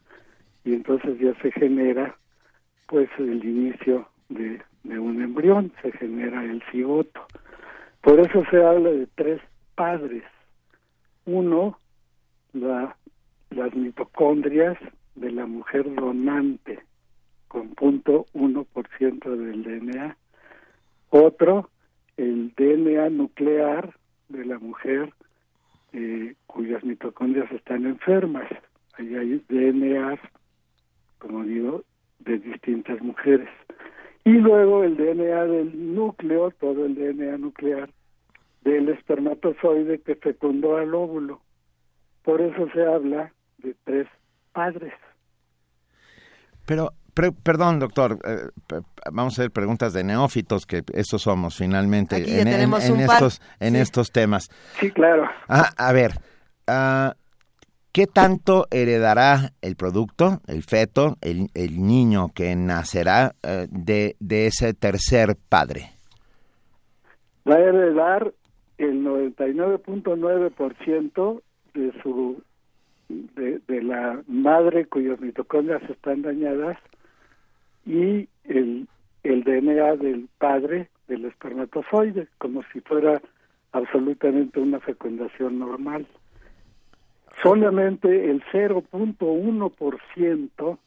[0.64, 2.16] y entonces ya se genera
[2.88, 7.26] pues el inicio de, de un embrión, se genera el cigoto.
[8.02, 9.42] Por eso se habla de tres
[9.76, 10.24] padres.
[11.26, 11.80] Uno,
[12.54, 12.96] la,
[13.50, 14.78] las mitocondrias
[15.16, 16.80] de la mujer donante,
[17.48, 20.18] con punto uno por ciento del DNA.
[21.10, 21.70] Otro,
[22.18, 23.96] el DNA nuclear
[24.30, 25.14] de la mujer
[25.94, 28.50] eh, cuyas mitocondrias están enfermas,
[28.96, 30.20] Ahí hay DNA,
[31.18, 31.84] como digo,
[32.20, 33.50] de distintas mujeres.
[34.24, 37.90] Y luego el DNA del núcleo, todo el DNA nuclear
[38.62, 41.42] del espermatozoide que fecundó al óvulo.
[42.24, 44.08] Por eso se habla de tres
[44.54, 44.94] padres.
[46.66, 46.94] Pero,
[47.44, 48.82] perdón, doctor, eh,
[49.12, 54.50] vamos a hacer preguntas de neófitos, que eso somos finalmente en, estos, en estos temas.
[54.80, 55.30] Sí, claro.
[55.50, 56.14] Ah, a ver,
[56.70, 57.12] uh,
[57.94, 64.74] ¿Qué tanto heredará el producto, el feto, el, niño que nacerá eh, de, de ese
[64.74, 65.92] tercer padre?
[67.48, 68.34] Va a heredar
[68.80, 71.42] el 99.9%
[71.76, 72.42] de su
[73.36, 76.78] de, de, la madre cuyas mitocondrias están dañadas
[77.86, 78.88] y el,
[79.24, 83.20] el DNA del padre del espermatozoide, como si fuera
[83.72, 86.06] absolutamente una fecundación normal.
[87.42, 90.78] Solamente el 0.1%,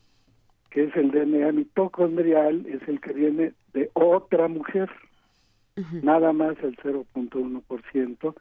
[0.71, 4.91] que es el DNA mitocondrial, es el que viene de otra mujer,
[6.03, 8.35] nada más el 0.1%,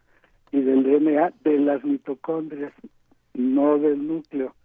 [0.52, 2.72] y del DNA de las mitocondrias,
[3.36, 4.56] no del núcleo.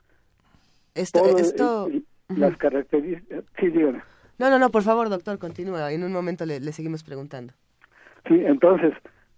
[0.94, 1.88] Esto, esto...
[2.28, 3.44] Las características...
[3.58, 4.02] Sí, dígame.
[4.38, 5.92] No, no, no, por favor, doctor, continúa.
[5.92, 7.52] En un momento le, le seguimos preguntando.
[8.26, 8.94] Sí, entonces,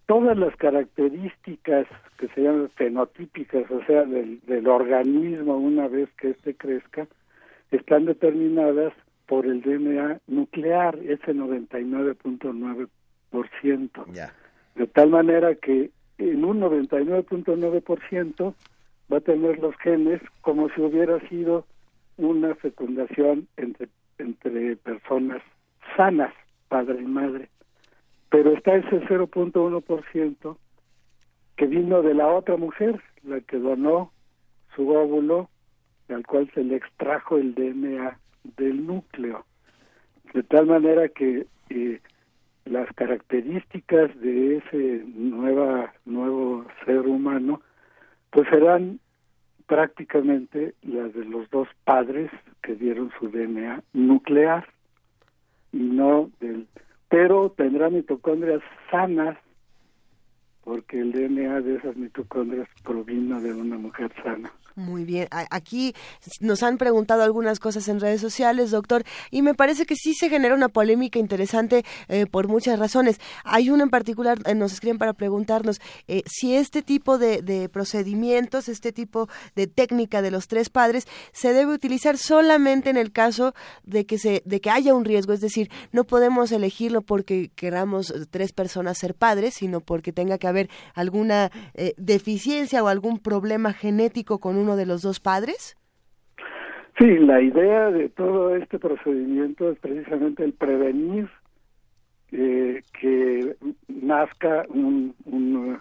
[0.06, 1.86] todas las características
[2.18, 7.08] que se llaman fenotípicas, o sea, del, del organismo una vez que éste crezca,
[7.70, 8.92] están determinadas
[9.26, 14.12] por el DNA nuclear, ese 99.9%.
[14.12, 14.34] Ya.
[14.74, 18.54] De tal manera que en un 99.9%
[19.12, 21.66] va a tener los genes como si hubiera sido
[22.16, 25.42] una fecundación entre, entre personas
[25.96, 26.32] sanas,
[26.68, 27.48] padre y madre.
[28.30, 30.56] Pero está ese 0.1%
[31.56, 34.10] que vino de la otra mujer, la que donó
[34.74, 35.50] su óvulo,
[36.08, 38.18] al cual se le extrajo el DNA
[38.56, 39.44] del núcleo.
[40.32, 42.00] De tal manera que eh,
[42.64, 47.60] las características de ese nueva, nuevo ser humano,
[48.32, 48.98] pues serán
[49.66, 52.30] prácticamente las de los dos padres
[52.62, 54.66] que dieron su DNA nuclear
[55.72, 56.66] y no del
[57.08, 59.36] pero tendrá mitocondrias sanas
[60.64, 64.50] porque el DNA de esas mitocondrias provino de una mujer sana.
[64.74, 65.94] Muy bien, aquí
[66.40, 70.30] nos han preguntado algunas cosas en redes sociales, doctor, y me parece que sí se
[70.30, 73.20] genera una polémica interesante eh, por muchas razones.
[73.44, 75.78] Hay uno en particular, eh, nos escriben para preguntarnos
[76.08, 81.06] eh, si este tipo de, de, procedimientos, este tipo de técnica de los tres padres,
[81.32, 85.34] se debe utilizar solamente en el caso de que, se, de que haya un riesgo,
[85.34, 90.46] es decir, no podemos elegirlo porque queramos tres personas ser padres, sino porque tenga que
[90.46, 91.50] haber alguna
[91.96, 95.76] deficiencia o algún problema genético con uno de los dos padres?
[96.98, 101.28] Sí, la idea de todo este procedimiento es precisamente el prevenir
[102.30, 103.56] eh, que
[103.88, 105.78] nazca un, un,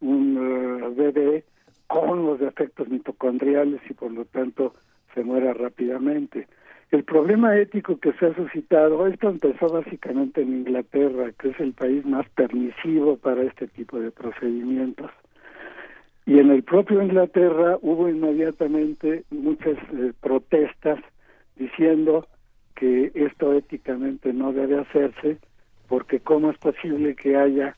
[0.00, 1.44] un uh, bebé
[1.86, 4.74] con los defectos mitocondriales y por lo tanto
[5.14, 6.48] se muera rápidamente.
[6.90, 11.72] El problema ético que se ha suscitado, esto empezó básicamente en Inglaterra, que es el
[11.72, 15.10] país más permisivo para este tipo de procedimientos.
[16.26, 21.00] Y en el propio Inglaterra hubo inmediatamente muchas eh, protestas
[21.56, 22.26] diciendo
[22.74, 25.38] que esto éticamente no debe hacerse
[25.88, 27.76] porque cómo es posible que haya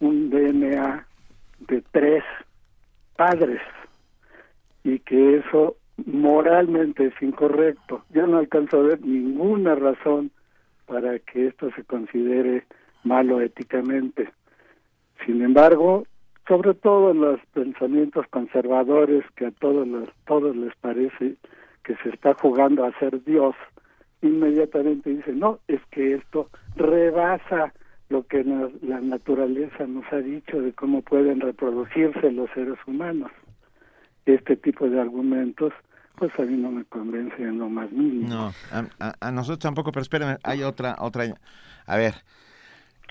[0.00, 1.06] un DNA
[1.68, 2.24] de tres
[3.14, 3.60] padres
[4.84, 8.04] y que eso moralmente es incorrecto.
[8.10, 10.30] Yo no alcanzo a ver ninguna razón
[10.86, 12.64] para que esto se considere
[13.04, 14.28] malo éticamente.
[15.24, 16.04] Sin embargo,
[16.52, 21.36] sobre todo los pensamientos conservadores que a todos los, todos les parece
[21.82, 23.54] que se está jugando a ser Dios,
[24.20, 27.72] inmediatamente dicen, no, es que esto rebasa
[28.10, 33.30] lo que la naturaleza nos ha dicho de cómo pueden reproducirse los seres humanos.
[34.26, 35.72] Este tipo de argumentos,
[36.16, 38.28] pues a mí no me convence en lo más mínimo.
[38.28, 41.24] No, a, a nosotros tampoco, pero espérame, hay otra, otra,
[41.86, 42.12] a ver,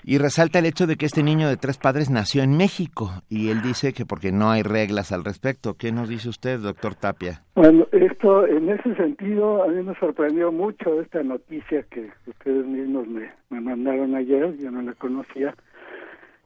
[0.04, 3.50] y resalta el hecho de que este niño de tres padres nació en México y
[3.50, 5.74] él dice que porque no hay reglas al respecto.
[5.74, 7.42] ¿Qué nos dice usted, doctor Tapia?
[7.54, 13.06] Bueno, esto en ese sentido a mí me sorprendió mucho esta noticia que ustedes mismos
[13.06, 15.54] me, me mandaron ayer, yo no la conocía,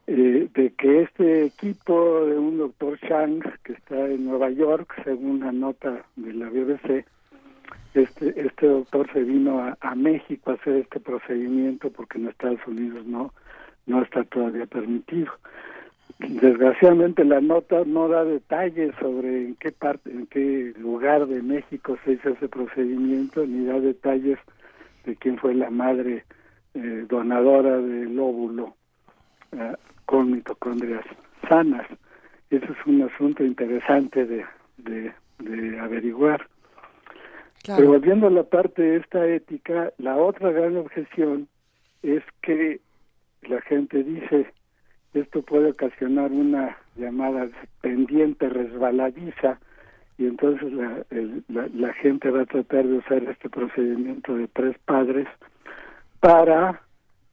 [0.07, 5.41] eh, de que este equipo de un doctor Chang que está en Nueva York, según
[5.41, 7.05] una nota de la BBC,
[7.93, 12.65] este, este doctor se vino a, a México a hacer este procedimiento porque en Estados
[12.67, 13.33] Unidos no
[13.87, 15.31] no está todavía permitido.
[16.19, 21.97] Desgraciadamente la nota no da detalles sobre en qué parte, en qué lugar de México
[22.03, 24.37] se hizo ese procedimiento, ni da detalles
[25.05, 26.25] de quién fue la madre
[26.73, 28.75] eh, donadora del óvulo
[29.51, 29.73] eh,
[30.05, 31.05] con mitocondrias
[31.47, 31.87] sanas.
[32.49, 35.13] Eso es un asunto interesante de
[35.79, 36.47] averiguar.
[37.75, 41.47] Pero volviendo a la parte de esta ética, la otra gran objeción
[42.01, 42.79] es que
[43.43, 44.47] la gente dice
[45.13, 47.47] esto puede ocasionar una llamada
[47.81, 49.59] pendiente resbaladiza
[50.17, 51.05] y entonces la,
[51.47, 55.27] la, gente va a tratar de usar este procedimiento de tres padres
[56.19, 56.81] para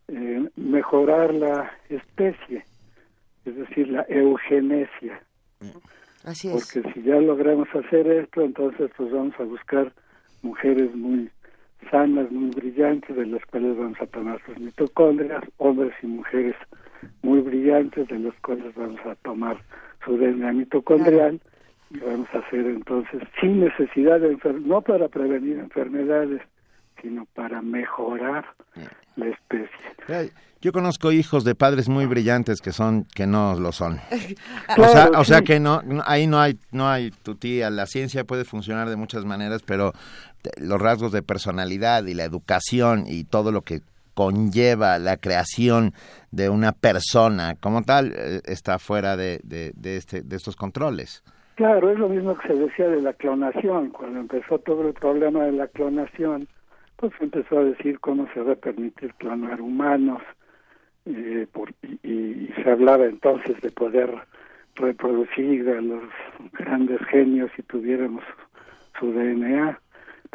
[0.09, 2.65] eh, mejorar la especie,
[3.47, 5.23] es decir, la eugenesia.
[6.24, 6.70] Así es.
[6.73, 9.93] Porque si ya logramos hacer esto, entonces pues vamos a buscar
[10.44, 11.30] mujeres muy
[11.90, 16.54] sanas, muy brillantes, de las cuales vamos a tomar sus mitocondrias, hombres y mujeres
[17.22, 19.56] muy brillantes, de los cuales vamos a tomar
[20.04, 21.40] su DNA mitocondrial
[21.90, 26.42] y vamos a hacer entonces sin necesidad de enfermedades, no para prevenir enfermedades,
[27.02, 28.44] sino para mejorar
[29.16, 30.32] la especie.
[30.60, 34.00] Yo conozco hijos de padres muy brillantes que son que no lo son.
[34.78, 38.24] o sea, o sea que no, ahí no hay no hay tu tía, la ciencia
[38.24, 39.92] puede funcionar de muchas maneras, pero
[40.58, 43.80] los rasgos de personalidad y la educación y todo lo que
[44.14, 45.92] conlleva la creación
[46.30, 51.22] de una persona como tal eh, está fuera de, de, este, de estos controles.
[51.56, 53.90] Claro, es lo mismo que se decía de la clonación.
[53.90, 56.48] Cuando empezó todo el problema de la clonación,
[56.96, 60.22] pues empezó a decir cómo se va a permitir clonar humanos
[61.06, 61.46] eh,
[62.02, 64.10] y, se hablaba entonces de poder
[64.76, 66.02] reproducir a los
[66.52, 68.24] grandes genios si tuviéramos
[68.98, 69.78] su DNA.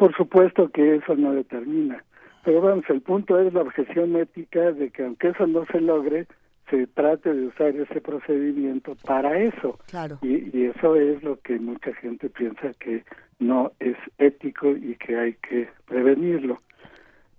[0.00, 2.02] Por supuesto que eso no determina,
[2.42, 6.26] pero vamos, el punto es la objeción ética de que aunque eso no se logre,
[6.70, 9.78] se trate de usar ese procedimiento para eso.
[9.90, 10.18] Claro.
[10.22, 13.04] Y, y eso es lo que mucha gente piensa que
[13.40, 16.62] no es ético y que hay que prevenirlo.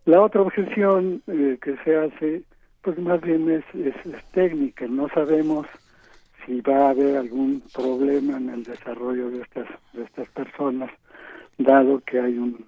[0.05, 2.43] La otra objeción eh, que se hace,
[2.83, 4.85] pues más bien es, es, es, técnica.
[4.85, 5.65] No sabemos
[6.45, 10.91] si va a haber algún problema en el desarrollo de estas de estas personas,
[11.63, 12.65] dado que hay un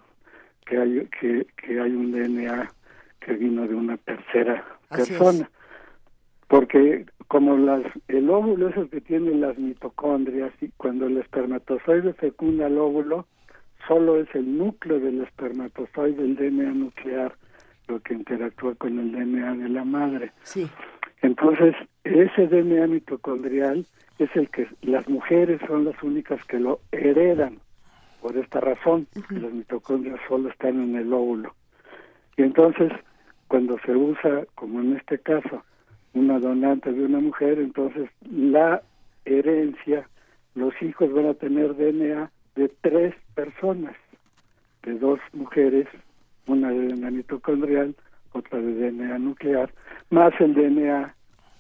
[0.66, 2.70] que hay que, que hay un DNA
[3.20, 5.44] que vino de una tercera Así persona.
[5.44, 5.48] es.
[6.48, 12.14] Porque como las el óvulo es el que tiene las mitocondrias y cuando el espermatozoide
[12.14, 13.26] fecunda el óvulo,
[13.88, 17.36] solo es el núcleo del espermatozoide, el DNA nuclear,
[17.88, 20.32] lo que interactúa con el DNA de la madre.
[20.44, 20.68] Sí.
[21.22, 23.86] Entonces, ese DNA mitocondrial
[24.20, 27.60] es el que las mujeres son las únicas que lo heredan.
[28.24, 31.54] Por esta razón, las mitocondrias solo están en el óvulo.
[32.38, 32.90] Y entonces,
[33.50, 35.62] cuando se usa, como en este caso,
[36.14, 38.82] una donante de una mujer, entonces la
[39.26, 40.08] herencia,
[40.56, 43.94] los hijos van a tener DNA de tres personas,
[44.84, 45.90] de dos mujeres,
[46.48, 47.94] una de DNA mitocondrial,
[48.32, 49.70] otra de DNA nuclear,
[50.12, 51.14] más el DNA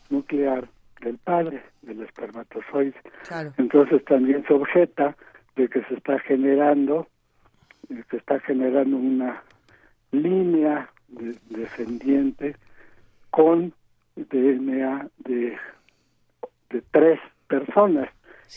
[0.09, 0.69] nuclear
[1.01, 2.95] del padre, del espermatozoide.
[3.27, 3.53] Claro.
[3.57, 5.13] Entonces también se objeta
[5.55, 7.07] de que se está generando,
[7.89, 9.43] eh, se está generando una
[10.11, 12.55] línea de- descendiente
[13.29, 13.73] con
[14.15, 15.57] DNA de,
[16.69, 18.09] de tres personas.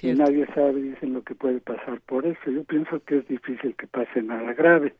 [0.02, 2.50] Y nadie sabe, dicen, lo que puede pasar por eso.
[2.50, 4.94] Yo pienso que es difícil que pase nada grave.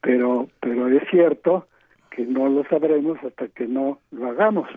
[0.00, 1.66] Pero, pero es cierto
[2.10, 4.68] que no lo sabremos hasta que no lo hagamos.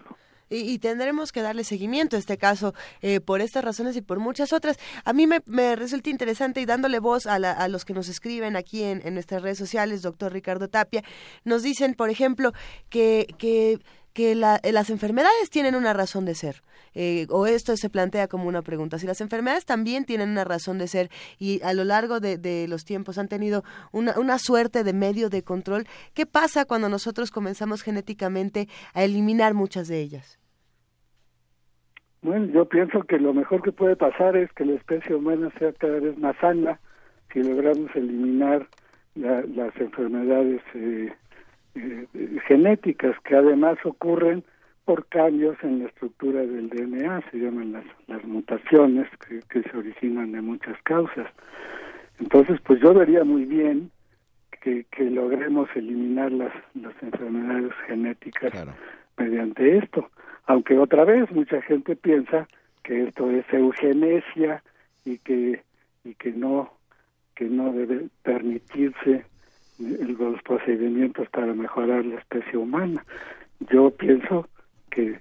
[0.49, 4.19] Y, y tendremos que darle seguimiento a este caso eh, por estas razones y por
[4.19, 4.78] muchas otras.
[5.03, 8.56] A mí me, resulta interesante y dándole voz a, la- a los que nos escriben
[8.56, 11.03] aquí en, en nuestras redes sociales, doctor Ricardo Tapia,
[11.44, 12.53] nos dicen, por ejemplo,
[12.90, 13.80] que, que,
[14.18, 16.64] que la- eh, las enfermedades tienen una razón de ser.
[16.95, 18.98] Eh, o esto se plantea como una pregunta.
[18.98, 22.84] Si las enfermedades también tienen una razón de ser y a lo largo de, los
[22.84, 25.85] tiempos han tenido una, una suerte de medio de control,
[26.15, 30.39] ¿qué pasa cuando nosotros comenzamos genéticamente a eliminar muchas de ellas?
[32.23, 35.73] Bueno, yo pienso que lo mejor que puede pasar es que la especie humana sea
[35.73, 36.80] cada vez más sana
[37.31, 38.68] si logramos eliminar
[39.14, 41.14] la- las enfermedades eh,
[41.77, 44.43] eh, genéticas que además ocurren
[44.85, 49.77] por cambios en la estructura del DNA, se llaman las, las mutaciones que, que se
[49.77, 51.27] originan de muchas causas.
[52.19, 53.91] Entonces, pues yo vería muy bien
[54.61, 58.53] que, que logremos eliminar las, las enfermedades genéticas
[59.17, 60.09] mediante esto.
[60.45, 62.47] Aunque otra vez mucha gente piensa
[62.83, 64.63] que esto es eugenesia
[65.03, 65.61] y que
[66.03, 66.71] y que no
[67.35, 69.25] que no debe permitirse
[69.79, 73.05] los procedimientos para mejorar la especie humana.
[73.71, 74.47] Yo pienso
[74.89, 75.19] que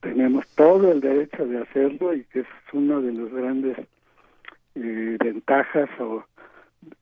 [0.00, 3.76] tenemos todo el derecho de hacerlo y que es uno de los grandes
[4.74, 6.24] eh, ventajas o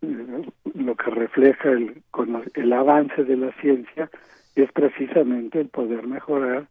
[0.02, 0.42] eh,
[0.74, 4.10] lo que refleja el, cono- el avance de la ciencia
[4.54, 6.66] es precisamente el poder mejorar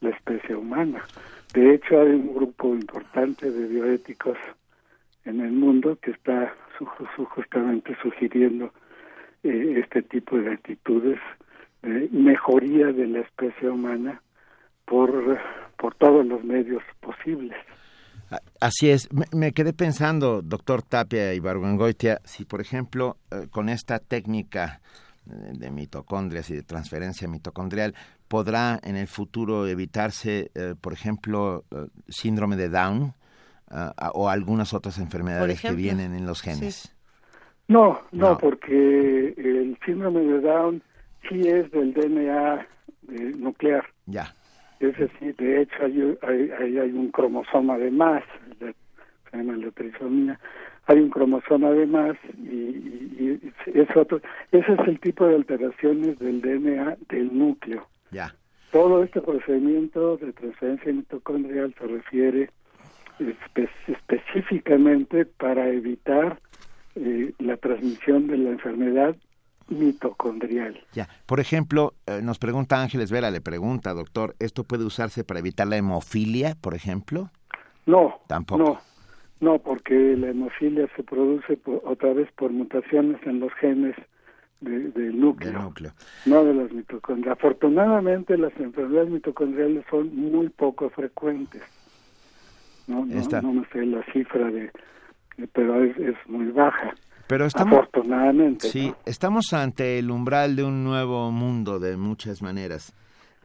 [0.00, 1.08] la especie humana.
[1.54, 4.36] De hecho, hay un grupo importante de bioéticos
[5.24, 8.72] en el mundo que está su- su- justamente sugiriendo
[9.42, 11.18] eh, este tipo de actitudes
[11.82, 14.22] de mejoría de la especie humana
[14.84, 15.38] por,
[15.76, 17.56] por todos los medios posibles.
[18.60, 19.10] Así es.
[19.12, 24.80] Me, me quedé pensando, doctor Tapia y Barguengoitia, si por ejemplo eh, con esta técnica
[25.30, 27.94] eh, de mitocondrias y de transferencia mitocondrial
[28.28, 33.14] podrá en el futuro evitarse, eh, por ejemplo, eh, síndrome de Down
[34.14, 36.96] o algunas otras enfermedades que vienen en los genes.
[37.68, 38.38] No, no, No.
[38.38, 40.82] porque el síndrome de Down
[41.28, 42.66] sí es del DNA
[43.10, 43.84] eh, nuclear.
[44.06, 44.34] Ya.
[44.80, 48.22] Es decir, de hecho hay, hay, hay, hay un cromosoma de más,
[48.60, 48.72] la-
[49.30, 50.38] se llama la trisomía,
[50.86, 54.20] hay un cromosoma de más y, y- y es otro,
[54.52, 57.86] ese es el tipo de alteraciones del DNA del núcleo.
[58.10, 58.34] Ya.
[58.72, 62.50] Todo este procedimiento de transferencia mitocondrial se refiere
[63.18, 66.38] espe- específicamente para evitar
[66.94, 69.16] eh, la transmisión de la enfermedad
[69.68, 70.80] mitocondrial.
[70.92, 71.08] Ya.
[71.26, 75.66] Por ejemplo, eh, nos pregunta Ángeles Vera, le pregunta, doctor, ¿esto puede usarse para evitar
[75.66, 77.30] la hemofilia, por ejemplo?
[77.86, 78.62] No, Tampoco.
[78.62, 78.80] no,
[79.40, 83.94] no, porque la hemofilia se produce por- otra vez por mutaciones en los genes
[84.60, 85.72] del núcleo,
[86.26, 87.36] no de las mitocondrias.
[87.38, 91.62] Afortunadamente las enfermedades mitocondriales son muy poco frecuentes.
[92.88, 94.72] No, no, no, sé la cifra de,
[95.52, 96.94] pero es, es muy baja.
[97.28, 98.68] Pero estamos, afortunadamente.
[98.68, 102.94] Sí, estamos ante el umbral de un nuevo mundo de muchas maneras.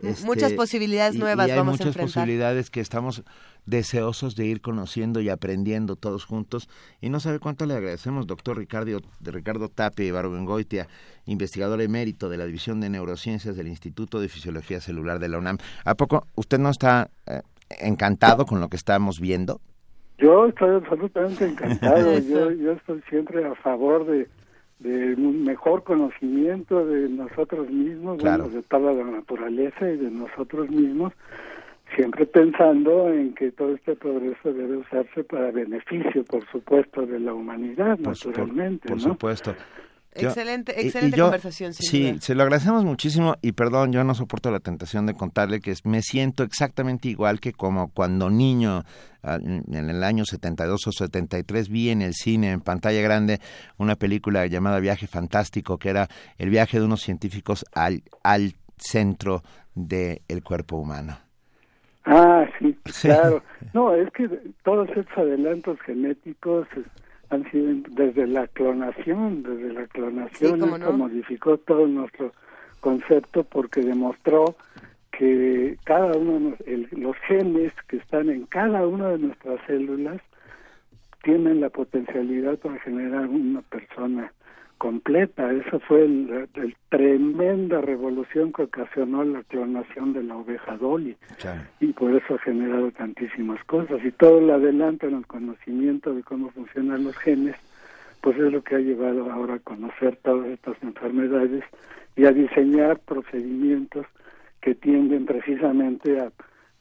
[0.02, 3.24] muchas este, posibilidades nuevas y hay muchas posibilidades que estamos
[3.66, 6.70] deseosos de ir conociendo y aprendiendo todos juntos.
[7.02, 10.88] Y no sabe cuánto le agradecemos, doctor Ricardo, de Ricardo Tapia y Barbengoitia,
[11.26, 15.58] investigador emérito de la División de Neurociencias del Instituto de Fisiología Celular de la UNAM.
[15.84, 17.42] ¿A poco usted no está eh,
[17.82, 19.60] encantado con lo que estamos viendo?
[20.24, 22.18] Yo estoy absolutamente encantado.
[22.20, 24.30] yo, yo estoy siempre a favor de,
[24.80, 31.12] de un mejor conocimiento de nosotros mismos, de toda la naturaleza y de nosotros mismos
[31.96, 37.34] siempre pensando en que todo este progreso debe usarse para beneficio, por supuesto, de la
[37.34, 38.88] humanidad, naturalmente.
[38.88, 39.54] Por, supuesto.
[40.16, 41.74] Excelente, excelente conversación.
[41.74, 45.74] sí, se lo agradecemos muchísimo y perdón, yo no soporto la tentación de contarle que
[45.84, 48.84] me siento exactamente igual que como cuando niño
[49.24, 53.40] en el año 72 o 73 vi en el cine en pantalla grande
[53.78, 59.44] una película llamada Viaje Fantástico que era el viaje de unos científicos al, al centro
[59.76, 61.18] del cuerpo humano.
[62.06, 63.42] Ah, sí, claro.
[63.74, 64.28] No, es que
[64.64, 66.68] todos estos adelantos genéticos
[67.34, 72.34] han sido desde la clonación, desde la clonación esto modificó todo nuestro
[72.80, 74.56] concepto porque demostró
[75.12, 80.22] que cada uno de los genes que están en cada una de nuestras células
[81.24, 84.32] tienen la potencialidad para generar una persona
[84.84, 85.50] completa.
[85.54, 86.46] Esa fue la
[86.90, 91.16] tremenda revolución que ocasionó la clonación de la oveja Dolly.
[91.80, 94.04] Y por eso ha generado tantísimas cosas.
[94.04, 97.56] Y todo el adelanto en el conocimiento de cómo funcionan los genes,
[98.20, 101.64] pues es lo que ha llevado ahora a conocer todas estas enfermedades
[102.18, 104.06] y a diseñar procedimientos
[104.60, 106.30] que tienden precisamente a,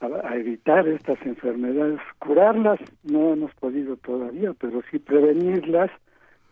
[0.00, 2.00] a, evitar estas enfermedades.
[2.18, 5.92] Curarlas no hemos podido todavía, pero sí prevenirlas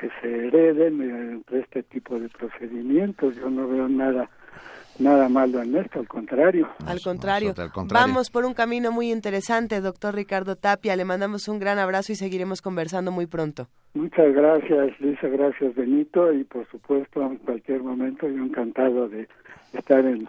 [0.01, 3.37] que se hereden mediante este tipo de procedimientos.
[3.37, 4.31] Yo no veo nada
[4.99, 6.69] nada malo en esto, al contrario.
[6.87, 7.55] Al contrario.
[7.89, 10.95] Vamos por un camino muy interesante, doctor Ricardo Tapia.
[10.97, 13.69] Le mandamos un gran abrazo y seguiremos conversando muy pronto.
[13.95, 15.29] Muchas gracias, Lisa.
[15.29, 16.33] Gracias, Benito.
[16.33, 19.29] Y por supuesto, en cualquier momento, yo encantado de
[19.73, 20.29] estar en,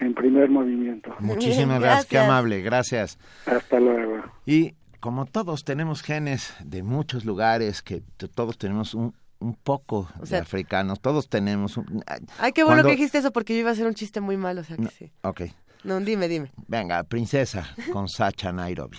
[0.00, 1.14] en, primer movimiento.
[1.20, 2.06] Muchísimas gracias.
[2.06, 2.60] Qué amable.
[2.62, 3.18] Gracias.
[3.46, 4.22] Hasta luego.
[4.46, 8.04] Y como todos tenemos genes de muchos lugares, que
[8.36, 12.04] todos tenemos un, un poco de africanos, todos tenemos un...
[12.38, 14.60] Ay, qué bueno que dijiste eso porque yo iba a hacer un chiste muy malo,
[14.60, 15.12] o sea que sí.
[15.22, 15.42] Ok.
[15.82, 16.52] No, dime, dime.
[16.68, 18.98] Venga, princesa, con Sacha Nairobi.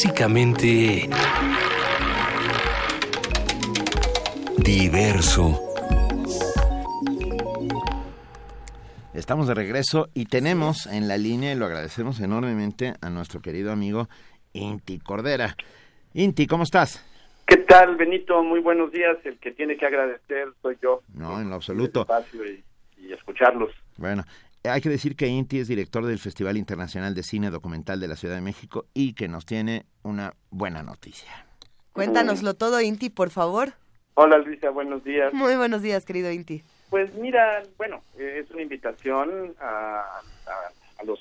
[0.00, 1.10] Clásicamente...
[4.56, 5.60] Diverso.
[9.12, 13.72] Estamos de regreso y tenemos en la línea, y lo agradecemos enormemente, a nuestro querido
[13.72, 14.08] amigo
[14.54, 15.54] Inti Cordera.
[16.14, 17.04] Inti, ¿cómo estás?
[17.46, 18.42] ¿Qué tal, Benito?
[18.42, 19.18] Muy buenos días.
[19.24, 21.02] El que tiene que agradecer soy yo.
[21.12, 22.02] No, en lo absoluto.
[22.02, 22.64] Espacio y,
[22.96, 23.70] y escucharlos.
[23.98, 24.24] Bueno,
[24.72, 28.16] hay que decir que Inti es director del Festival Internacional de Cine Documental de la
[28.16, 31.46] Ciudad de México y que nos tiene una buena noticia.
[31.92, 33.74] Cuéntanoslo todo, Inti, por favor.
[34.14, 34.70] Hola, Luisa.
[34.70, 35.32] Buenos días.
[35.32, 36.62] Muy buenos días, querido Inti.
[36.88, 40.00] Pues mira, bueno, eh, es una invitación a,
[40.46, 41.20] a, a los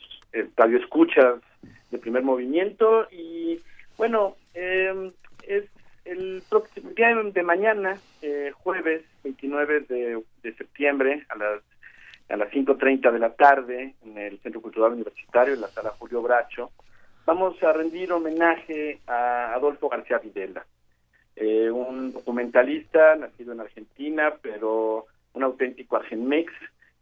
[0.56, 1.42] radioescuchas
[1.92, 3.60] de primer movimiento y
[3.98, 5.12] bueno, eh,
[5.48, 5.66] es
[6.06, 11.62] el próximo día de mañana, eh, jueves 29 de, de septiembre a las
[12.30, 16.22] a las 5.30 de la tarde en el Centro Cultural Universitario, en la sala Julio
[16.22, 16.72] Bracho,
[17.26, 20.66] vamos a rendir homenaje a Adolfo García Videla,
[21.36, 26.54] eh, un documentalista nacido en Argentina, pero un auténtico argenmex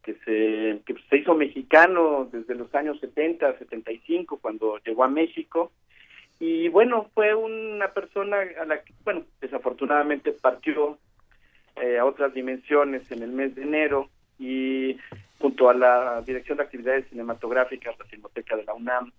[0.01, 5.71] que se, que se hizo mexicano desde los años 70, 75, cuando llegó a México.
[6.39, 10.97] Y bueno, fue una persona a la que, bueno, desafortunadamente partió
[11.75, 14.09] eh, a otras dimensiones en el mes de enero
[14.39, 14.97] y
[15.39, 19.11] junto a la Dirección de Actividades Cinematográficas, la Filmoteca de la UNAM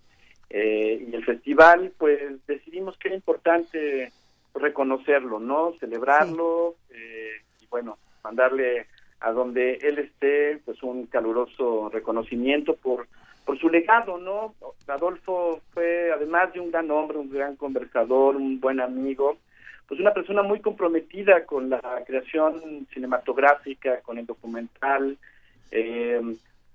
[0.51, 4.12] eh, y el festival, pues decidimos que era importante
[4.55, 5.74] reconocerlo, ¿no?
[5.78, 8.86] Celebrarlo eh, y bueno, mandarle
[9.20, 13.07] a donde él esté, pues un caluroso reconocimiento por
[13.49, 14.55] por su legado, ¿no?
[14.89, 19.39] Adolfo fue, además de un gran hombre, un gran conversador, un buen amigo,
[19.89, 25.16] pues una persona muy comprometida con la creación cinematográfica, con el documental,
[25.70, 26.20] eh,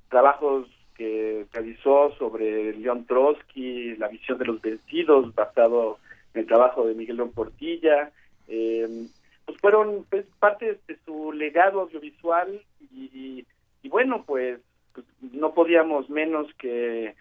[0.09, 5.99] trabajos que realizó sobre León Trotsky, la visión de los vencidos, basado
[6.33, 8.11] en el trabajo de Miguel León Portilla,
[8.47, 9.07] eh,
[9.45, 12.61] pues fueron pues, parte de su legado audiovisual
[12.91, 13.45] y,
[13.83, 14.59] y bueno, pues,
[14.93, 17.15] pues, no podíamos menos que,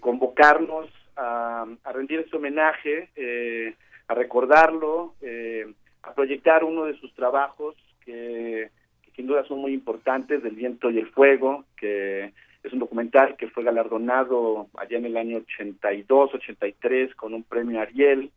[0.00, 3.74] convocarnos a, a rendir ese homenaje, eh,
[4.08, 5.72] a recordarlo, eh,
[6.02, 8.70] a proyectar uno de sus trabajos que,
[9.02, 12.32] que, sin duda son muy importantes, del viento y el fuego, que
[12.62, 17.80] es un documental que fue galardonado allá en el año 82, 83 con un premio
[17.80, 18.30] Ariel.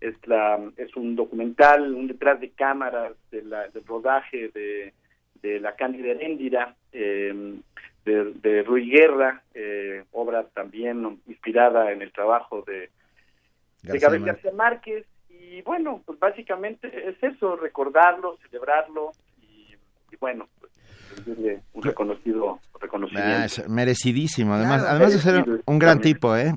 [0.00, 4.94] Es, la, es un documental, un detrás de cámaras de la, del rodaje de,
[5.42, 7.58] de La Cándida Heréndira, eh,
[8.04, 12.90] de, de, Rui Guerra, eh, obra también inspirada en el trabajo de,
[13.82, 15.06] García de Gabriel García Márquez.
[15.50, 19.74] Y bueno, pues básicamente es eso, recordarlo, celebrarlo y,
[20.10, 20.72] y bueno, pues
[21.72, 23.30] un reconocido reconocimiento.
[23.30, 26.14] Ah, es merecidísimo, además, claro, además de ser un gran también.
[26.14, 26.52] tipo, ¿eh?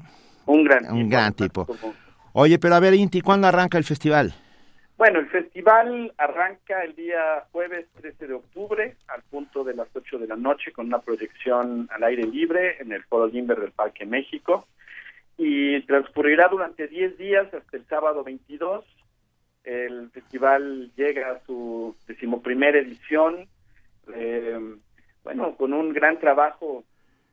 [0.45, 1.09] Un gran un tipo.
[1.09, 1.67] gran tipo.
[2.33, 4.33] Oye, pero a ver, Inti, ¿cuándo arranca el festival?
[4.97, 10.19] Bueno, el festival arranca el día jueves 13 de octubre al punto de las 8
[10.19, 14.05] de la noche con una proyección al aire libre en el Foro Limber del Parque
[14.05, 14.67] México
[15.43, 18.85] y transcurrirá durante 10 días hasta el sábado 22.
[19.63, 23.47] El festival llega a su decimoprimera edición,
[24.13, 24.59] eh,
[25.23, 26.83] bueno, con un gran trabajo,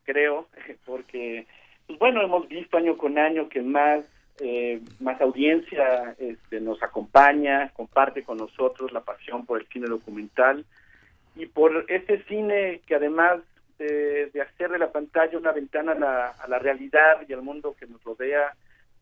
[0.04, 0.48] creo,
[0.86, 1.46] porque,
[1.86, 4.06] pues bueno, hemos visto año con año que más
[4.40, 10.64] eh, más audiencia este, nos acompaña, comparte con nosotros la pasión por el cine documental
[11.36, 13.40] y por ese cine que además
[13.78, 17.42] de, de hacer de la pantalla una ventana a la, a la, realidad y al
[17.42, 18.54] mundo que nos rodea,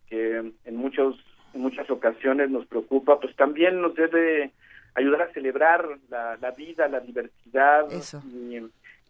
[0.09, 1.17] que en, muchos,
[1.55, 4.53] en muchas ocasiones nos preocupa, pues también nos debe
[4.95, 7.91] ayudar a celebrar la, la vida, la diversidad.
[7.93, 8.23] Eso.
[8.27, 8.59] Y,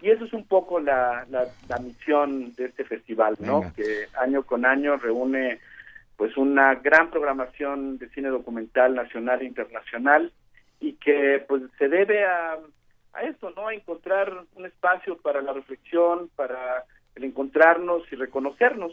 [0.03, 3.61] y eso es un poco la, la, la misión de este festival, ¿no?
[3.61, 3.75] Venga.
[3.75, 5.59] Que año con año reúne
[6.17, 10.33] pues una gran programación de cine documental nacional e internacional
[10.81, 12.59] y que pues se debe a,
[13.17, 13.69] a esto, ¿no?
[13.69, 16.85] A encontrar un espacio para la reflexión, para
[17.15, 18.93] el encontrarnos y reconocernos.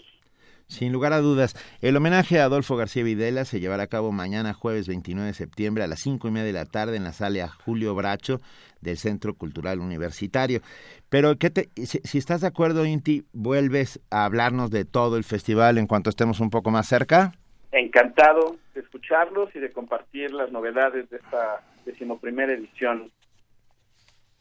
[0.67, 4.53] Sin lugar a dudas, el homenaje a Adolfo García Videla se llevará a cabo mañana
[4.53, 7.49] jueves 29 de septiembre a las cinco y media de la tarde en la sala
[7.49, 8.39] Julio Bracho
[8.81, 10.61] del Centro Cultural Universitario.
[11.09, 15.25] Pero ¿qué te, si, si estás de acuerdo, Inti, vuelves a hablarnos de todo el
[15.25, 17.33] festival en cuanto estemos un poco más cerca.
[17.71, 23.11] Encantado de escucharlos y de compartir las novedades de esta decimoprimera edición.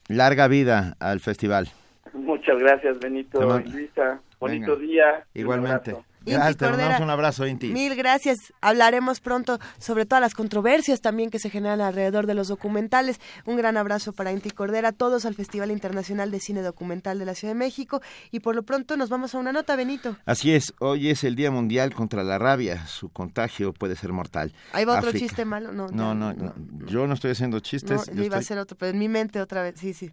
[0.09, 1.69] Larga vida al festival.
[2.13, 4.21] Muchas gracias, Benito y Luisa.
[4.39, 4.87] Bonito Venga.
[4.87, 5.27] día.
[5.35, 5.97] Igualmente.
[6.25, 7.69] Gracias, te mandamos un abrazo, Inti.
[7.73, 8.39] Mil gracias.
[8.61, 13.21] Hablaremos pronto sobre todas las controversias también que se generan alrededor de los documentales.
[13.45, 17.35] Un gran abrazo para Inti Cordera, todos al Festival Internacional de Cine Documental de la
[17.35, 18.01] Ciudad de México.
[18.31, 20.17] Y por lo pronto nos vamos a una nota, Benito.
[20.27, 22.87] Así es, hoy es el Día Mundial contra la Rabia.
[22.87, 24.53] Su contagio puede ser mortal.
[24.73, 25.27] Ahí va otro África.
[25.27, 25.73] chiste malo.
[25.73, 26.55] No, No, no, no,
[26.87, 28.11] yo no estoy haciendo No, chistes.
[28.13, 30.13] yo iba a hacer otro, pero en mi mente otra vez, sí, sí.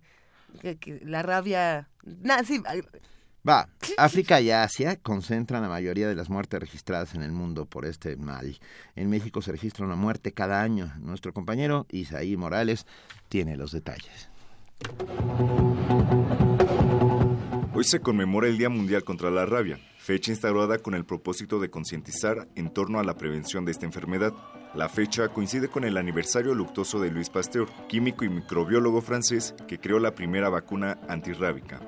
[1.03, 1.87] La rabia...
[2.03, 2.61] Nah, sí,
[3.47, 7.85] Va, África y Asia concentran la mayoría de las muertes registradas en el mundo por
[7.85, 8.59] este mal.
[8.95, 10.91] En México se registra una muerte cada año.
[10.99, 12.85] Nuestro compañero Isaí Morales
[13.29, 14.29] tiene los detalles.
[17.73, 21.69] Hoy se conmemora el Día Mundial contra la Rabia, fecha instaurada con el propósito de
[21.69, 24.33] concientizar en torno a la prevención de esta enfermedad.
[24.75, 29.79] La fecha coincide con el aniversario luctuoso de Louis Pasteur, químico y microbiólogo francés que
[29.79, 31.79] creó la primera vacuna antirrábica.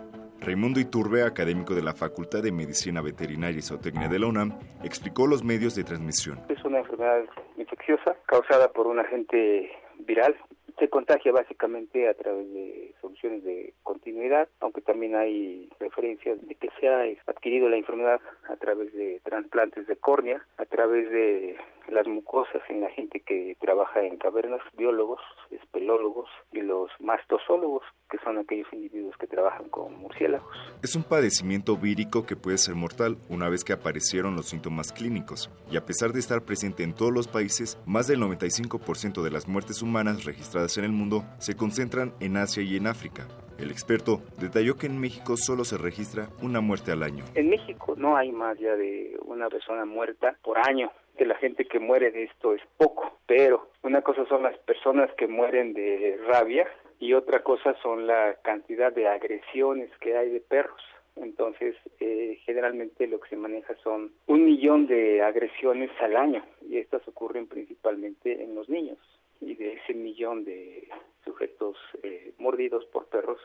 [0.41, 5.27] Raimundo Iturbe, académico de la Facultad de Medicina Veterinaria y Zootecnia de la UNAM, explicó
[5.27, 6.39] los medios de transmisión.
[6.49, 7.21] Es una enfermedad
[7.57, 10.35] infecciosa causada por un agente viral.
[10.79, 16.69] Se contagia básicamente a través de soluciones de continuidad, aunque también hay referencias de que
[16.79, 18.19] se ha adquirido la enfermedad
[18.49, 21.55] a través de trasplantes de córnea, a través de
[21.91, 25.19] las mucosas en la gente que trabaja en cavernas, biólogos,
[25.51, 30.49] espelólogos y los mastozólogos, que son aquellos individuos que trabajan con murciélagos.
[30.81, 35.49] Es un padecimiento vírico que puede ser mortal una vez que aparecieron los síntomas clínicos,
[35.69, 39.47] y a pesar de estar presente en todos los países, más del 95% de las
[39.47, 43.27] muertes humanas registradas en el mundo se concentran en Asia y en África.
[43.57, 47.25] El experto detalló que en México solo se registra una muerte al año.
[47.35, 50.91] En México no hay más ya de una persona muerta por año.
[51.21, 55.13] De la gente que muere de esto es poco, pero una cosa son las personas
[55.13, 56.67] que mueren de rabia
[56.97, 60.81] y otra cosa son la cantidad de agresiones que hay de perros.
[61.15, 66.79] Entonces, eh, generalmente lo que se maneja son un millón de agresiones al año y
[66.79, 68.97] estas ocurren principalmente en los niños.
[69.41, 70.87] Y de ese millón de
[71.23, 73.39] sujetos eh, mordidos por perros,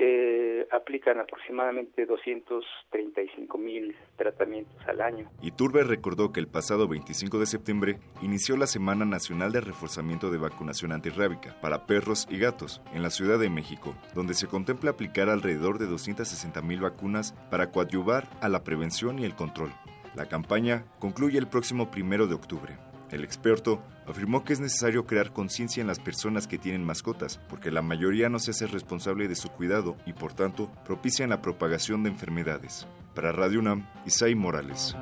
[0.00, 5.30] se aplican aproximadamente 235 mil tratamientos al año.
[5.42, 10.38] Iturbe recordó que el pasado 25 de septiembre inició la Semana Nacional de Reforzamiento de
[10.38, 15.28] Vacunación Antirrábica para perros y gatos en la Ciudad de México, donde se contempla aplicar
[15.28, 19.70] alrededor de 260 mil vacunas para coadyuvar a la prevención y el control.
[20.16, 22.89] La campaña concluye el próximo primero de octubre.
[23.10, 27.70] El experto afirmó que es necesario crear conciencia en las personas que tienen mascotas, porque
[27.70, 32.02] la mayoría no se hace responsable de su cuidado y por tanto propician la propagación
[32.04, 32.86] de enfermedades.
[33.14, 34.96] Para Radio UNAM, Isai Morales.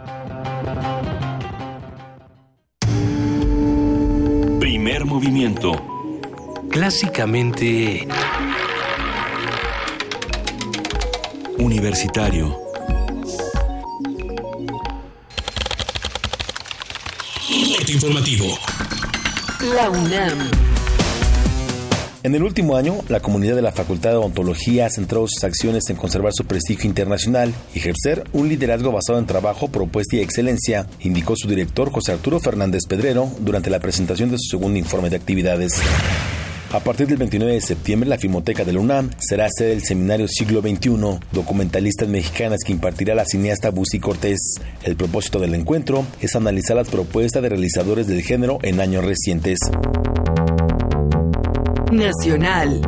[4.58, 5.72] Primer movimiento.
[6.70, 8.06] Clásicamente...
[11.58, 12.67] Universitario.
[17.88, 18.46] Informativo.
[19.74, 20.50] La UNAM.
[22.22, 25.88] En el último año, la comunidad de la Facultad de Odontología ha centrado sus acciones
[25.88, 30.86] en conservar su prestigio internacional y ejercer un liderazgo basado en trabajo, propuesta y excelencia,
[31.00, 35.16] indicó su director José Arturo Fernández Pedrero durante la presentación de su segundo informe de
[35.16, 35.72] actividades.
[36.70, 40.28] A partir del 29 de septiembre, la Filmoteca de la UNAM será sede del seminario
[40.28, 44.38] Siglo XXI, documentalistas mexicanas que impartirá la cineasta Busi Cortés.
[44.84, 49.58] El propósito del encuentro es analizar las propuestas de realizadores del género en años recientes.
[51.90, 52.82] Nacional.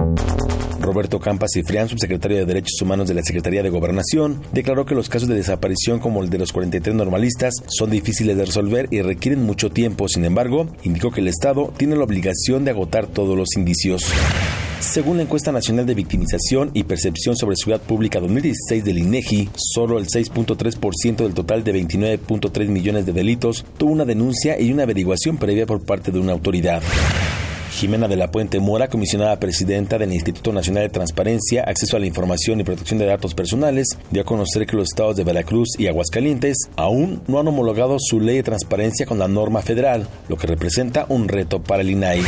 [0.81, 5.09] Roberto Campas Cifrián, subsecretario de Derechos Humanos de la Secretaría de Gobernación, declaró que los
[5.09, 9.45] casos de desaparición como el de los 43 normalistas son difíciles de resolver y requieren
[9.45, 10.09] mucho tiempo.
[10.09, 14.05] Sin embargo, indicó que el Estado tiene la obligación de agotar todos los indicios.
[14.81, 19.99] Según la encuesta nacional de victimización y percepción sobre seguridad pública 2016 del INEGI, solo
[19.99, 25.37] el 6.3% del total de 29.3 millones de delitos tuvo una denuncia y una averiguación
[25.37, 26.83] previa por parte de una autoridad.
[27.73, 32.07] Jimena de la Puente Mora, comisionada presidenta del Instituto Nacional de Transparencia, Acceso a la
[32.07, 35.87] Información y Protección de Datos Personales, dio a conocer que los estados de Veracruz y
[35.87, 40.47] Aguascalientes aún no han homologado su ley de transparencia con la norma federal, lo que
[40.47, 42.23] representa un reto para el INAI.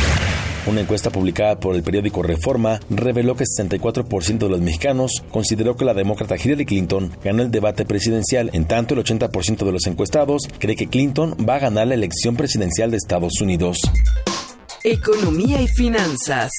[0.65, 5.83] Una encuesta publicada por el periódico Reforma reveló que 64% de los mexicanos consideró que
[5.83, 10.43] la demócrata Hillary Clinton ganó el debate presidencial, en tanto el 80% de los encuestados
[10.59, 13.77] cree que Clinton va a ganar la elección presidencial de Estados Unidos.
[14.85, 16.51] Economía y finanzas.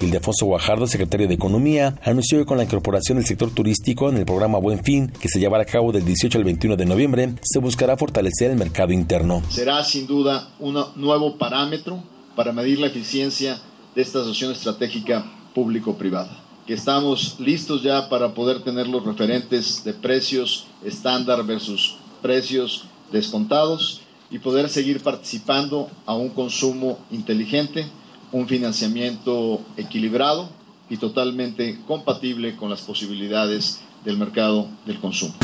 [0.00, 4.24] Ildefonso Guajardo, secretario de Economía, anunció que con la incorporación del sector turístico en el
[4.24, 7.60] programa Buen Fin, que se llevará a cabo del 18 al 21 de noviembre, se
[7.60, 9.44] buscará fortalecer el mercado interno.
[9.48, 12.02] Será sin duda un nuevo parámetro
[12.34, 13.60] para medir la eficiencia
[13.94, 15.24] de esta asociación estratégica
[15.54, 16.42] público-privada.
[16.66, 24.00] Que estamos listos ya para poder tener los referentes de precios estándar versus precios descontados
[24.30, 27.86] y poder seguir participando a un consumo inteligente
[28.34, 30.50] un financiamiento equilibrado
[30.90, 35.34] y totalmente compatible con las posibilidades del mercado del consumo.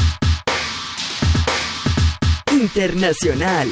[2.52, 3.69] Internacional.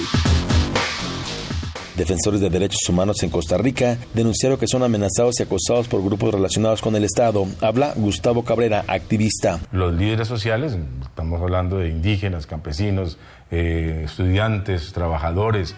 [1.99, 6.33] Defensores de derechos humanos en Costa Rica denunciaron que son amenazados y acosados por grupos
[6.33, 7.45] relacionados con el Estado.
[7.61, 9.59] Habla Gustavo Cabrera, activista.
[9.73, 13.19] Los líderes sociales, estamos hablando de indígenas, campesinos,
[13.51, 15.75] eh, estudiantes, trabajadores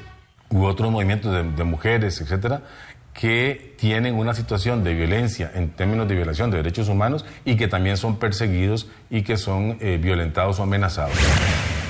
[0.50, 2.64] u otros movimientos de, mujeres, etcétera,
[3.14, 7.66] que tienen una situación de violencia en términos de violación de derechos humanos y que
[7.66, 11.16] también son perseguidos y que son eh, violentados o amenazados.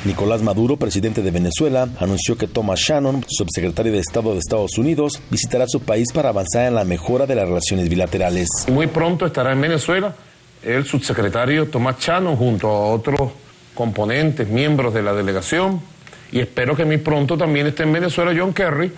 [0.05, 5.21] Nicolás Maduro, presidente de Venezuela, anunció que Thomas Shannon, subsecretario de Estado de Estados Unidos,
[5.31, 8.49] visitará su país para avanzar en la mejora de las relaciones bilaterales.
[8.73, 10.15] Muy pronto estará en Venezuela
[10.63, 13.31] el subsecretario Thomas Shannon junto a otros
[13.75, 15.83] componentes, miembros de la delegación,
[16.33, 18.93] y espero que muy pronto también esté en Venezuela John Kerry,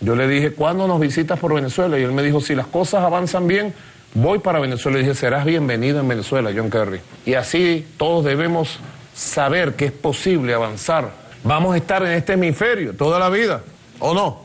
[0.00, 1.98] yo le dije, ¿cuándo nos visitas por Venezuela?
[1.98, 3.74] Y él me dijo, si las cosas avanzan bien,
[4.14, 4.98] voy para Venezuela.
[4.98, 7.00] Y dije, serás bienvenido en Venezuela, John Kerry.
[7.24, 8.78] Y así todos debemos
[9.16, 11.10] saber que es posible avanzar.
[11.42, 13.62] Vamos a estar en este hemisferio toda la vida,
[13.98, 14.44] ¿o no?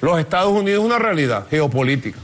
[0.00, 2.18] Los Estados Unidos es una realidad geopolítica.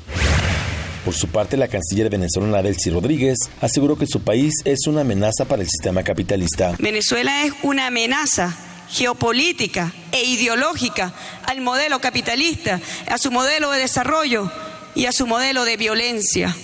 [1.04, 5.44] Por su parte, la canciller venezolana Delcy Rodríguez aseguró que su país es una amenaza
[5.44, 6.74] para el sistema capitalista.
[6.78, 8.54] Venezuela es una amenaza
[8.90, 11.12] geopolítica e ideológica
[11.44, 14.50] al modelo capitalista, a su modelo de desarrollo
[14.94, 16.54] y a su modelo de violencia.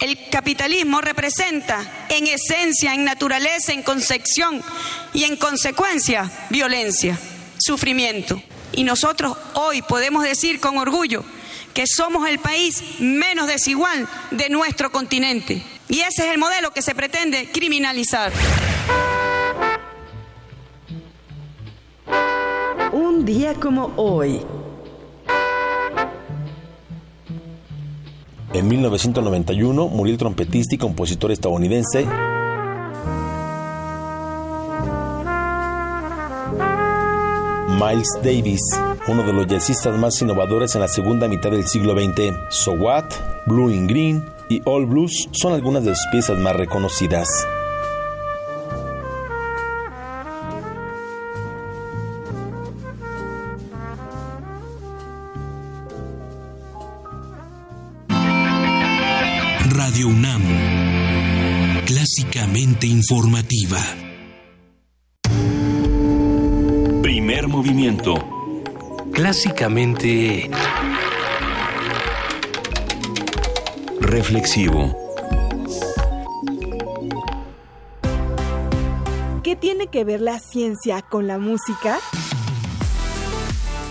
[0.00, 4.62] El capitalismo representa en esencia, en naturaleza, en concepción
[5.14, 7.18] y en consecuencia violencia,
[7.58, 8.42] sufrimiento.
[8.72, 11.24] Y nosotros hoy podemos decir con orgullo
[11.72, 15.62] que somos el país menos desigual de nuestro continente.
[15.88, 18.32] Y ese es el modelo que se pretende criminalizar.
[22.92, 24.40] Un día como hoy.
[28.56, 32.06] En 1991 murió el trompetista y compositor estadounidense
[37.78, 38.62] Miles Davis,
[39.08, 42.34] uno de los jazzistas más innovadores en la segunda mitad del siglo XX.
[42.48, 43.04] So What,
[43.44, 47.28] Blue in Green y All Blues son algunas de sus piezas más reconocidas.
[63.08, 63.78] Informativa.
[67.02, 68.14] Primer movimiento.
[69.12, 70.50] Clásicamente
[74.00, 74.92] Reflexivo.
[79.44, 82.00] ¿Qué tiene que ver la ciencia con la música?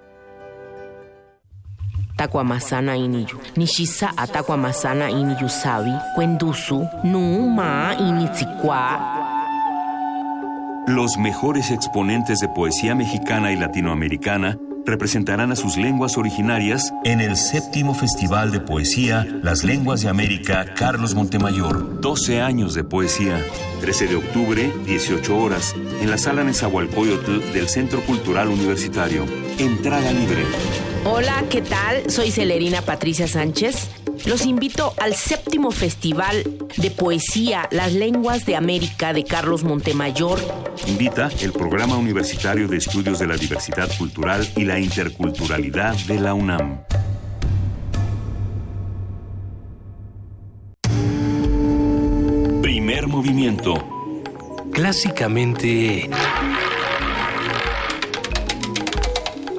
[2.95, 3.37] iniyu
[5.09, 5.91] iniyu sabi
[7.03, 7.95] nu ma
[10.87, 17.37] Los mejores exponentes de poesía mexicana y latinoamericana representarán a sus lenguas originarias en el
[17.37, 22.01] séptimo Festival de Poesía Las Lenguas de América Carlos Montemayor.
[22.01, 23.39] 12 años de poesía.
[23.81, 29.25] 13 de octubre, 18 horas, en la sala Nezahualcóyotl del Centro Cultural Universitario.
[29.59, 30.43] Entrada libre.
[31.03, 32.11] Hola, ¿qué tal?
[32.11, 33.89] Soy Celerina Patricia Sánchez.
[34.27, 36.43] Los invito al séptimo Festival
[36.77, 40.39] de Poesía Las Lenguas de América de Carlos Montemayor.
[40.85, 46.35] Invita el Programa Universitario de Estudios de la Diversidad Cultural y la Interculturalidad de la
[46.35, 46.83] UNAM.
[52.61, 53.73] Primer movimiento.
[54.71, 56.07] Clásicamente...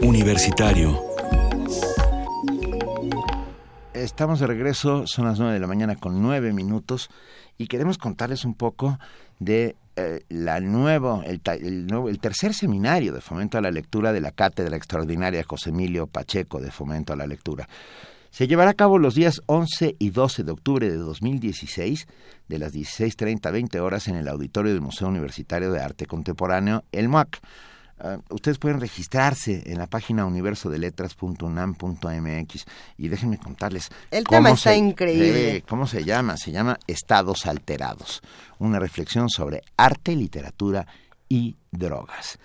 [0.01, 1.12] Universitario.
[3.95, 7.11] Estamos de regreso, son las nueve de la mañana con nueve minutos
[7.59, 8.99] y queremos contarles un poco
[9.39, 14.15] de eh, la nuevo, el, el nuevo, el tercer seminario de fomento a la lectura
[14.15, 17.69] de la Cátedra Extraordinaria José Emilio Pacheco de Fomento a la Lectura.
[18.31, 22.07] Se llevará a cabo los días 11 y 12 de octubre de 2016,
[22.49, 26.83] de las 16.30 a 20 horas en el auditorio del Museo Universitario de Arte Contemporáneo,
[26.93, 27.41] el MUAC.
[28.05, 32.65] Ah, ustedes pueden registrarse en la página universodeletras.unam.mx
[32.99, 33.89] y déjenme contarles.
[34.11, 35.57] El tema está se- increíble.
[35.59, 36.37] Eh, ¿Cómo se llama?
[36.37, 38.23] Se llama Estados Alterados,
[38.59, 40.87] una reflexión sobre arte, literatura
[41.29, 42.39] y drogas.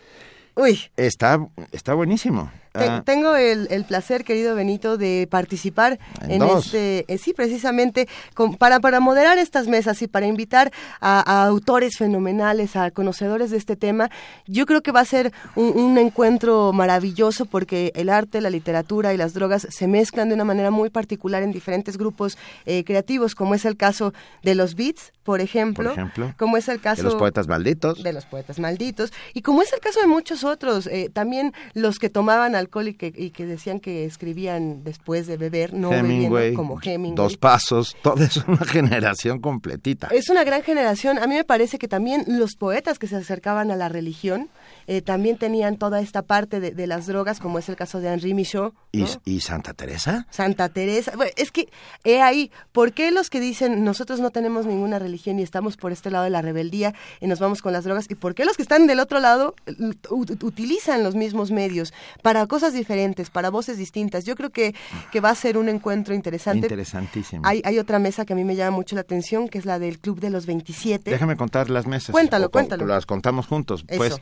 [0.55, 0.79] Uy.
[0.95, 1.39] Está,
[1.71, 2.51] está buenísimo.
[2.77, 8.07] Te- Ah, Tengo el, el placer, querido Benito, de participar En este, eh, sí, precisamente,
[8.33, 13.51] con- para, para moderar estas mesas y para invitar a, a autores fenomenales, a conocedores
[13.51, 14.09] de este tema.
[14.45, 19.13] Yo creo que va a ser un, un encuentro maravilloso porque el arte, la literatura
[19.13, 23.35] y las drogas se mezclan de una manera muy particular en diferentes grupos eh, creativos,
[23.35, 24.13] como es el caso
[24.43, 28.01] de los beats, por ejemplo, por ejemplo, como es el caso de los poetas malditos.
[28.01, 31.99] de los poetas malditos y como es el caso de muchos otros eh, también los
[31.99, 36.29] que tomaban alcohol y que, y que decían que escribían después de beber no Hemingway,
[36.29, 40.07] bebiendo como Hemingway Dos pasos, toda es una generación completita.
[40.11, 41.17] es una gran generación.
[41.17, 44.49] A mí me parece que también los poetas que se acercaban a la religión
[44.87, 48.07] eh, también tenían toda esta parte de, de las drogas, como es el caso de
[48.11, 49.07] Henri Michaud, ¿Y, ¿no?
[49.25, 50.25] y Santa Teresa?
[50.31, 51.11] Santa Teresa.
[51.15, 51.69] Bueno, es que,
[52.03, 55.91] he ahí, ¿por qué los que dicen nosotros no tenemos ninguna religión y estamos por
[55.91, 58.07] este lado de la rebeldía y nos vamos con las drogas?
[58.09, 62.45] ¿Y por qué los que están del otro lado ut- utilizan los mismos medios para
[62.47, 64.25] cosas diferentes, para voces distintas?
[64.25, 64.73] Yo creo que,
[65.11, 66.59] que va a ser un encuentro interesante.
[66.67, 67.41] Interesantísimo.
[67.45, 69.79] Hay, hay otra mesa que a mí me llama mucho la atención, que es la
[69.79, 71.09] del Club de los 27.
[71.11, 72.11] Déjame contar las mesas.
[72.11, 72.85] Cuéntalo, O cuéntalo.
[72.85, 73.83] Las contamos juntos.
[73.87, 73.97] Eso.
[73.97, 74.15] Pues,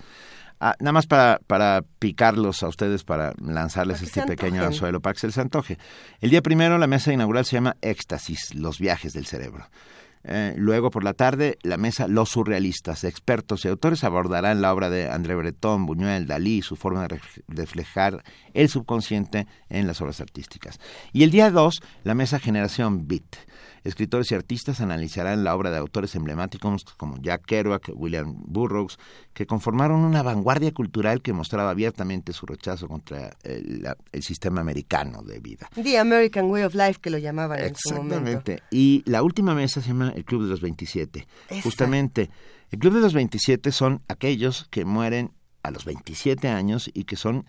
[0.59, 4.73] ah, nada más para, para picarlos a ustedes, para lanzarles Para este pequeño antojen.
[4.73, 5.77] anzuelo, para que se les antoje.
[6.21, 9.67] El día primero, la mesa inaugural se llama Éxtasis, los viajes del cerebro.
[10.27, 14.89] Eh, luego, por la tarde, la mesa Los Surrealistas, expertos y autores abordarán la obra
[14.89, 18.23] de André Breton, Buñuel, Dalí, su forma de ref- reflejar
[18.55, 20.79] el subconsciente en las obras artísticas.
[21.13, 23.35] Y el día 2, la mesa Generación Beat.
[23.85, 28.97] Escritores y artistas analizarán la obra de autores emblemáticos como Jack Kerouac, William Burroughs,
[29.33, 34.59] que conformaron una vanguardia cultural que mostraba abiertamente su rechazo contra el, la- el sistema
[34.61, 35.69] americano de vida.
[35.81, 38.15] The American Way of Life, que lo llamaban en su momento.
[38.25, 38.63] Exactamente.
[38.71, 41.27] Y la última mesa se llama el Club de los 27.
[41.49, 41.61] Esa.
[41.61, 42.29] Justamente,
[42.71, 45.31] el Club de los 27 son aquellos que mueren
[45.65, 47.45] a los 27 años y que son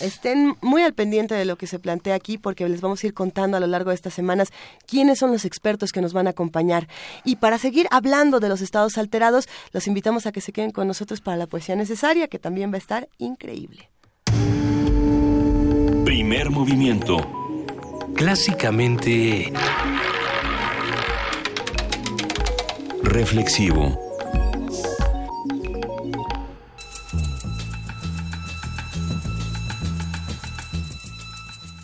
[0.00, 3.14] Estén muy al pendiente de lo que se plantea aquí porque les vamos a ir
[3.14, 4.50] contando a lo largo de estas semanas
[4.86, 6.88] quiénes son los expertos que nos van a acompañar.
[7.24, 10.86] Y para seguir hablando de los estados alterados, los invitamos a que se queden con
[10.86, 13.90] nosotros para la poesía necesaria, que también va a estar increíble.
[16.04, 17.18] Primer movimiento.
[18.14, 19.52] Clásicamente...
[23.02, 24.09] Reflexivo.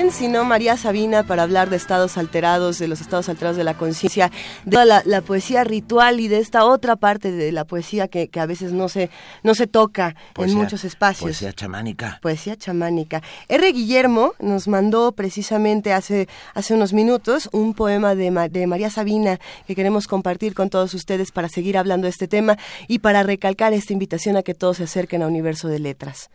[0.00, 3.76] ¿Quién sino María Sabina para hablar de estados alterados, de los estados alterados de la
[3.76, 4.30] conciencia,
[4.64, 8.28] de toda la, la poesía ritual y de esta otra parte de la poesía que,
[8.28, 9.10] que a veces no se,
[9.42, 11.24] no se toca en muchos espacios?
[11.24, 12.18] Poesía chamánica.
[12.22, 13.22] Poesía chamánica.
[13.48, 13.72] R.
[13.72, 19.74] Guillermo nos mandó precisamente hace, hace unos minutos un poema de, de María Sabina que
[19.74, 22.56] queremos compartir con todos ustedes para seguir hablando de este tema
[22.88, 26.30] y para recalcar esta invitación a que todos se acerquen a Universo de Letras.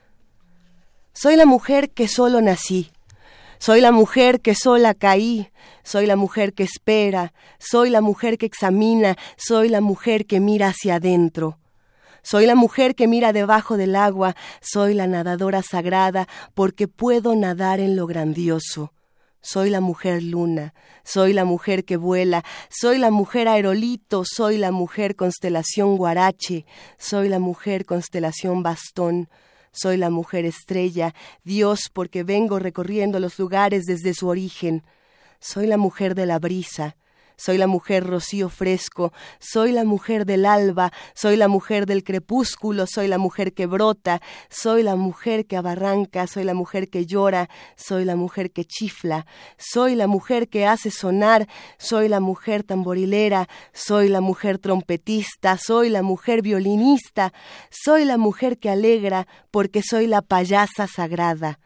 [1.14, 2.92] Soy la mujer que solo nací.
[3.60, 5.50] Soy la mujer que sola caí,
[5.84, 10.68] soy la mujer que espera, soy la mujer que examina, soy la mujer que mira
[10.70, 11.60] hacia adentro.
[12.22, 17.80] Soy la mujer que mira debajo del agua, soy la nadadora sagrada porque puedo nadar
[17.80, 18.94] en lo grandioso.
[19.42, 20.74] Soy la mujer luna,
[21.04, 26.66] soy la mujer que vuela, soy la mujer aerolito, soy la mujer constelación guarache,
[26.98, 29.30] soy la mujer constelación bastón.
[29.76, 34.84] Soy la mujer estrella, Dios, porque vengo recorriendo los lugares desde su origen.
[35.40, 36.96] Soy la mujer de la brisa,
[37.38, 42.86] soy la mujer rocío fresco, soy la mujer del alba, soy la mujer del crepúsculo,
[42.88, 47.50] soy la mujer que brota, soy la mujer que abarranca, soy la mujer que llora,
[47.76, 49.26] soy la mujer que chifla,
[49.58, 51.48] soy la mujer que hace sonar,
[51.78, 57.34] soy la mujer tamborilera, soy la mujer trompetista, soy la mujer violinista,
[57.70, 61.60] soy la mujer que alegra, porque soy la payasa sagrada,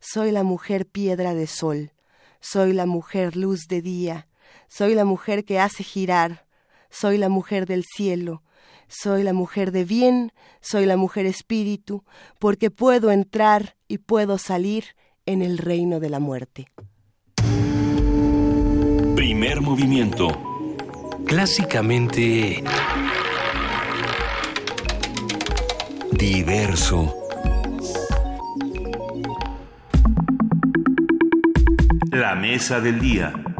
[0.00, 1.92] soy la mujer piedra de sol,
[2.40, 4.28] soy la mujer luz de día,
[4.74, 6.46] soy la mujer que hace girar,
[6.88, 8.42] soy la mujer del cielo,
[8.88, 10.32] soy la mujer de bien,
[10.62, 12.04] soy la mujer espíritu,
[12.38, 14.84] porque puedo entrar y puedo salir
[15.26, 16.68] en el reino de la muerte.
[19.14, 20.28] Primer movimiento.
[21.26, 22.64] Clásicamente...
[26.12, 27.14] Diverso.
[32.10, 33.51] La mesa del día.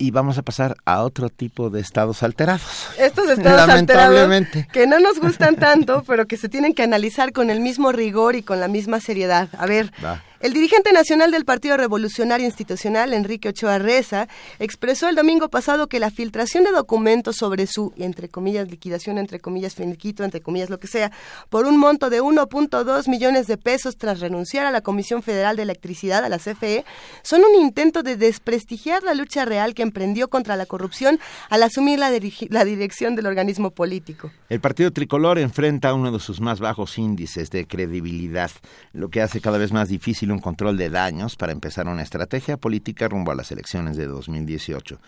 [0.00, 2.62] Y vamos a pasar a otro tipo de estados alterados.
[2.98, 4.66] Estos estados alterados Lamentablemente.
[4.72, 8.34] que no nos gustan tanto, pero que se tienen que analizar con el mismo rigor
[8.34, 9.50] y con la misma seriedad.
[9.58, 10.22] A ver, Va.
[10.40, 14.26] El dirigente nacional del Partido Revolucionario Institucional, Enrique Ochoa Reza,
[14.58, 19.38] expresó el domingo pasado que la filtración de documentos sobre su, entre comillas, liquidación, entre
[19.38, 21.12] comillas, finiquito, entre comillas, lo que sea,
[21.50, 25.62] por un monto de 1.2 millones de pesos tras renunciar a la Comisión Federal de
[25.64, 26.86] Electricidad, a la CFE,
[27.22, 31.98] son un intento de desprestigiar la lucha real que emprendió contra la corrupción al asumir
[31.98, 32.10] la,
[32.48, 34.30] la dirección del organismo político.
[34.48, 38.50] El partido tricolor enfrenta uno de sus más bajos índices de credibilidad,
[38.94, 42.56] lo que hace cada vez más difícil un control de daños para empezar una estrategia
[42.56, 44.98] política rumbo a las elecciones de 2018,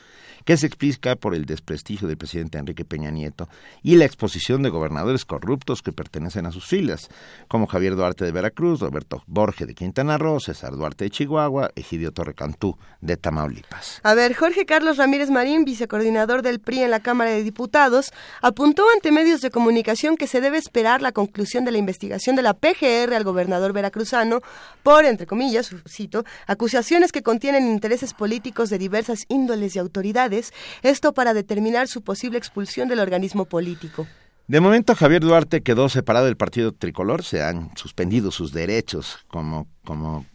[0.45, 3.49] que se explica por el desprestigio del presidente Enrique Peña Nieto
[3.83, 7.09] y la exposición de gobernadores corruptos que pertenecen a sus filas,
[7.49, 12.13] como Javier Duarte de Veracruz, Roberto Borge de Quintana Roo, César Duarte de Chihuahua, Egidio
[12.13, 14.01] Torrecantú de Tamaulipas.
[14.03, 18.85] A ver, Jorge Carlos Ramírez Marín, vicecoordinador del PRI en la Cámara de Diputados, apuntó
[18.95, 22.55] ante medios de comunicación que se debe esperar la conclusión de la investigación de la
[22.55, 24.41] PGR al gobernador veracruzano
[24.83, 30.53] por, entre comillas, cito, acusaciones que contienen intereses políticos de diversas índoles y autoridades,
[30.83, 34.07] esto para determinar su posible expulsión del organismo político.
[34.49, 39.69] De momento, Javier Duarte quedó separado del partido tricolor, se han suspendido sus derechos como,
[39.85, 40.27] como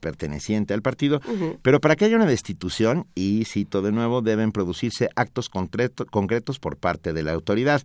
[0.00, 1.20] perteneciente al partido,
[1.60, 6.58] pero para que haya una destitución, y cito de nuevo, deben producirse actos concreto- concretos
[6.58, 7.82] por parte de la autoridad.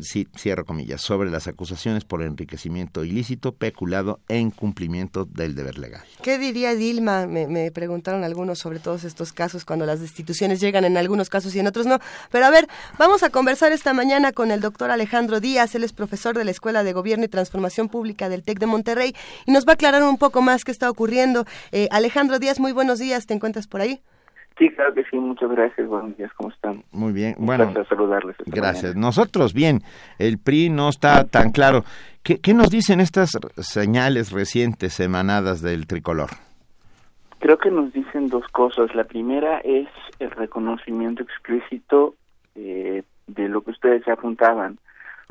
[0.00, 6.02] Sí, cierro comillas, sobre las acusaciones por enriquecimiento ilícito, peculado e incumplimiento del deber legal.
[6.22, 7.26] ¿Qué diría Dilma?
[7.26, 11.54] Me, me preguntaron algunos sobre todos estos casos cuando las destituciones llegan en algunos casos
[11.54, 11.98] y en otros no.
[12.30, 15.74] Pero a ver, vamos a conversar esta mañana con el doctor Alejandro Díaz.
[15.74, 19.14] Él es profesor de la Escuela de Gobierno y Transformación Pública del TEC de Monterrey
[19.46, 21.44] y nos va a aclarar un poco más qué está ocurriendo.
[21.72, 23.26] Eh, Alejandro Díaz, muy buenos días.
[23.26, 24.00] ¿Te encuentras por ahí?
[24.58, 26.84] Sí, claro que sí, muchas gracias, buenos días, ¿cómo están?
[26.92, 28.36] Muy bien, Un bueno, placer saludarles.
[28.38, 28.84] esta gracias.
[28.94, 29.00] mañana.
[29.00, 29.82] Nosotros bien,
[30.18, 31.84] el PRI no está tan claro.
[32.22, 36.30] ¿Qué, qué nos dicen estas señales recientes emanadas del tricolor?
[37.40, 38.94] Creo que nos dicen dos cosas.
[38.94, 39.88] La primera es
[40.20, 42.14] el reconocimiento explícito
[42.54, 44.78] eh, de lo que ustedes apuntaban.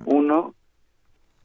[0.05, 0.53] Uno,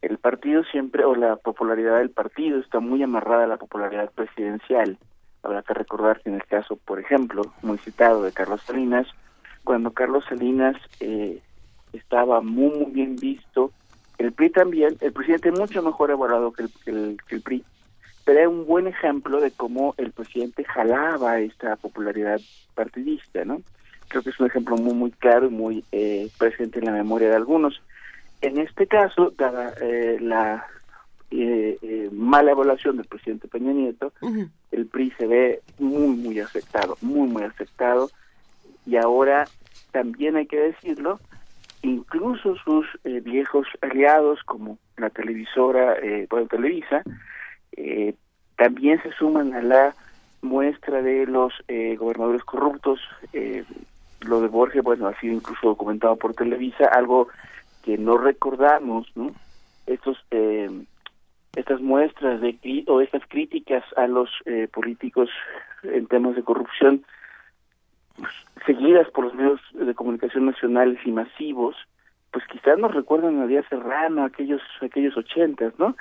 [0.03, 4.99] el partido siempre, o la popularidad del partido está muy amarrada a la popularidad presidencial.
[5.43, 9.07] Habrá que recordar que en el caso, por ejemplo, muy citado de Carlos Salinas,
[9.65, 11.41] cuando Carlos Salinas eh,
[11.93, 13.73] estaba muy, muy bien visto,
[14.19, 17.65] el PRI también, el presidente mucho mejor evaluado que el, que el, PRI,
[18.25, 22.41] pero era un buen ejemplo de cómo el presidente jalaba esta popularidad
[22.75, 23.63] partidista, ¿no?
[24.09, 27.29] Creo que es un ejemplo muy, muy claro y muy eh, presente en la memoria
[27.29, 27.81] de algunos.
[28.41, 30.67] En este caso, dada eh, la
[31.31, 34.13] eh, eh, mala evaluación del presidente Peña Nieto,
[34.71, 38.11] el PRI se ve muy, muy afectado, muy, muy afectado,
[38.87, 39.47] y ahora
[39.93, 41.21] también hay que decirlo,
[41.83, 47.03] incluso sus eh, viejos aliados como la televisora, eh, bueno, Televisa,
[47.73, 48.15] eh,
[48.57, 49.95] también se suman a la
[50.43, 53.01] muestra de los eh, gobernadores corruptos.
[54.21, 57.29] Lo de Borges, bueno, ha sido incluso documentado por Televisa, algo
[57.85, 59.33] que no recordamos, ¿no?
[59.87, 60.69] Estos, eh,
[61.57, 65.29] estas muestras de o estas críticas a los eh, políticos
[65.83, 67.05] en temas de corrupción
[68.17, 68.33] pues,
[68.67, 71.77] seguidas por los medios de comunicación nacionales y masivos,
[72.33, 75.97] pues quizás nos recuerdan a Díaz Serrano, aquellos aquellos ochentas, ¿no?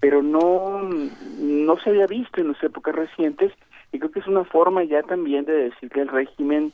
[0.00, 3.52] Pero no no se había visto en las épocas recientes
[3.90, 6.72] y creo que es una forma ya también de decirle al régimen,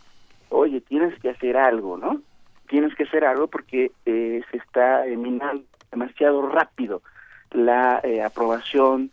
[0.50, 2.20] oye, tienes que hacer algo, ¿no?
[2.68, 7.02] Tienes que hacer algo porque eh, se está minando demasiado rápido
[7.52, 9.10] la eh, aprobación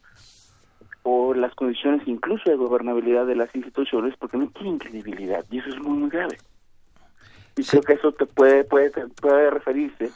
[1.04, 5.70] o las condiciones incluso de gobernabilidad de las instituciones porque no tienen credibilidad y eso
[5.70, 6.38] es muy muy grave.
[7.58, 8.92] Y creo que eso te puede puede
[9.22, 10.12] puede referirse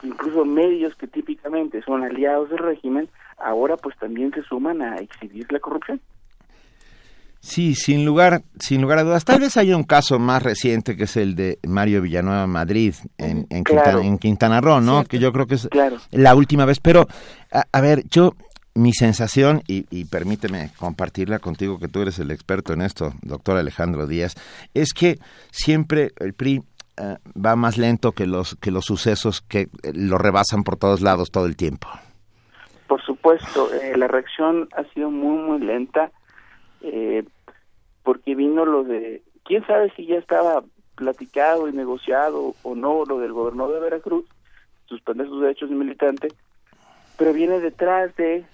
[0.00, 4.96] que incluso medios que típicamente son aliados del régimen ahora pues también se suman a
[4.98, 6.00] exhibir la corrupción
[7.40, 9.24] Sí, sin lugar, sin lugar a dudas.
[9.24, 13.46] Tal vez haya un caso más reciente que es el de Mario Villanueva Madrid en,
[13.50, 13.84] en, Claro.
[14.00, 14.94] Quintana, en Quintana Roo, ¿no?
[14.96, 15.08] Cierto.
[15.08, 15.98] Que yo creo que es Claro.
[16.10, 16.80] la última vez.
[16.80, 17.06] Pero,
[17.52, 18.34] a, a ver, yo,
[18.74, 23.56] mi sensación, y, y permíteme compartirla contigo, que tú eres el experto en esto, doctor
[23.56, 24.34] Alejandro Díaz,
[24.74, 25.18] es que
[25.52, 26.62] siempre el PRI
[26.96, 31.00] eh, va más lento que los, que los sucesos que eh, lo rebasan por todos
[31.02, 31.88] lados todo el tiempo.
[32.88, 36.10] Por supuesto, eh, la reacción ha sido muy, muy lenta,
[36.82, 37.24] eh,
[38.02, 40.64] porque vino lo de, quién sabe si ya estaba
[40.94, 44.26] platicado y negociado o no lo del gobernador de Veracruz,
[44.86, 46.28] suspender sus derechos de militante,
[47.16, 48.44] pero viene detrás de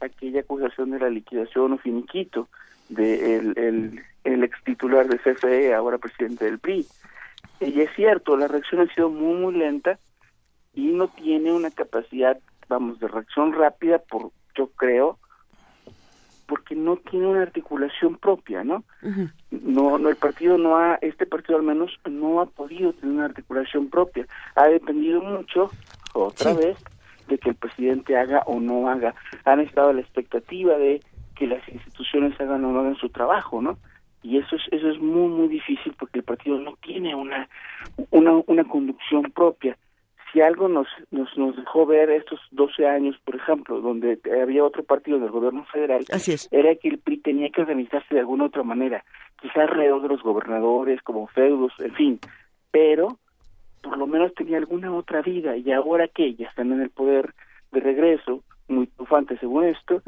[0.00, 2.48] aquella acusación de la liquidación o finiquito
[2.88, 6.86] de el, el, ex titular de CFE, ahora presidente del PRI.
[7.60, 9.98] Y es cierto, la reacción ha sido muy, muy lenta
[10.74, 15.18] y no tiene una capacidad, vamos, de reacción rápida, por yo creo,
[16.46, 18.84] porque no tiene una articulación propia, ¿no?
[19.50, 23.24] No, no el partido no ha, este partido al menos no ha podido tener una
[23.26, 24.26] articulación propia.
[24.54, 25.70] Ha dependido mucho,
[26.14, 26.76] otra vez,
[27.28, 29.14] de que el presidente haga o no haga.
[29.44, 31.00] Han estado a la expectativa de
[31.34, 33.78] que las instituciones hagan o no hagan su trabajo, ¿no?
[34.22, 37.48] Y eso es eso es muy muy difícil porque el partido no tiene una
[38.10, 39.76] una una conducción propia.
[40.32, 44.82] Si algo nos nos nos dejó ver estos 12 años, por ejemplo, donde había otro
[44.82, 46.04] partido del gobierno federal,
[46.50, 49.04] era que el PRI tenía que organizarse de alguna otra manera,
[49.40, 52.20] quizás alrededor de los gobernadores, como feudos, en fin,
[52.70, 53.18] pero
[53.82, 57.34] por lo menos tenía alguna otra vida y ahora que ya están en el poder
[57.72, 60.02] de regreso, muy triunfantes según esto,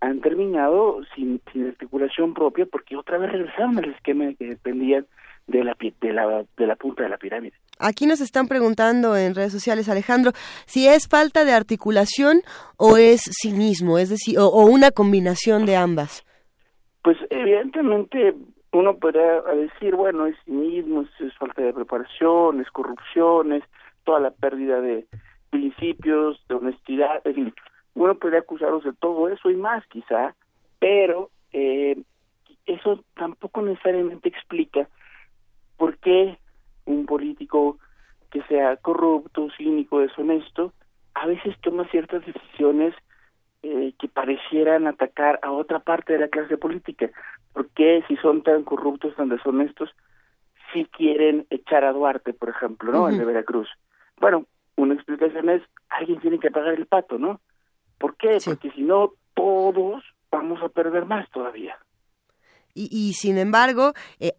[0.00, 5.06] han terminado sin, sin articulación propia porque otra vez regresaron al esquema de que dependían
[5.48, 7.54] de la, de la, de la punta de la pirámide.
[7.80, 10.32] Aquí nos están preguntando en redes sociales, Alejandro,
[10.66, 12.42] si es falta de articulación
[12.76, 16.24] o es cinismo, es decir, o, o una combinación de ambas.
[17.02, 18.34] Pues evidentemente
[18.72, 23.64] uno podría decir, bueno, es cinismo, es, es falta de preparación, es corrupción, es
[24.04, 25.06] toda la pérdida de
[25.50, 27.54] principios, de honestidad, en fin,
[27.94, 30.34] uno podría acusarlos de todo eso y más quizá,
[30.78, 31.96] pero eh,
[32.66, 34.88] eso tampoco necesariamente explica
[35.78, 36.38] por qué
[36.84, 37.78] un político
[38.30, 40.74] que sea corrupto, cínico, deshonesto,
[41.14, 42.94] a veces toma ciertas decisiones
[43.62, 47.10] eh, que parecieran atacar a otra parte de la clase política.
[47.52, 49.90] ¿Por qué si son tan corruptos, tan deshonestos,
[50.72, 53.08] si quieren echar a Duarte, por ejemplo, ¿no?
[53.08, 53.24] El de.
[53.24, 53.68] Veracruz.
[54.20, 57.40] Bueno, una explicación es, alguien tiene que pagar el pato, ¿no?
[57.98, 58.38] ¿Por qué?
[58.44, 61.76] Porque si no, todos vamos a perder más todavía.
[62.74, 64.32] Y, sin embargo, eh,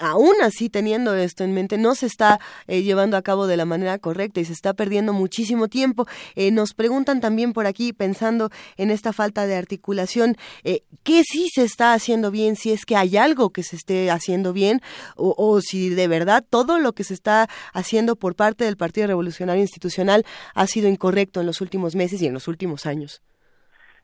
[0.00, 3.64] aún así teniendo esto en mente, no se está eh, llevando a cabo de la
[3.64, 6.06] manera correcta y se está perdiendo muchísimo tiempo.
[6.34, 11.64] Eh, nos preguntan también por aquí, pensando en esta falta de articulación, ¿qué sí se
[11.64, 12.56] está haciendo bien?
[12.56, 14.80] Si es que hay algo que se esté haciendo bien
[15.16, 19.06] o, o si de verdad todo lo que se está haciendo por parte del Partido
[19.06, 20.24] Revolucionario Institucional
[20.54, 23.22] ha sido incorrecto en los últimos meses y en los últimos años.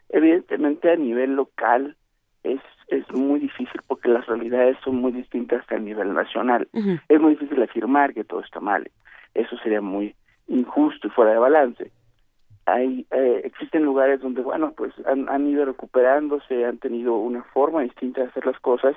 [0.09, 1.97] Evidentemente a nivel local
[2.45, 6.69] es es muy difícil porque las realidades son muy distintas a nivel nacional.
[7.09, 8.91] Es muy difícil afirmar que todo está mal.
[9.35, 10.15] Eso sería muy
[10.49, 11.91] injusto y fuera de balance.
[12.67, 17.83] Hay, eh, existen lugares donde, bueno, pues han, han ido recuperándose, han tenido una forma
[17.83, 18.97] distinta de hacer las cosas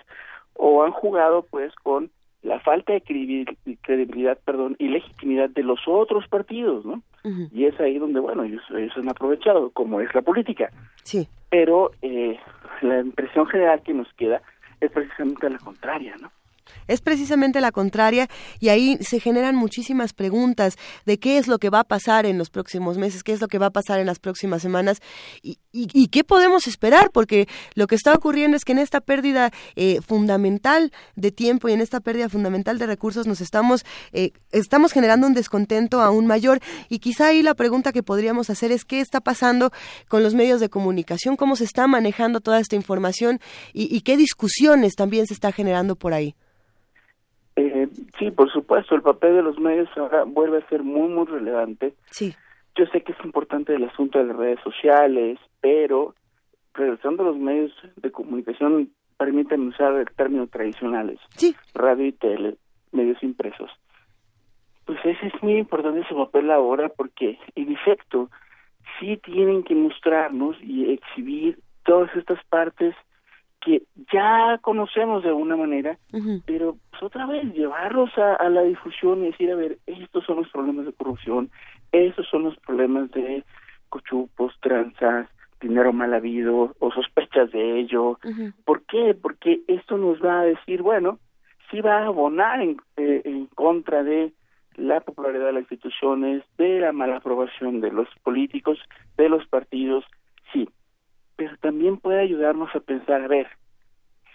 [0.54, 2.10] o han jugado pues con
[2.44, 7.02] la falta de credibilidad, perdón, y legitimidad de los otros partidos, ¿no?
[7.52, 10.70] Y es ahí donde, bueno, ellos, ellos han aprovechado, como es la política.
[11.04, 11.28] Sí.
[11.50, 12.40] Pero eh,
[12.82, 14.42] la impresión general que nos queda
[14.80, 16.32] es precisamente la contraria, ¿no?
[16.88, 18.28] Es precisamente la contraria
[18.60, 22.38] y ahí se generan muchísimas preguntas de qué es lo que va a pasar en
[22.38, 25.02] los próximos meses, qué es lo que va a pasar en las próximas semanas
[25.42, 25.58] y,
[26.08, 30.92] qué podemos esperar, porque lo que está ocurriendo es que en esta pérdida eh, fundamental
[31.16, 35.34] de tiempo y en esta pérdida fundamental de recursos nos estamos, eh, estamos generando un
[35.34, 36.60] descontento aún mayor.
[36.90, 39.72] Y quizá ahí la pregunta que podríamos hacer es qué está pasando
[40.08, 43.40] con los medios de comunicación, cómo se está manejando toda esta información
[43.74, 46.36] y qué discusiones también se está generando por ahí.
[48.18, 51.94] Sí, por supuesto, el papel de los medios ahora vuelve a ser muy, muy relevante.
[52.06, 52.34] Sí.
[52.76, 56.16] Yo sé que es importante el asunto de las redes sociales, pero
[56.74, 61.20] regresando a los medios de comunicación, permiten usar el término tradicionales.
[61.36, 61.56] Sí.
[61.74, 62.58] Radio y tele,
[62.92, 63.72] medios impresos.
[64.86, 68.30] Pues ese es muy importante su papel ahora porque, en efecto,
[69.00, 72.96] sí tienen que mostrarnos y exhibir todas estas partes
[73.68, 75.98] que ya conocemos de alguna manera,
[76.46, 80.50] pero pues, otra vez llevarlos a, la difusión y decir, a ver, estos son los
[80.50, 81.50] problemas de corrupción,
[81.92, 83.44] estos son los problemas de
[83.90, 85.28] cochupos, tranzas,
[85.60, 88.20] dinero mal habido o sospechas de ello.
[88.64, 89.14] ¿Por qué?
[89.22, 91.20] Porque esto nos va a decir, bueno,
[91.70, 94.32] si va a abonar en, eh, en contra de
[94.76, 98.80] la popularidad de las instituciones, de la mala aprobación de los políticos,
[99.18, 100.06] de los partidos,
[100.54, 100.70] sí,
[101.36, 103.48] pero también puede ayudarnos a pensar, a ver,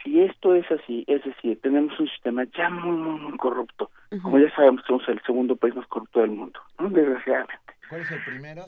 [0.03, 3.91] si esto es así, es decir, tenemos un sistema ya muy, muy, muy corrupto,
[4.23, 6.91] como ya sabemos, somos el segundo país más corrupto del mundo, ¿no?
[6.91, 7.57] desgraciadamente.
[7.89, 8.65] ¿Cuál es el primero?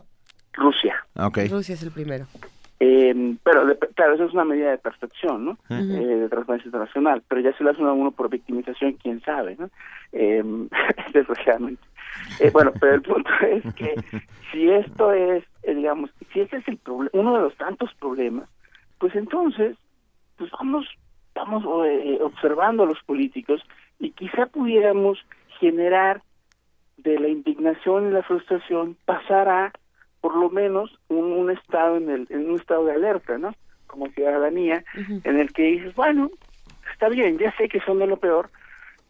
[0.52, 0.94] Rusia.
[1.14, 1.48] Okay.
[1.48, 2.26] Rusia es el primero.
[2.80, 5.58] Eh, pero, claro, eso es una medida de perfección, ¿no?
[5.70, 9.56] eh, de transparencia internacional, pero ya se lo hace a uno por victimización, quién sabe,
[9.58, 9.70] ¿no?
[10.12, 10.42] Eh,
[11.12, 11.82] desgraciadamente.
[12.40, 13.94] Eh, bueno, pero el punto es que
[14.52, 16.78] si esto es, eh, digamos, si este es el
[17.12, 18.48] uno de los tantos problemas,
[18.98, 19.76] pues entonces,
[20.36, 20.86] pues vamos,
[21.34, 23.62] vamos eh, observando a los políticos
[23.98, 25.18] y quizá pudiéramos
[25.58, 26.22] generar
[26.96, 29.72] de la indignación y la frustración pasar a
[30.20, 33.54] por lo menos un, estado en el en un estado de alerta, ¿no?
[33.86, 36.30] Como ciudadanía, en el que dices, bueno,
[36.92, 38.50] está bien, ya sé que son de lo peor,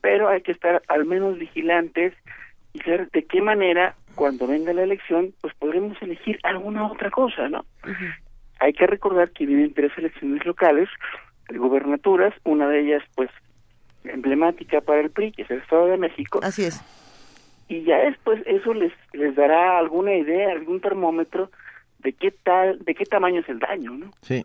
[0.00, 2.14] pero hay que estar al menos vigilantes
[2.72, 7.48] y ver de qué manera cuando venga la elección pues podremos elegir alguna otra cosa,
[7.48, 7.64] ¿no?
[8.60, 10.88] Hay que recordar que vienen tres elecciones locales,
[11.48, 13.30] gubernaturas, una de ellas pues
[14.04, 16.40] emblemática para el PRI, que es el Estado de México.
[16.42, 16.82] Así es.
[17.68, 21.50] Y ya después eso les les dará alguna idea, algún termómetro
[21.98, 24.10] de qué tal, de qué tamaño es el daño, ¿no?
[24.20, 24.44] Sí.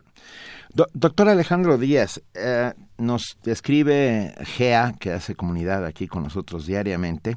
[0.74, 7.36] Doctor Alejandro Díaz, eh, nos escribe Gea, que hace comunidad aquí con nosotros diariamente,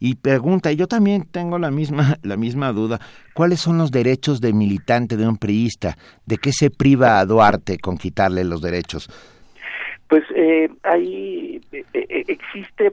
[0.00, 3.00] y pregunta, y yo también tengo la misma, la misma duda,
[3.32, 5.96] ¿cuáles son los derechos de militante de un priista?
[6.26, 9.08] ¿De qué se priva a Duarte con quitarle los derechos?
[10.08, 12.92] Pues eh, ahí eh, eh, existe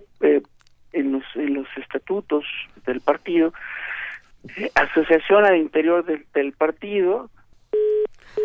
[0.94, 2.46] en, los, en los estatutos
[2.86, 3.54] del partido
[4.74, 6.04] asociación al interior
[6.34, 7.30] del partido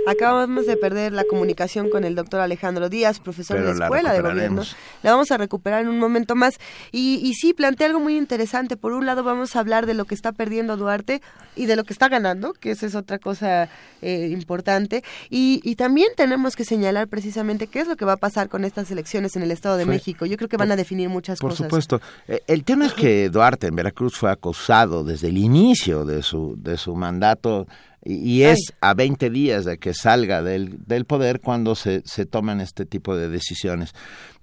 [0.07, 4.21] Acabamos de perder la comunicación con el doctor Alejandro Díaz, profesor de la Escuela de
[4.21, 4.63] Gobierno.
[5.03, 6.59] La vamos a recuperar en un momento más.
[6.93, 8.77] Y, y sí, plantea algo muy interesante.
[8.77, 11.23] Por un lado, vamos a hablar de lo que está perdiendo Duarte
[11.57, 13.69] y de lo que está ganando, que esa es otra cosa
[14.03, 15.03] eh, importante.
[15.31, 18.65] Y, y, también tenemos que señalar precisamente qué es lo que va a pasar con
[18.65, 20.27] estas elecciones en el Estado de México.
[20.27, 21.69] Yo creo que van a definir muchas por cosas.
[21.69, 22.01] Por supuesto.
[22.29, 26.57] Eh, el tema es que Duarte en Veracruz fue acosado desde el inicio de su,
[26.59, 27.67] de su mandato
[28.09, 32.61] y, es a 20 días de que salga del, del poder cuando se, se toman
[32.61, 33.95] este tipo de decisiones.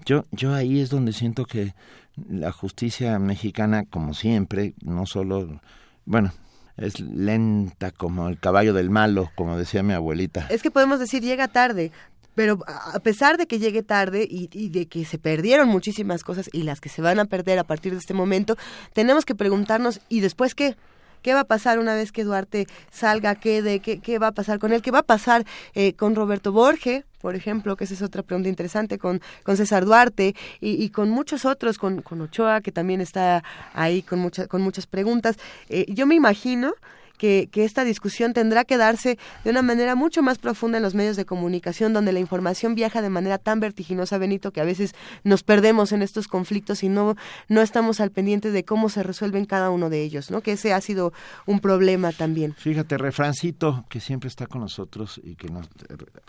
[0.06, 1.74] Yo, yo ahí es donde siento que
[2.30, 5.62] la justicia mexicana, como siempre, no solo,
[6.06, 6.34] bueno,
[6.76, 10.48] es lenta como el caballo del malo, como decía mi abuelita.
[10.50, 11.92] Es que podemos decir llega tarde,
[12.36, 16.50] pero a pesar de que llegue tarde y, y, de que se perdieron muchísimas cosas
[16.52, 18.58] y las que se van a perder a partir de este momento,
[18.92, 20.76] tenemos que preguntarnos, ¿y después qué?
[21.24, 23.80] ¿Qué va a pasar una vez que Duarte salga, quede?
[23.80, 24.84] ¿Qué, qué va a pasar con él?
[24.84, 27.06] ¿Qué va a pasar eh, con Roberto Borge?
[27.24, 31.10] por ejemplo, que esa es otra pregunta interesante, con, con César Duarte y, y con
[31.10, 35.38] muchos otros, con, con, Ochoa, que también está ahí con, mucha, con muchas preguntas.
[35.70, 36.74] Eh, yo me imagino
[37.18, 40.96] que, que, esta discusión tendrá que darse de una manera mucho más profunda en los
[40.96, 44.94] medios de comunicación, donde la información viaja de manera tan vertiginosa, Benito, que a veces
[45.24, 47.16] nos perdemos en estos conflictos y no,
[47.48, 50.42] no estamos al pendiente de cómo se resuelven cada uno de ellos, ¿no?
[50.42, 51.14] Que ese ha sido
[51.46, 52.54] un problema también.
[52.54, 55.68] Fíjate, refrancito, que siempre está con nosotros y que nos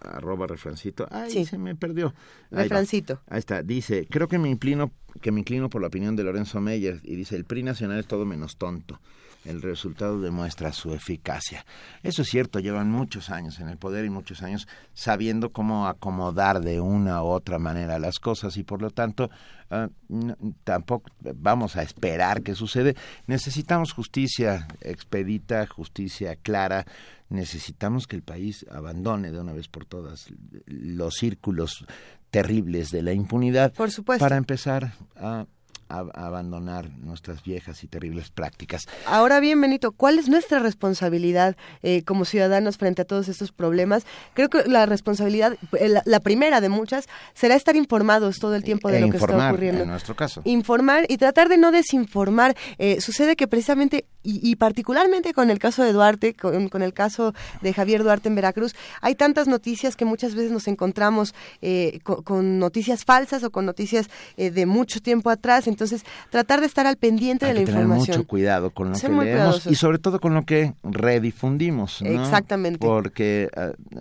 [0.01, 1.07] arroba refrancito.
[1.11, 1.45] Ay, sí.
[1.45, 2.15] se me perdió.
[2.51, 3.15] Ahí refrancito.
[3.15, 3.35] Va.
[3.35, 3.63] Ahí está.
[3.63, 7.17] Dice, creo que me inclino, que me inclino por la opinión de Lorenzo Meyer y
[7.17, 9.01] dice, el PRI nacional es todo menos tonto
[9.45, 11.65] el resultado demuestra su eficacia.
[12.03, 16.61] Eso es cierto, llevan muchos años en el poder y muchos años sabiendo cómo acomodar
[16.61, 19.31] de una u otra manera las cosas y por lo tanto
[19.71, 22.97] uh, no, tampoco vamos a esperar que sucede.
[23.27, 26.87] Necesitamos justicia expedita, justicia clara,
[27.29, 30.27] necesitamos que el país abandone de una vez por todas
[30.67, 31.85] los círculos
[32.31, 34.25] terribles de la impunidad por supuesto.
[34.25, 35.47] para empezar a
[35.89, 38.83] a, a abandonar nuestras viejas y terribles prácticas.
[39.07, 44.05] Ahora bien, Benito, ¿cuál es nuestra responsabilidad eh, como ciudadanos frente a todos estos problemas?
[44.35, 48.89] Creo que la responsabilidad, la, la, primera de muchas, será estar informados todo el tiempo
[48.91, 49.83] de e lo informar, que está ocurriendo.
[49.83, 50.43] En nuestro caso.
[50.45, 52.57] Informar y tratar de no desinformar.
[52.79, 56.95] Eh, sucede que precisamente, y, y, particularmente con el caso de Duarte, con, con, el
[56.95, 62.01] caso de Javier Duarte en Veracruz, hay tantas noticias que muchas veces nos encontramos eh,
[62.03, 65.67] con, con, noticias falsas o con noticias eh, de mucho tiempo atrás.
[65.67, 65.84] Entonces,
[66.31, 68.17] tratar de estar al pendiente Hay de la que tener información.
[68.19, 69.73] mucho cuidado con lo Ser que leemos cuidadosos.
[69.73, 72.03] y sobre todo con lo que redifundimos.
[72.03, 72.09] ¿no?
[72.23, 72.79] Exactamente.
[72.79, 74.01] Porque uh,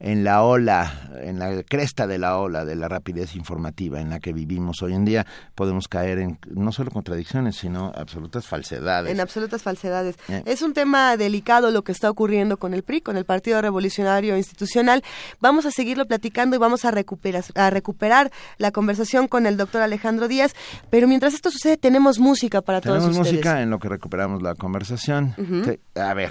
[0.00, 4.20] en la ola, en la cresta de la ola de la rapidez informativa en la
[4.20, 9.10] que vivimos hoy en día, podemos caer en no solo contradicciones, sino absolutas falsedades.
[9.10, 10.16] En absolutas falsedades.
[10.28, 10.42] Eh.
[10.46, 14.36] Es un tema delicado lo que está ocurriendo con el PRI, con el Partido Revolucionario
[14.36, 15.02] Institucional.
[15.40, 19.82] Vamos a seguirlo platicando y vamos a recuperar, a recuperar la conversación con el doctor
[19.82, 20.54] Alejandro Díaz.
[20.90, 23.28] Pero mientras esto sucede, tenemos música para tenemos todos ustedes.
[23.28, 25.34] Tenemos música en lo que recuperamos la conversación.
[25.38, 25.78] Uh -huh.
[25.96, 26.30] A ver,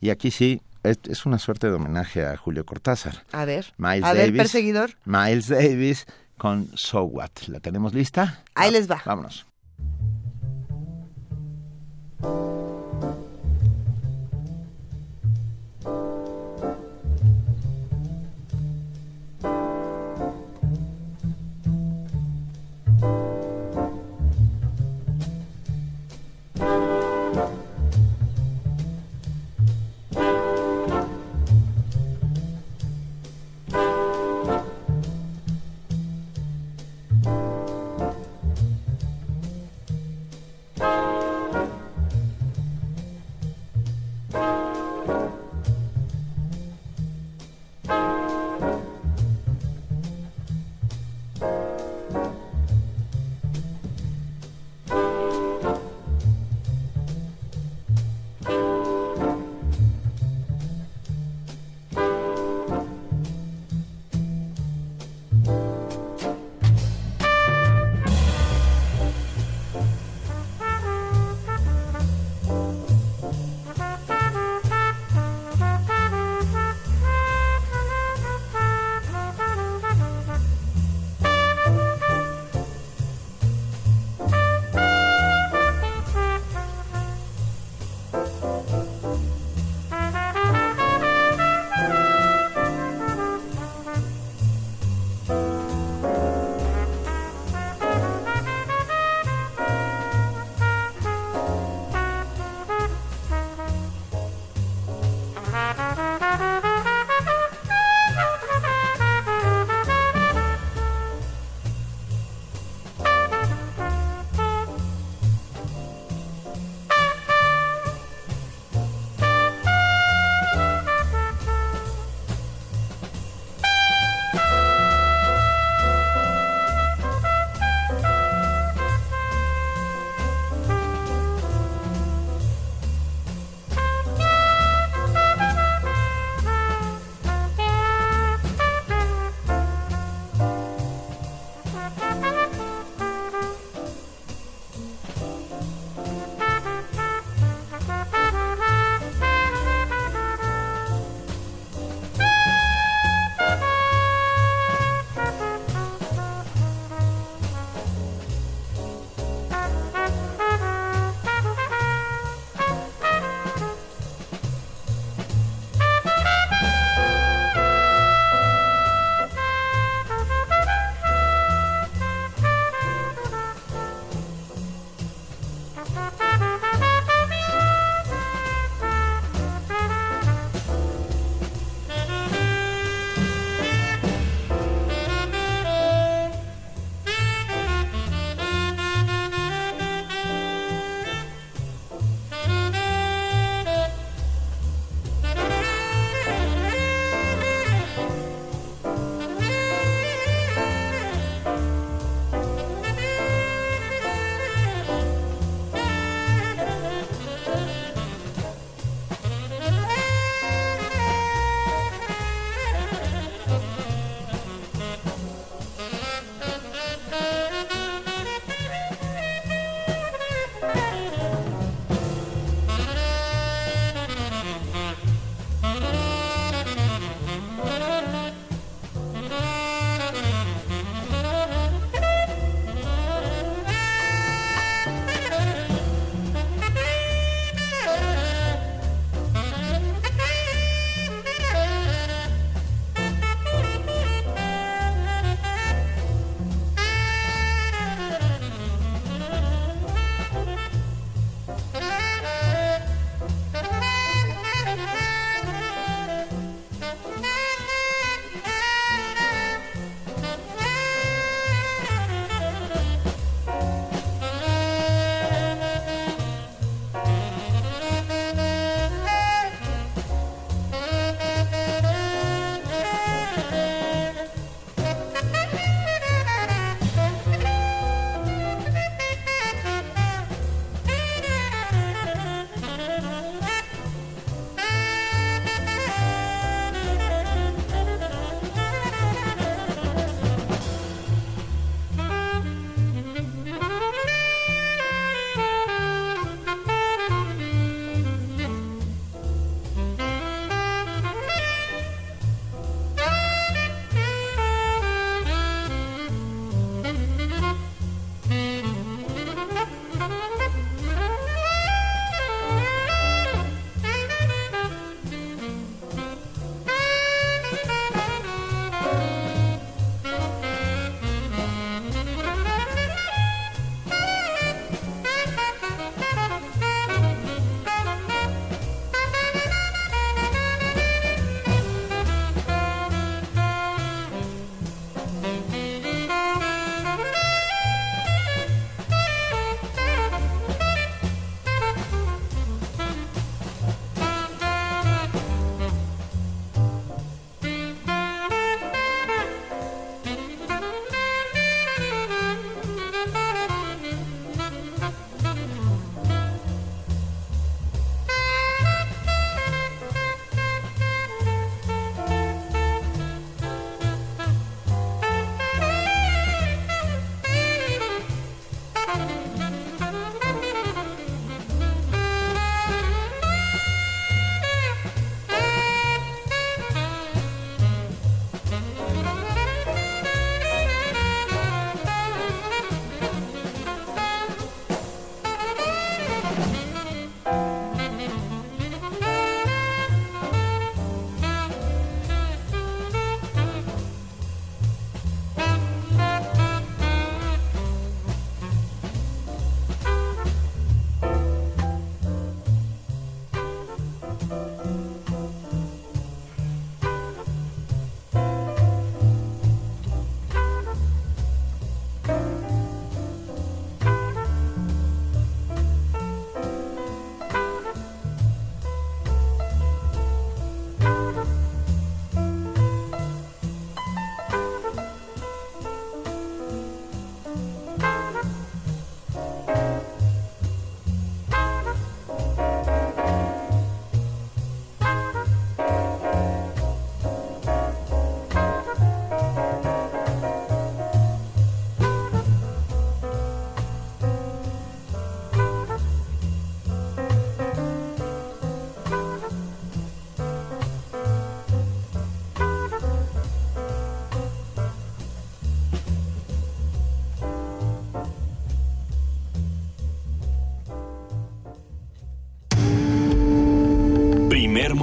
[0.00, 3.24] y aquí sí, es una suerte de homenaje a Julio Cortázar.
[3.32, 4.90] A ver, Miles a Davis, ver, perseguidor.
[5.04, 6.06] Miles Davis
[6.36, 7.30] con So What.
[7.48, 8.42] ¿La tenemos lista?
[8.54, 9.02] Ahí les va.
[9.04, 9.46] Vámonos.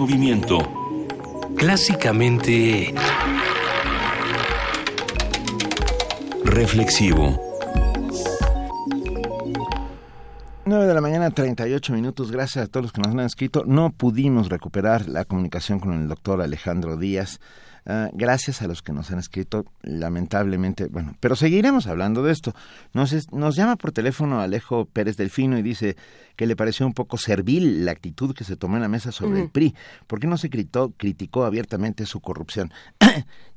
[0.02, 0.58] Movimiento.
[1.56, 2.92] Clásicamente...
[6.44, 7.40] Reflexivo.
[10.66, 12.32] 9 de la mañana, 38 minutos.
[12.32, 13.64] Gracias a todos los que nos han escrito.
[13.68, 17.40] No pudimos recuperar la comunicación con el doctor Alejandro Díaz.
[17.86, 22.54] Ah, gracias a los que nos han escrito, lamentablemente, bueno, pero seguiremos hablando de esto.
[22.94, 25.96] Nos, es- nos llama por teléfono Alejo Pérez Delfino y dice
[26.36, 29.42] que le pareció un poco servil la actitud que se tomó en la mesa sobre
[29.42, 29.50] el.
[29.50, 29.74] PRI.
[30.08, 32.72] ¿Por qué no se gritó, criticó abiertamente su corrupción?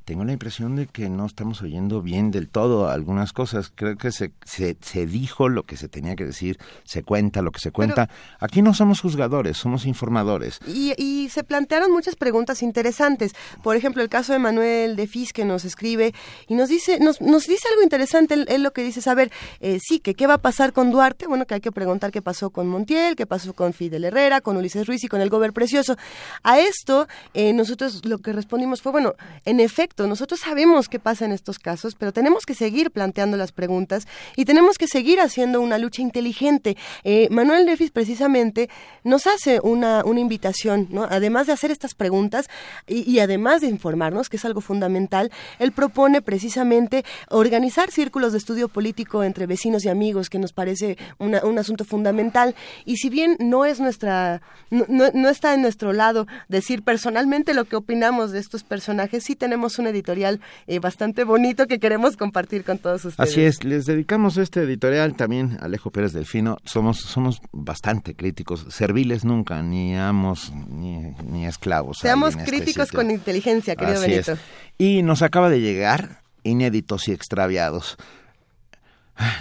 [0.05, 3.71] Tengo la impresión de que no estamos oyendo bien del todo algunas cosas.
[3.73, 7.51] Creo que se, se, se dijo lo que se tenía que decir, se cuenta lo
[7.51, 8.07] que se cuenta.
[8.39, 10.59] Aquí no somos juzgadores, somos informadores.
[10.67, 13.33] Y, y se plantearon muchas preguntas interesantes.
[13.63, 16.13] Por ejemplo, el caso de Manuel de Fis que nos escribe
[16.47, 18.35] y nos dice, nos, nos dice algo interesante.
[18.35, 20.71] Él, él lo que dice es, a ver, eh, sí, que qué va a pasar
[20.71, 21.25] con Duarte.
[21.25, 24.55] Bueno, que hay que preguntar qué pasó con Montiel, qué pasó con Fidel Herrera, con
[24.55, 25.97] Ulises Ruiz y con el Gober Precioso.
[26.43, 31.23] A esto, eh, nosotros lo que respondimos fue, bueno, en efecto, nosotros sabemos qué pasa
[31.25, 35.61] en estos casos, pero tenemos que seguir planteando las preguntas y tenemos que seguir haciendo
[35.61, 36.75] una lucha inteligente.
[37.03, 38.69] Eh, Manuel Defis precisamente
[39.03, 41.03] nos hace una, una invitación, ¿no?
[41.09, 42.47] además de hacer estas preguntas
[42.87, 48.67] y, además de informarnos, que es algo fundamental, él propone precisamente organizar círculos de estudio
[48.67, 52.53] político entre vecinos y amigos, que nos parece una- un asunto fundamental.
[52.85, 57.65] Y si bien no es nuestra, no, no- está en nuestro lado decir personalmente lo
[57.65, 62.63] que opinamos de estos personajes, sí tenemos un editorial eh, bastante bonito que queremos compartir
[62.63, 63.29] con todos ustedes.
[63.29, 66.57] Así es, les dedicamos este editorial también a Alejo Pérez Delfino.
[66.65, 71.99] Somos, somos bastante críticos, serviles nunca, ni amos ni, ni esclavos.
[71.99, 74.33] Seamos este críticos con inteligencia, querido Así Benito.
[74.33, 74.39] es.
[74.77, 77.97] Y nos acaba de llegar Inéditos y Extraviados.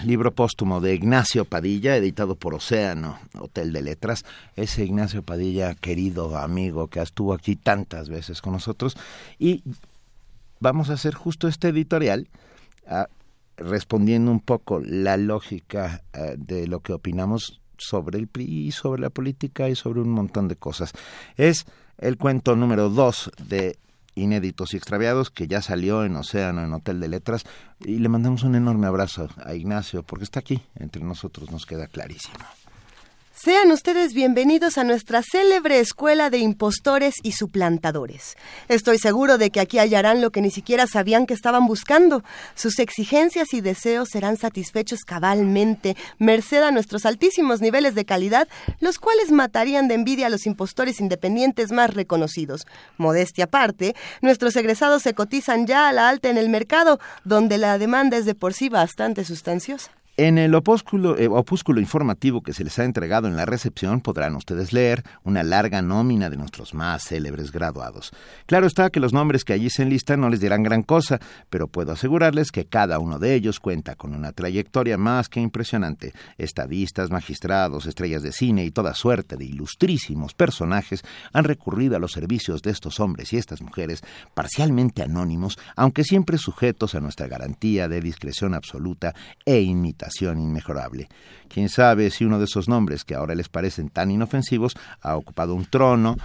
[0.05, 4.25] Libro póstumo de Ignacio Padilla, editado por Océano, Hotel de Letras.
[4.55, 8.97] Ese Ignacio Padilla, querido amigo, que estuvo aquí tantas veces con nosotros.
[9.39, 9.65] Y
[10.65, 12.27] vamos a hacer justo este editorial,
[12.89, 13.09] ah,
[13.59, 19.11] respondiendo un poco la lógica ah, de lo que opinamos sobre el PRI, sobre la
[19.11, 20.93] política y sobre un montón de cosas.
[21.37, 21.67] Es
[21.99, 23.79] el cuento número dos de
[24.15, 27.45] Inéditos y Extraviados, que ya salió en Océano, en Hotel de Letras,
[27.81, 31.89] y le mandamos un enorme abrazo a Ignacio, porque está aquí, entre nosotros, nos queda
[31.89, 32.39] clarísimo.
[33.37, 38.37] Sean ustedes bienvenidos a nuestra célebre escuela de impostores y suplantadores.
[38.69, 42.23] Estoy seguro de que aquí hallarán lo que ni siquiera sabían que estaban buscando.
[42.55, 48.47] Sus exigencias y deseos serán satisfechos cabalmente, merced a nuestros altísimos niveles de calidad,
[48.79, 52.69] los cuales matarían de envidia a los impostores independientes más reconocidos.
[52.99, 57.79] Modestia aparte, nuestros egresados se cotizan ya a la alta en el mercado, donde la
[57.79, 59.91] demanda es de por sí bastante sustanciosa.
[60.17, 64.37] En el opúsculo, eh, opúsculo informativo que se les ha entregado en la recepción podrán
[64.37, 68.13] ustedes leer una larga nómina de nuestros más célebres graduados.
[68.47, 71.19] Claro está que los nombres que allí se enlistan no les dirán gran cosa,
[71.51, 76.13] pero puedo asegurarles que cada uno de ellos cuenta con una trayectoria más que impresionante.
[76.39, 81.03] Estadistas, magistrados, estrellas de cine y toda suerte de ilustrísimos personajes
[81.33, 84.01] han recurrido a los servicios de estos hombres y estas mujeres,
[84.33, 89.13] parcialmente anónimos, aunque siempre sujetos a nuestra garantía de discreción absoluta
[89.45, 91.09] e imitación inmejorable.
[91.49, 95.55] Quién sabe si uno de esos nombres que ahora les parecen tan inofensivos ha ocupado
[95.55, 96.17] un trono,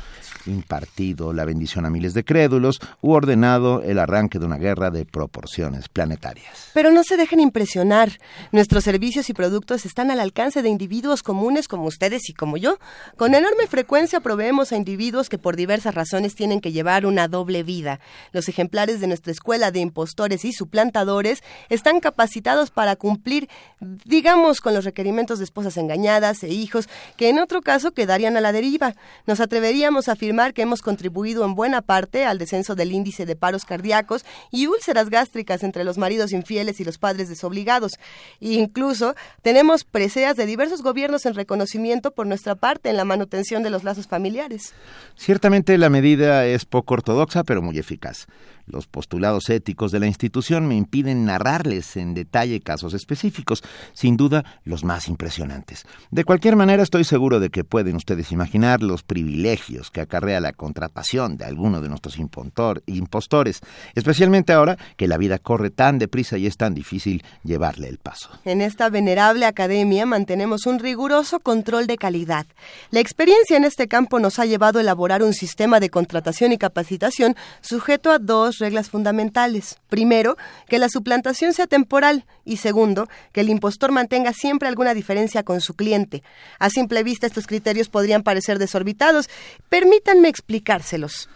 [0.45, 5.05] impartido la bendición a miles de crédulos u ordenado el arranque de una guerra de
[5.05, 6.71] proporciones planetarias.
[6.73, 8.11] Pero no se dejen impresionar.
[8.51, 12.79] Nuestros servicios y productos están al alcance de individuos comunes como ustedes y como yo.
[13.17, 17.63] Con enorme frecuencia proveemos a individuos que por diversas razones tienen que llevar una doble
[17.63, 17.99] vida.
[18.31, 23.49] Los ejemplares de nuestra escuela de impostores y suplantadores están capacitados para cumplir,
[23.79, 28.41] digamos, con los requerimientos de esposas engañadas e hijos que en otro caso quedarían a
[28.41, 28.95] la deriva.
[29.25, 33.35] Nos atreveríamos a afirmar que hemos contribuido en buena parte al descenso del índice de
[33.35, 37.93] paros cardíacos y úlceras gástricas entre los maridos infieles y los padres desobligados.
[38.41, 43.63] E incluso tenemos preseas de diversos gobiernos en reconocimiento por nuestra parte en la manutención
[43.63, 44.73] de los lazos familiares.
[45.15, 48.27] Ciertamente la medida es poco ortodoxa, pero muy eficaz.
[48.69, 54.45] Los postulados éticos de la institución me impiden narrarles en detalle casos específicos, sin duda
[54.63, 55.85] los más impresionantes.
[56.11, 60.53] De cualquier manera, estoy seguro de que pueden ustedes imaginar los privilegios que acarrea la
[60.53, 63.59] contratación de alguno de nuestros impostores,
[63.95, 68.29] especialmente ahora que la vida corre tan deprisa y es tan difícil llevarle el paso.
[68.45, 72.45] En esta venerable academia mantenemos un riguroso control de calidad.
[72.91, 76.59] La experiencia en este campo nos ha llevado a elaborar un sistema de contratación y
[76.59, 79.77] capacitación sujeto a dos reglas fundamentales.
[79.89, 85.43] Primero, que la suplantación sea temporal y segundo, que el impostor mantenga siempre alguna diferencia
[85.43, 86.23] con su cliente.
[86.59, 89.29] A simple vista estos criterios podrían parecer desorbitados.
[89.69, 91.29] Permítanme explicárselos.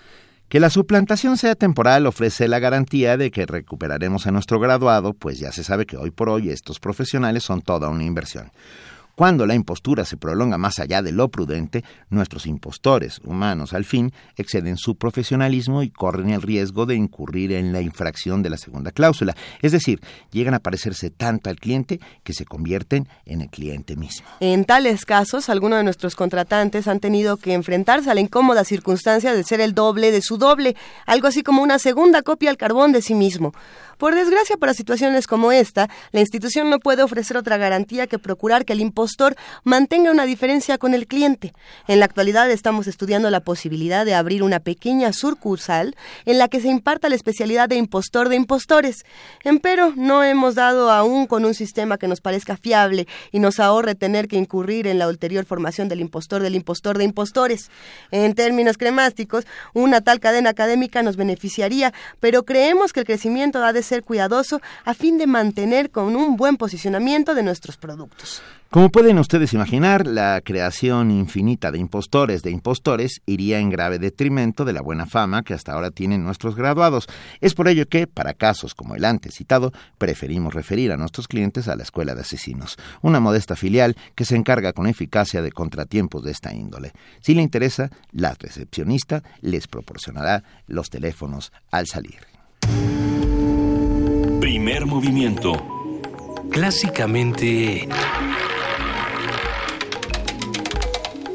[0.49, 5.39] Que la suplantación sea temporal ofrece la garantía de que recuperaremos a nuestro graduado, pues
[5.39, 8.51] ya se sabe que hoy por hoy estos profesionales son toda una inversión.
[9.15, 14.11] Cuando la impostura se prolonga más allá de lo prudente, nuestros impostores humanos al fin
[14.37, 18.91] exceden su profesionalismo y corren el riesgo de incurrir en la infracción de la segunda
[18.91, 20.01] cláusula, es decir,
[20.31, 24.25] llegan a parecerse tanto al cliente que se convierten en el cliente mismo.
[24.39, 29.35] En tales casos, algunos de nuestros contratantes han tenido que enfrentarse a la incómoda circunstancia
[29.35, 30.75] de ser el doble de su doble,
[31.05, 33.53] algo así como una segunda copia al carbón de sí mismo.
[33.99, 38.65] Por desgracia, para situaciones como esta, la institución no puede ofrecer otra garantía que procurar
[38.65, 39.02] que el impostor
[39.63, 41.53] mantenga una diferencia con el cliente.
[41.87, 46.61] En la actualidad estamos estudiando la posibilidad de abrir una pequeña sucursal en la que
[46.61, 49.05] se imparta la especialidad de impostor de impostores.
[49.43, 53.95] Empero, no hemos dado aún con un sistema que nos parezca fiable y nos ahorre
[53.95, 57.69] tener que incurrir en la ulterior formación del impostor del impostor de impostores.
[58.11, 63.73] En términos cremásticos, una tal cadena académica nos beneficiaría, pero creemos que el crecimiento ha
[63.73, 68.41] de ser cuidadoso a fin de mantener con un buen posicionamiento de nuestros productos.
[68.73, 74.65] Como pueden ustedes imaginar, la creación infinita de impostores de impostores iría en grave detrimento
[74.65, 77.07] de la buena fama que hasta ahora tienen nuestros graduados.
[77.39, 81.67] Es por ello que, para casos como el antes citado, preferimos referir a nuestros clientes
[81.67, 86.23] a la Escuela de Asesinos, una modesta filial que se encarga con eficacia de contratiempos
[86.23, 86.93] de esta índole.
[87.21, 92.21] Si le interesa, la recepcionista les proporcionará los teléfonos al salir.
[94.39, 95.53] Primer movimiento.
[96.49, 97.87] Clásicamente...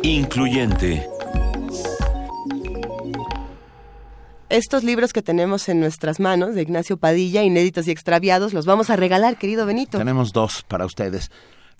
[0.02, 1.08] Incluyente.
[4.48, 8.90] Estos libros que tenemos en nuestras manos de Ignacio Padilla, inéditos y extraviados, los vamos
[8.90, 9.98] a regalar, querido Benito.
[9.98, 11.30] Tenemos dos para ustedes.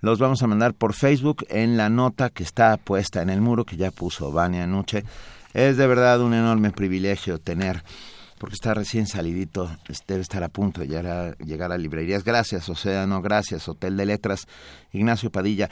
[0.00, 3.64] Los vamos a mandar por Facebook en la nota que está puesta en el muro
[3.64, 5.05] que ya puso Vania Nuche.
[5.55, 7.82] Es de verdad un enorme privilegio tener,
[8.38, 9.70] porque está recién salidito,
[10.06, 12.22] debe estar a punto de llegar a, llegar a librerías.
[12.22, 14.47] Gracias, Océano, gracias, Hotel de Letras,
[14.92, 15.70] Ignacio Padilla.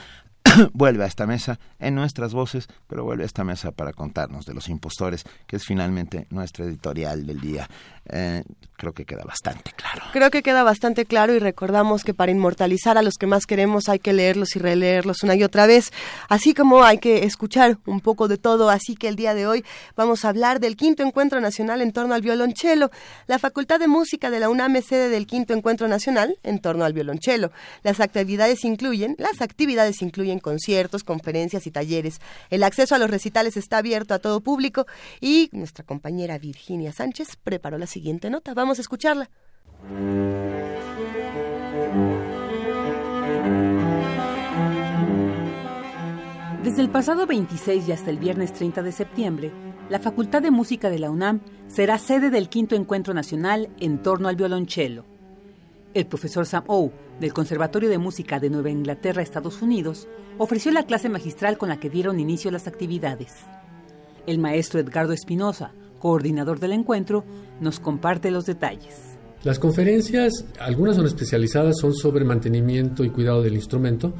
[0.72, 4.54] vuelve a esta mesa en nuestras voces, pero vuelve a esta mesa para contarnos de
[4.54, 7.68] los impostores, que es finalmente nuestra editorial del día.
[8.08, 8.42] Eh,
[8.76, 10.02] creo que queda bastante claro.
[10.12, 13.88] Creo que queda bastante claro y recordamos que para inmortalizar a los que más queremos
[13.88, 15.92] hay que leerlos y releerlos una y otra vez,
[16.28, 18.70] así como hay que escuchar un poco de todo.
[18.70, 19.64] Así que el día de hoy
[19.96, 22.90] vamos a hablar del quinto encuentro nacional en torno al violonchelo.
[23.26, 26.84] La Facultad de Música de la UNAM es sede del quinto encuentro nacional en torno
[26.84, 27.50] al violonchelo.
[27.82, 32.20] Las actividades incluyen, las actividades incluyen conciertos, conferencias y talleres.
[32.50, 34.86] El acceso a los recitales está abierto a todo público
[35.20, 38.52] y nuestra compañera Virginia Sánchez preparó la siguiente nota.
[38.52, 39.30] Vamos a escucharla.
[46.62, 49.50] Desde el pasado 26 y hasta el viernes 30 de septiembre,
[49.88, 54.28] la Facultad de Música de la UNAM será sede del quinto encuentro nacional en torno
[54.28, 55.06] al violonchelo.
[55.94, 60.84] El profesor Sam O, del Conservatorio de Música de Nueva Inglaterra, Estados Unidos, ofreció la
[60.84, 63.32] clase magistral con la que dieron inicio las actividades.
[64.26, 67.24] El maestro Edgardo Espinosa, coordinador del encuentro,
[67.60, 69.16] nos comparte los detalles.
[69.42, 74.12] Las conferencias, algunas son especializadas, son sobre mantenimiento y cuidado del instrumento.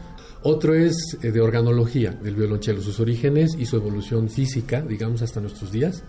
[0.42, 5.40] Otro es eh, de organología del violonchelo, sus orígenes y su evolución física, digamos, hasta
[5.40, 6.05] nuestros días.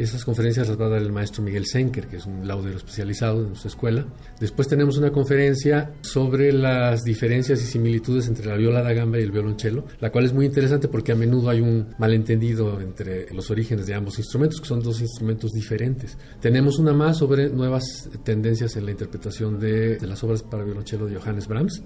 [0.00, 3.42] Esas conferencias las va a dar el maestro Miguel Senker, que es un laudero especializado
[3.42, 4.06] en nuestra escuela.
[4.40, 9.24] Después tenemos una conferencia sobre las diferencias y similitudes entre la viola da gamba y
[9.24, 13.50] el violonchelo, la cual es muy interesante porque a menudo hay un malentendido entre los
[13.50, 16.16] orígenes de ambos instrumentos, que son dos instrumentos diferentes.
[16.40, 21.08] Tenemos una más sobre nuevas tendencias en la interpretación de, de las obras para violonchelo
[21.08, 21.82] de Johannes Brahms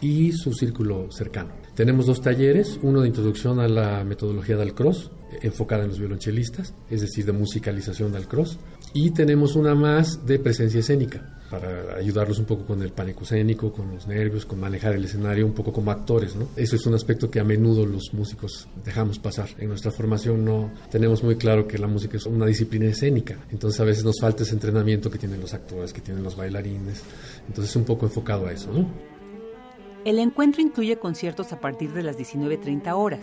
[0.00, 1.50] y su círculo cercano.
[1.74, 5.10] Tenemos dos talleres, uno de introducción a la metodología del cross,
[5.42, 8.58] enfocada en los violonchelistas, es decir, de musicalización del cross,
[8.94, 13.72] y tenemos una más de presencia escénica, para ayudarlos un poco con el pánico escénico,
[13.72, 16.36] con los nervios, con manejar el escenario un poco como actores.
[16.56, 19.48] Eso es un aspecto que a menudo los músicos dejamos pasar.
[19.58, 23.80] En nuestra formación no tenemos muy claro que la música es una disciplina escénica, entonces
[23.80, 27.02] a veces nos falta ese entrenamiento que tienen los actores, que tienen los bailarines,
[27.46, 28.70] entonces un poco enfocado a eso.
[30.04, 33.20] El encuentro incluye conciertos a partir de las 19.30 horas,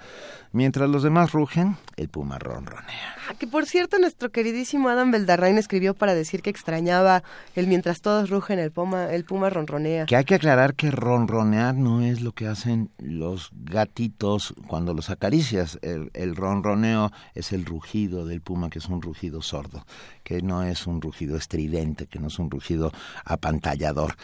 [0.54, 3.16] Mientras los demás rugen, el puma ronronea.
[3.26, 7.22] Ah, que por cierto, nuestro queridísimo Adam Beldarrain escribió para decir que extrañaba
[7.56, 10.04] el mientras todos rugen, el puma, el puma ronronea.
[10.04, 15.08] Que hay que aclarar que ronronear no es lo que hacen los gatitos cuando los
[15.08, 15.78] acaricias.
[15.80, 19.86] El, el ronroneo es el rugido del puma, que es un rugido sordo,
[20.22, 22.92] que no es un rugido estridente, que no es un rugido
[23.24, 24.16] apantallador.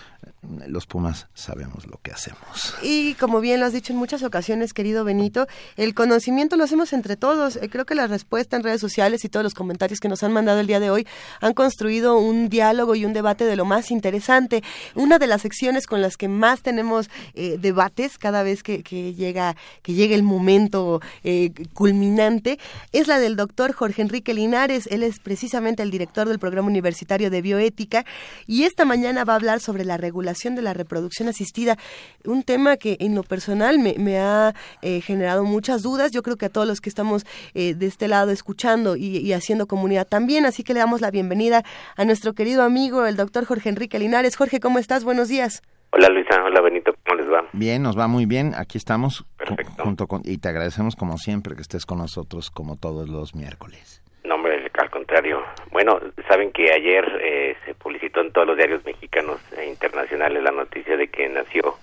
[0.67, 2.75] Los pumas sabemos lo que hacemos.
[2.83, 5.47] Y como bien lo has dicho en muchas ocasiones, querido Benito,
[5.77, 7.57] el conocimiento lo hacemos entre todos.
[7.57, 10.33] Eh, Creo que la respuesta en redes sociales y todos los comentarios que nos han
[10.33, 11.07] mandado el día de hoy
[11.41, 14.63] han construido un diálogo y un debate de lo más interesante.
[14.95, 18.83] Una de las secciones con las que más tenemos eh, debates cada vez que,
[19.15, 22.59] llega que llegue el momento eh, culminante
[22.93, 24.87] es la del doctor Jorge Enrique Linares.
[24.91, 28.05] Él es precisamente el director del programa universitario de bioética
[28.47, 31.77] y esta mañana va a hablar sobre la regulación de la reproducción asistida,
[32.25, 36.11] un tema que en lo personal me, me ha eh, generado muchas dudas.
[36.13, 39.33] Yo creo que a todos los que estamos eh, de este lado escuchando y, y
[39.33, 41.65] haciendo comunidad también, así que le damos la bienvenida
[41.97, 44.37] a nuestro querido amigo, el doctor Jorge Enrique Linares.
[44.37, 45.05] Jorge, ¿cómo estás?
[45.05, 45.63] Buenos días.
[45.91, 47.45] Hola Luisa, hola Benito, ¿cómo les va?
[47.55, 48.53] Bien, nos va muy bien.
[48.55, 52.77] Aquí estamos ju- junto con y te agradecemos como siempre que estés con nosotros como
[52.77, 54.03] todos los miércoles.
[54.25, 55.39] No, hombre, al contrario.
[55.71, 60.51] Bueno, saben que ayer eh, se publicitó en todos los diarios mexicanos e internacionales la
[60.51, 61.75] noticia de que nació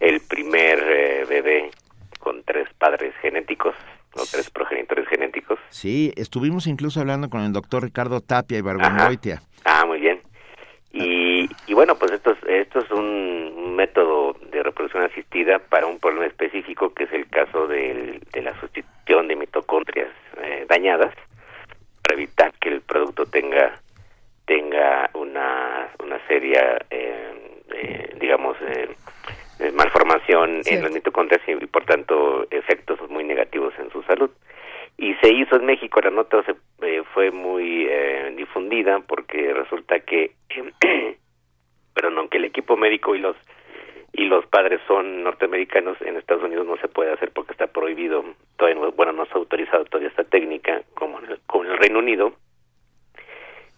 [0.00, 1.70] el primer eh, bebé
[2.18, 3.74] con tres padres genéticos,
[4.14, 5.58] o tres progenitores genéticos.
[5.68, 9.42] Sí, estuvimos incluso hablando con el doctor Ricardo Tapia y Barbengoitia.
[9.64, 10.20] Ah, muy bien.
[10.92, 13.04] Y, y bueno, pues esto es, esto es un,
[13.56, 18.42] un método de reproducción asistida para un problema específico que es el caso del- de
[18.42, 20.08] la sustitución de mitocondrias
[20.42, 21.14] eh, dañadas
[22.02, 23.80] para evitar que el producto tenga
[24.46, 28.88] tenga una, una seria, eh, eh, digamos, eh,
[29.60, 34.30] eh, malformación en las mitocondrias y, por tanto efectos muy negativos en su salud.
[34.96, 40.00] Y se hizo en México, la nota se, eh, fue muy eh, difundida porque resulta
[40.00, 40.32] que,
[41.94, 43.36] perdón, aunque el equipo médico y los
[44.20, 48.22] y los padres son norteamericanos, en Estados Unidos no se puede hacer porque está prohibido,
[48.58, 51.78] todavía no, bueno, no está autorizado todavía esta técnica como en el, como en el
[51.78, 52.34] Reino Unido.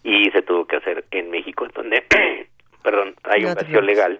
[0.03, 2.03] Y se tuvo que hacer en México, donde,
[2.83, 4.19] perdón, hay un vacío legal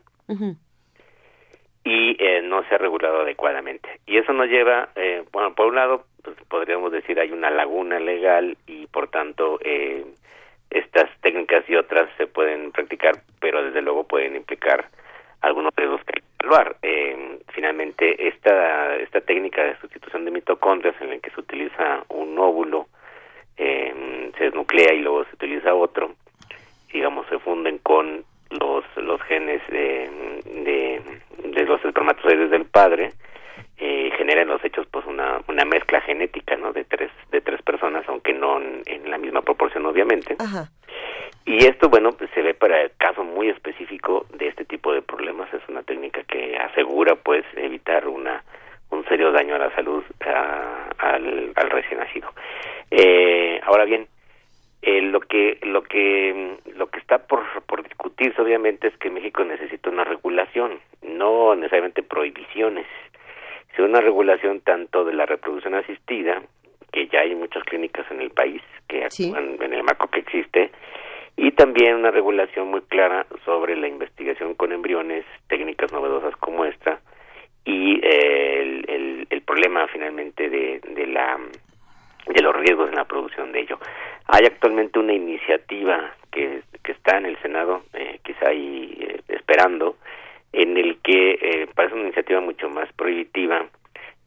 [1.83, 3.99] y eh, no se ha regulado adecuadamente.
[4.05, 7.99] Y eso nos lleva, eh, bueno, por un lado, pues, podríamos decir hay una laguna
[7.99, 10.05] legal y por tanto eh,
[10.69, 14.87] estas técnicas y otras se pueden practicar, pero desde luego pueden implicar
[15.43, 16.75] algunos riesgos que hay que evaluar.
[16.81, 22.37] Eh, finalmente, esta, esta técnica de sustitución de mitocondrias en la que se utiliza un
[22.39, 22.87] óvulo,
[23.57, 26.15] eh, se desnuclea y luego se utiliza otro,
[26.91, 30.09] digamos, se funden con los, los genes de,
[30.45, 31.01] de,
[31.49, 33.11] de los espermatozoides del padre,
[33.77, 38.03] eh, generan los hechos pues una, una mezcla genética no de tres de tres personas
[38.07, 40.69] aunque no en, en la misma proporción obviamente Ajá.
[41.45, 45.01] y esto, bueno, pues se ve para el caso muy específico de este tipo de
[45.01, 45.53] problemas.
[45.53, 48.43] Es una técnica que asegura, pues, evitar una
[48.91, 52.29] un serio daño a la salud a- al, al recién nacido.
[52.91, 54.07] Eh, ahora bien,
[54.83, 59.43] eh, lo que lo que lo que está por, por discutirse obviamente es que México
[59.43, 62.85] necesita una regulación, no necesariamente prohibiciones,
[63.75, 66.41] sino una regulación tanto de la reproducción asistida,
[66.91, 70.71] que ya hay muchas clínicas en el país que actúan en el marco que existe,
[71.35, 76.99] y también una regulación muy clara sobre la investigación con embriones, técnicas novedosas como esta,
[77.65, 81.39] y eh, el, el, el, problema finalmente de, de la
[82.27, 83.79] de los riesgos en la producción de ello.
[84.27, 89.97] Hay actualmente una iniciativa que, que está en el Senado, eh, quizá ahí eh, esperando,
[90.53, 93.65] en el que eh, parece una iniciativa mucho más prohibitiva,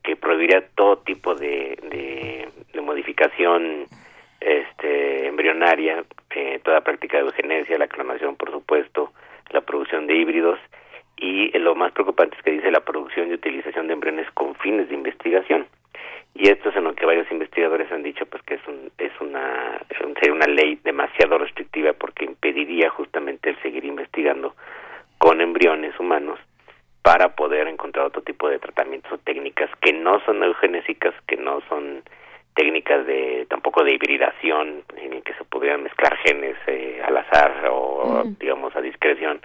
[0.03, 2.49] que prohibiría todo tipo de
[2.83, 3.87] modificación
[4.41, 9.13] este, embrionaria, eh, toda práctica de eugenesia, la clonación, por supuesto,
[9.51, 10.59] la producción de híbridos,
[11.17, 14.89] y lo más preocupante es que dice la producción y utilización de embriones con fines
[14.89, 15.67] de investigación.
[16.35, 19.13] Y esto es en lo que varios investigadores han dicho pues que es un, es
[19.21, 19.81] una
[20.21, 24.55] sería una ley demasiado restrictiva porque impediría justamente el seguir investigando
[25.27, 26.39] con embriones humanos
[27.03, 31.61] para poder encontrar otro tipo de tratamientos o técnicas que no son eugenésicas, que no
[31.69, 32.05] son
[32.55, 37.69] técnicas de tampoco de hibridación en el que se pudieran mezclar genes eh, al azar
[37.73, 39.41] o digamos a discreción,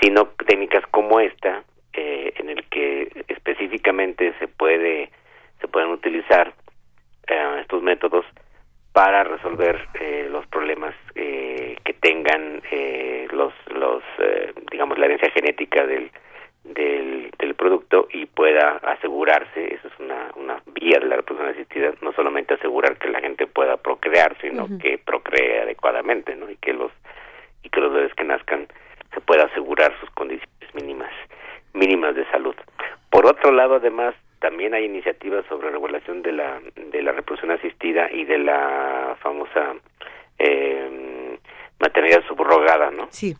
[0.00, 5.10] sino técnicas como esta eh, en el que específicamente se puede
[5.60, 6.54] se pueden utilizar
[7.28, 8.24] eh, estos métodos
[8.92, 15.30] para resolver eh, los problemas eh, que tengan eh, los los eh, digamos la herencia
[15.30, 16.10] genética del,
[16.64, 21.92] del del producto y pueda asegurarse eso es una una vía de la reproducción asistida
[22.02, 26.72] no solamente asegurar que la gente pueda procrear sino que procree adecuadamente no y que
[26.72, 26.90] los
[27.62, 28.66] y que los bebés que nazcan
[29.14, 31.10] se pueda asegurar sus condiciones mínimas
[31.72, 32.54] mínimas de salud.
[33.10, 38.10] Por otro lado además también hay iniciativas sobre regulación de la de la reproducción asistida
[38.10, 39.74] y de la famosa
[40.38, 41.38] eh,
[41.78, 43.08] maternidad subrogada, ¿no?
[43.10, 43.36] Sí.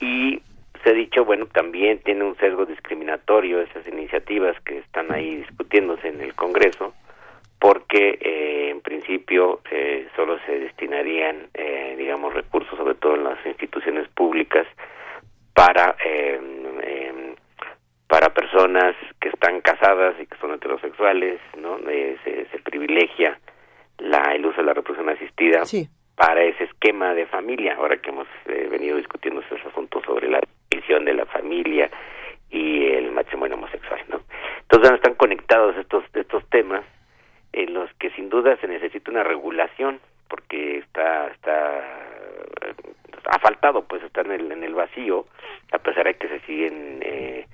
[0.00, 0.42] Y
[0.82, 6.08] se ha dicho, bueno, también tiene un sesgo discriminatorio esas iniciativas que están ahí discutiéndose
[6.08, 6.92] en el Congreso,
[7.60, 13.46] porque eh, en principio eh, solo se destinarían, eh, digamos, recursos, sobre todo en las
[13.46, 14.66] instituciones públicas,
[15.54, 16.40] para eh,
[16.82, 17.11] eh,
[18.12, 21.78] para personas que están casadas y que son heterosexuales, ¿no?
[21.88, 23.38] Eh, se, se privilegia
[23.96, 25.62] la, el uso de la reproducción asistida
[26.14, 27.74] para ese esquema de familia.
[27.76, 31.90] Ahora que hemos eh, venido discutiendo esos asuntos sobre la división de la familia
[32.50, 34.20] y el matrimonio homosexual, ¿no?
[34.60, 36.84] Entonces bueno, están conectados estos estos temas
[37.54, 41.78] en los que sin duda se necesita una regulación porque está está
[42.60, 42.74] eh,
[43.24, 45.24] ha faltado pues está en el en el vacío
[45.72, 47.46] a pesar de que se siguen eh,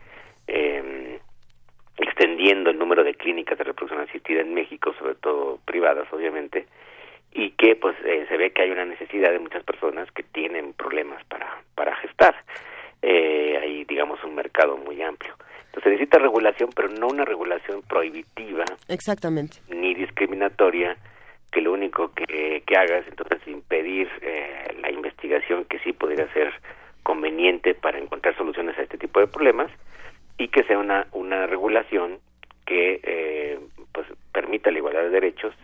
[0.49, 1.20] eh,
[1.99, 6.67] extendiendo el número de clínicas de reproducción asistida en México, sobre todo privadas, obviamente,
[7.33, 10.73] y que pues eh, se ve que hay una necesidad de muchas personas que tienen
[10.73, 12.35] problemas para para gestar.
[13.02, 15.35] Eh, hay, digamos, un mercado muy amplio.
[15.67, 19.59] Entonces se necesita regulación, pero no una regulación prohibitiva Exactamente.
[19.68, 20.97] ni discriminatoria,
[21.52, 26.33] que lo único que, que haga es entonces impedir eh, la investigación que sí podría
[26.33, 26.52] ser
[27.05, 29.70] conveniente para encontrar soluciones a este tipo de problemas
[30.39, 32.18] y que sea una, una regulación
[32.67, 33.58] que eh,
[33.92, 35.55] pues permita la igualdad de derechos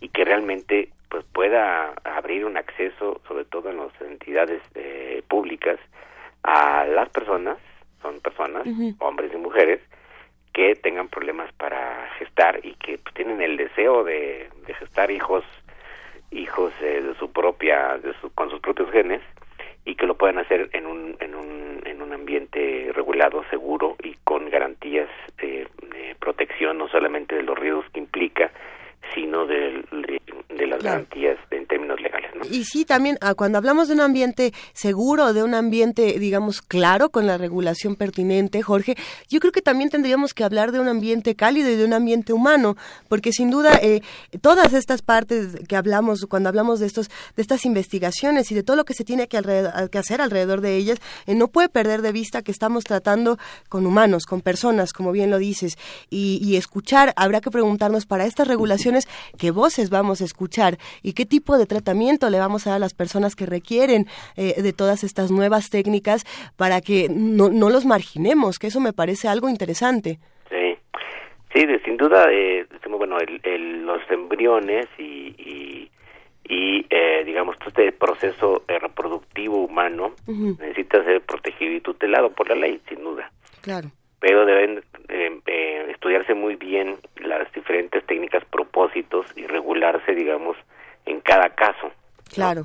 [0.00, 5.78] y que realmente pues pueda abrir un acceso sobre todo en las entidades eh, públicas
[6.42, 7.58] a las personas
[8.00, 8.94] son personas y
[9.36, 9.80] mujeres
[10.52, 15.44] que tengan problemas para gestar y que pues, tienen el deseo de, de gestar hijos
[16.30, 19.20] hijos eh, de su propia de su- con sus propios genes
[19.84, 24.14] y que lo puedan hacer en un en un en un ambiente regulado seguro y
[24.24, 28.50] con garantías de, de protección no solamente de los riesgos que implica
[29.14, 30.96] sino del- de, de las Claro.
[30.98, 32.42] garantías en términos legales ¿no?
[32.44, 37.08] Y sí, también ah, cuando hablamos de un ambiente seguro, de un ambiente, digamos, claro,
[37.08, 38.96] con la regulación pertinente, Jorge,
[39.30, 42.34] yo creo que también tendríamos que hablar de un ambiente cálido y de un ambiente
[42.34, 42.76] humano,
[43.08, 44.02] porque sin duda eh,
[44.42, 48.76] todas estas partes que hablamos, cuando hablamos de estos, de estas investigaciones y de todo
[48.76, 52.02] lo que se tiene que, alrededor- que hacer alrededor de ellas, eh, no puede perder
[52.02, 53.38] de vista que estamos tratando
[53.70, 55.78] con humanos, con personas, como bien lo dices,
[56.10, 61.24] y, escuchar, habrá que preguntarnos para estas regulaciones qué voces vamos a escuchar y qué
[61.24, 64.06] tipo de tratamiento le vamos a dar a las personas que requieren
[64.36, 66.24] eh, de todas estas nuevas técnicas
[66.56, 70.18] para que no, no los marginemos, que eso me parece algo interesante.
[71.52, 75.90] Sí, de- sin duda, eh, decimos, bueno, el, el- los embriones y, y,
[76.48, 82.48] y, eh, digamos, todo este proceso eh, reproductivo humano necesita ser protegido y tutelado por
[82.48, 83.30] la ley, sin duda.
[83.60, 83.88] Claro.
[84.20, 90.56] Pero deben eh, eh, estudiarse muy bien las diferentes técnicas, propósitos y regularse, digamos,
[91.06, 91.90] en cada caso.
[92.32, 92.62] Claro.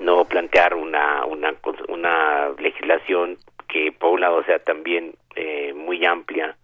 [0.00, 1.54] No plantear una, una,
[1.88, 6.56] una legislación que, por un lado, sea también eh, muy amplia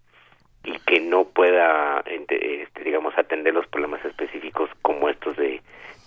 [0.65, 5.61] y que no pueda, este, digamos, atender los problemas específicos como estos de,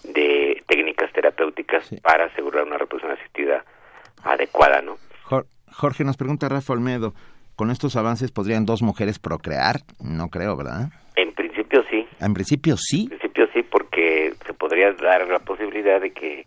[0.03, 3.65] de técnicas terapéuticas para asegurar una reproducción asistida
[4.23, 4.97] adecuada, ¿no?
[5.23, 7.13] Jor- Jorge nos pregunta Rafa Olmedo,
[7.55, 10.89] con estos avances podrían dos mujeres procrear, no creo, ¿verdad?
[11.15, 12.05] En principio sí.
[12.19, 13.03] En principio sí.
[13.03, 16.45] En principio sí, porque se podría dar la posibilidad de que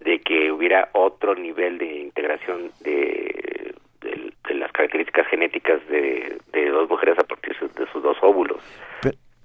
[0.00, 3.74] de que hubiera otro nivel de integración de,
[4.06, 8.62] de, las características genéticas de, de, dos mujeres a partir de sus dos óvulos.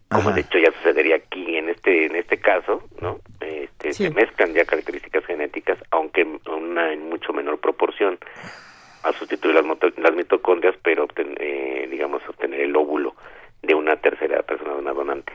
[0.10, 3.20] como de hecho ya sucedería aquí en este en este caso, ¿no?
[3.40, 8.18] Este, Se mezclan ya características genéticas, aunque en una en mucho menor proporción
[9.04, 9.66] a sustituir las,
[9.98, 13.16] las mitocondrias, pero eh, digamos obtener el óvulo
[13.62, 15.34] de una tercera persona, de una donante.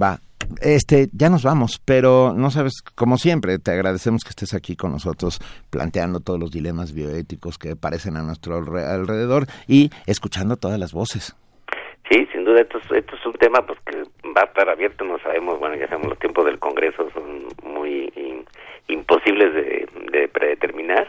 [0.00, 0.18] Va,
[0.62, 4.92] este, ya nos vamos, pero no sabes, como siempre, te agradecemos que estés aquí con
[4.92, 5.38] nosotros
[5.70, 11.36] planteando todos los dilemas bioéticos que aparecen a nuestro alrededor y escuchando todas las voces.
[12.10, 13.98] Sí, sin duda, esto es, esto es un tema pues que
[14.30, 18.12] va a estar abierto, no sabemos, bueno, ya sabemos, los tiempos del Congreso son muy
[18.88, 21.08] imposibles de, predeterminar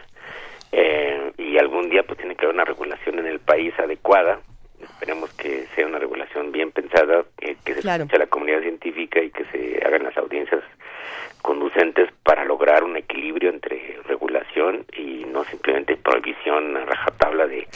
[0.71, 4.39] eh, y algún día pues tiene que haber una regulación en el país adecuada
[4.81, 9.29] Esperemos que sea una regulación bien pensada, que se escuche a la comunidad científica y
[9.31, 10.63] que se hagan las audiencias
[11.41, 17.67] conducentes para lograr un equilibrio entre regulación y no simplemente prohibición a rajatabla de,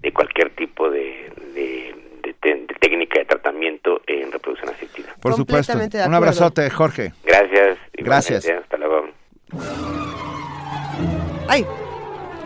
[0.00, 1.94] de cualquier tipo de, de,
[2.80, 5.14] técnica de tratamiento en reproducción asistida.
[5.20, 5.74] Por supuesto.
[6.06, 7.12] Un abrazote, Jorge.
[7.24, 7.78] Gracias.
[7.92, 8.48] Gracias.
[8.48, 9.10] Hasta luego.
[11.48, 11.66] Ay,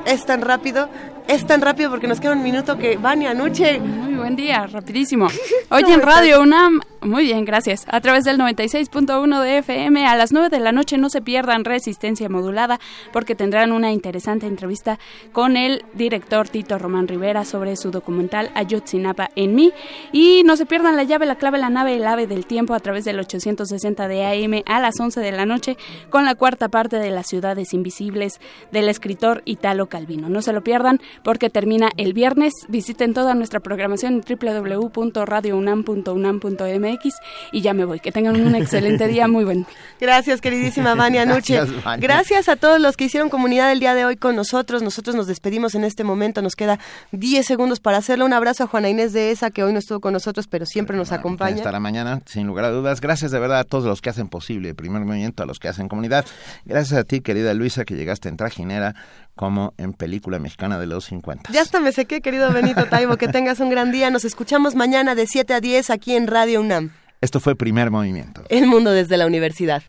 [0.06, 0.88] es tan rápido
[1.28, 3.80] es tan rápido porque nos queda un minuto que Vania Anuche.
[3.80, 5.28] Muy buen día, rapidísimo.
[5.70, 7.84] Hoy en Radio UNAM, muy bien, gracias.
[7.88, 11.66] A través del 96.1 de FM a las 9 de la noche no se pierdan
[11.66, 12.80] Resistencia Modulada
[13.12, 14.98] porque tendrán una interesante entrevista
[15.32, 19.72] con el director Tito Román Rivera sobre su documental Ayotzinapa en mí
[20.12, 22.80] y no se pierdan la llave, la clave, la nave, el ave del tiempo a
[22.80, 25.76] través del 860 de AM a las 11 de la noche
[26.08, 28.40] con la cuarta parte de las ciudades invisibles
[28.72, 30.30] del escritor Italo Calvino.
[30.30, 32.52] No se lo pierdan porque termina el viernes.
[32.68, 37.14] Visiten toda nuestra programación en www.radiounam.unam.mx
[37.52, 38.00] y ya me voy.
[38.00, 39.66] Que tengan un excelente día, muy bueno.
[40.00, 41.60] Gracias, queridísima Vania Nuche.
[41.98, 44.82] Gracias, a todos los que hicieron comunidad el día de hoy con nosotros.
[44.82, 46.42] Nosotros nos despedimos en este momento.
[46.42, 46.78] Nos queda
[47.12, 50.00] 10 segundos para hacerle un abrazo a Juana Inés de esa que hoy no estuvo
[50.00, 51.56] con nosotros, pero siempre nos acompaña.
[51.56, 53.00] Hasta la mañana, sin lugar a dudas.
[53.00, 55.68] Gracias de verdad a todos los que hacen posible el primer movimiento, a los que
[55.68, 56.24] hacen comunidad.
[56.64, 58.94] Gracias a ti, querida Luisa, que llegaste en trajinera
[59.34, 61.52] como en película mexicana de los 50.
[61.52, 63.16] Ya hasta me sequé, querido Benito Taibo.
[63.16, 64.10] Que tengas un gran día.
[64.10, 66.90] Nos escuchamos mañana de 7 a 10 aquí en Radio UNAM.
[67.20, 68.42] Esto fue Primer Movimiento.
[68.48, 69.82] El mundo desde la universidad.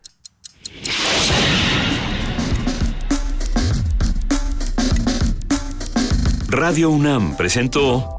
[6.48, 8.18] Radio UNAM presentó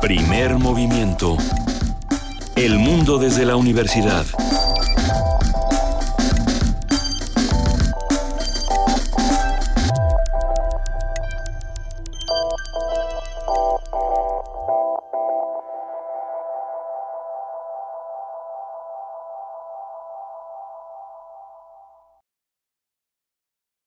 [0.00, 1.36] Primer Movimiento.
[2.54, 4.24] El mundo desde la universidad.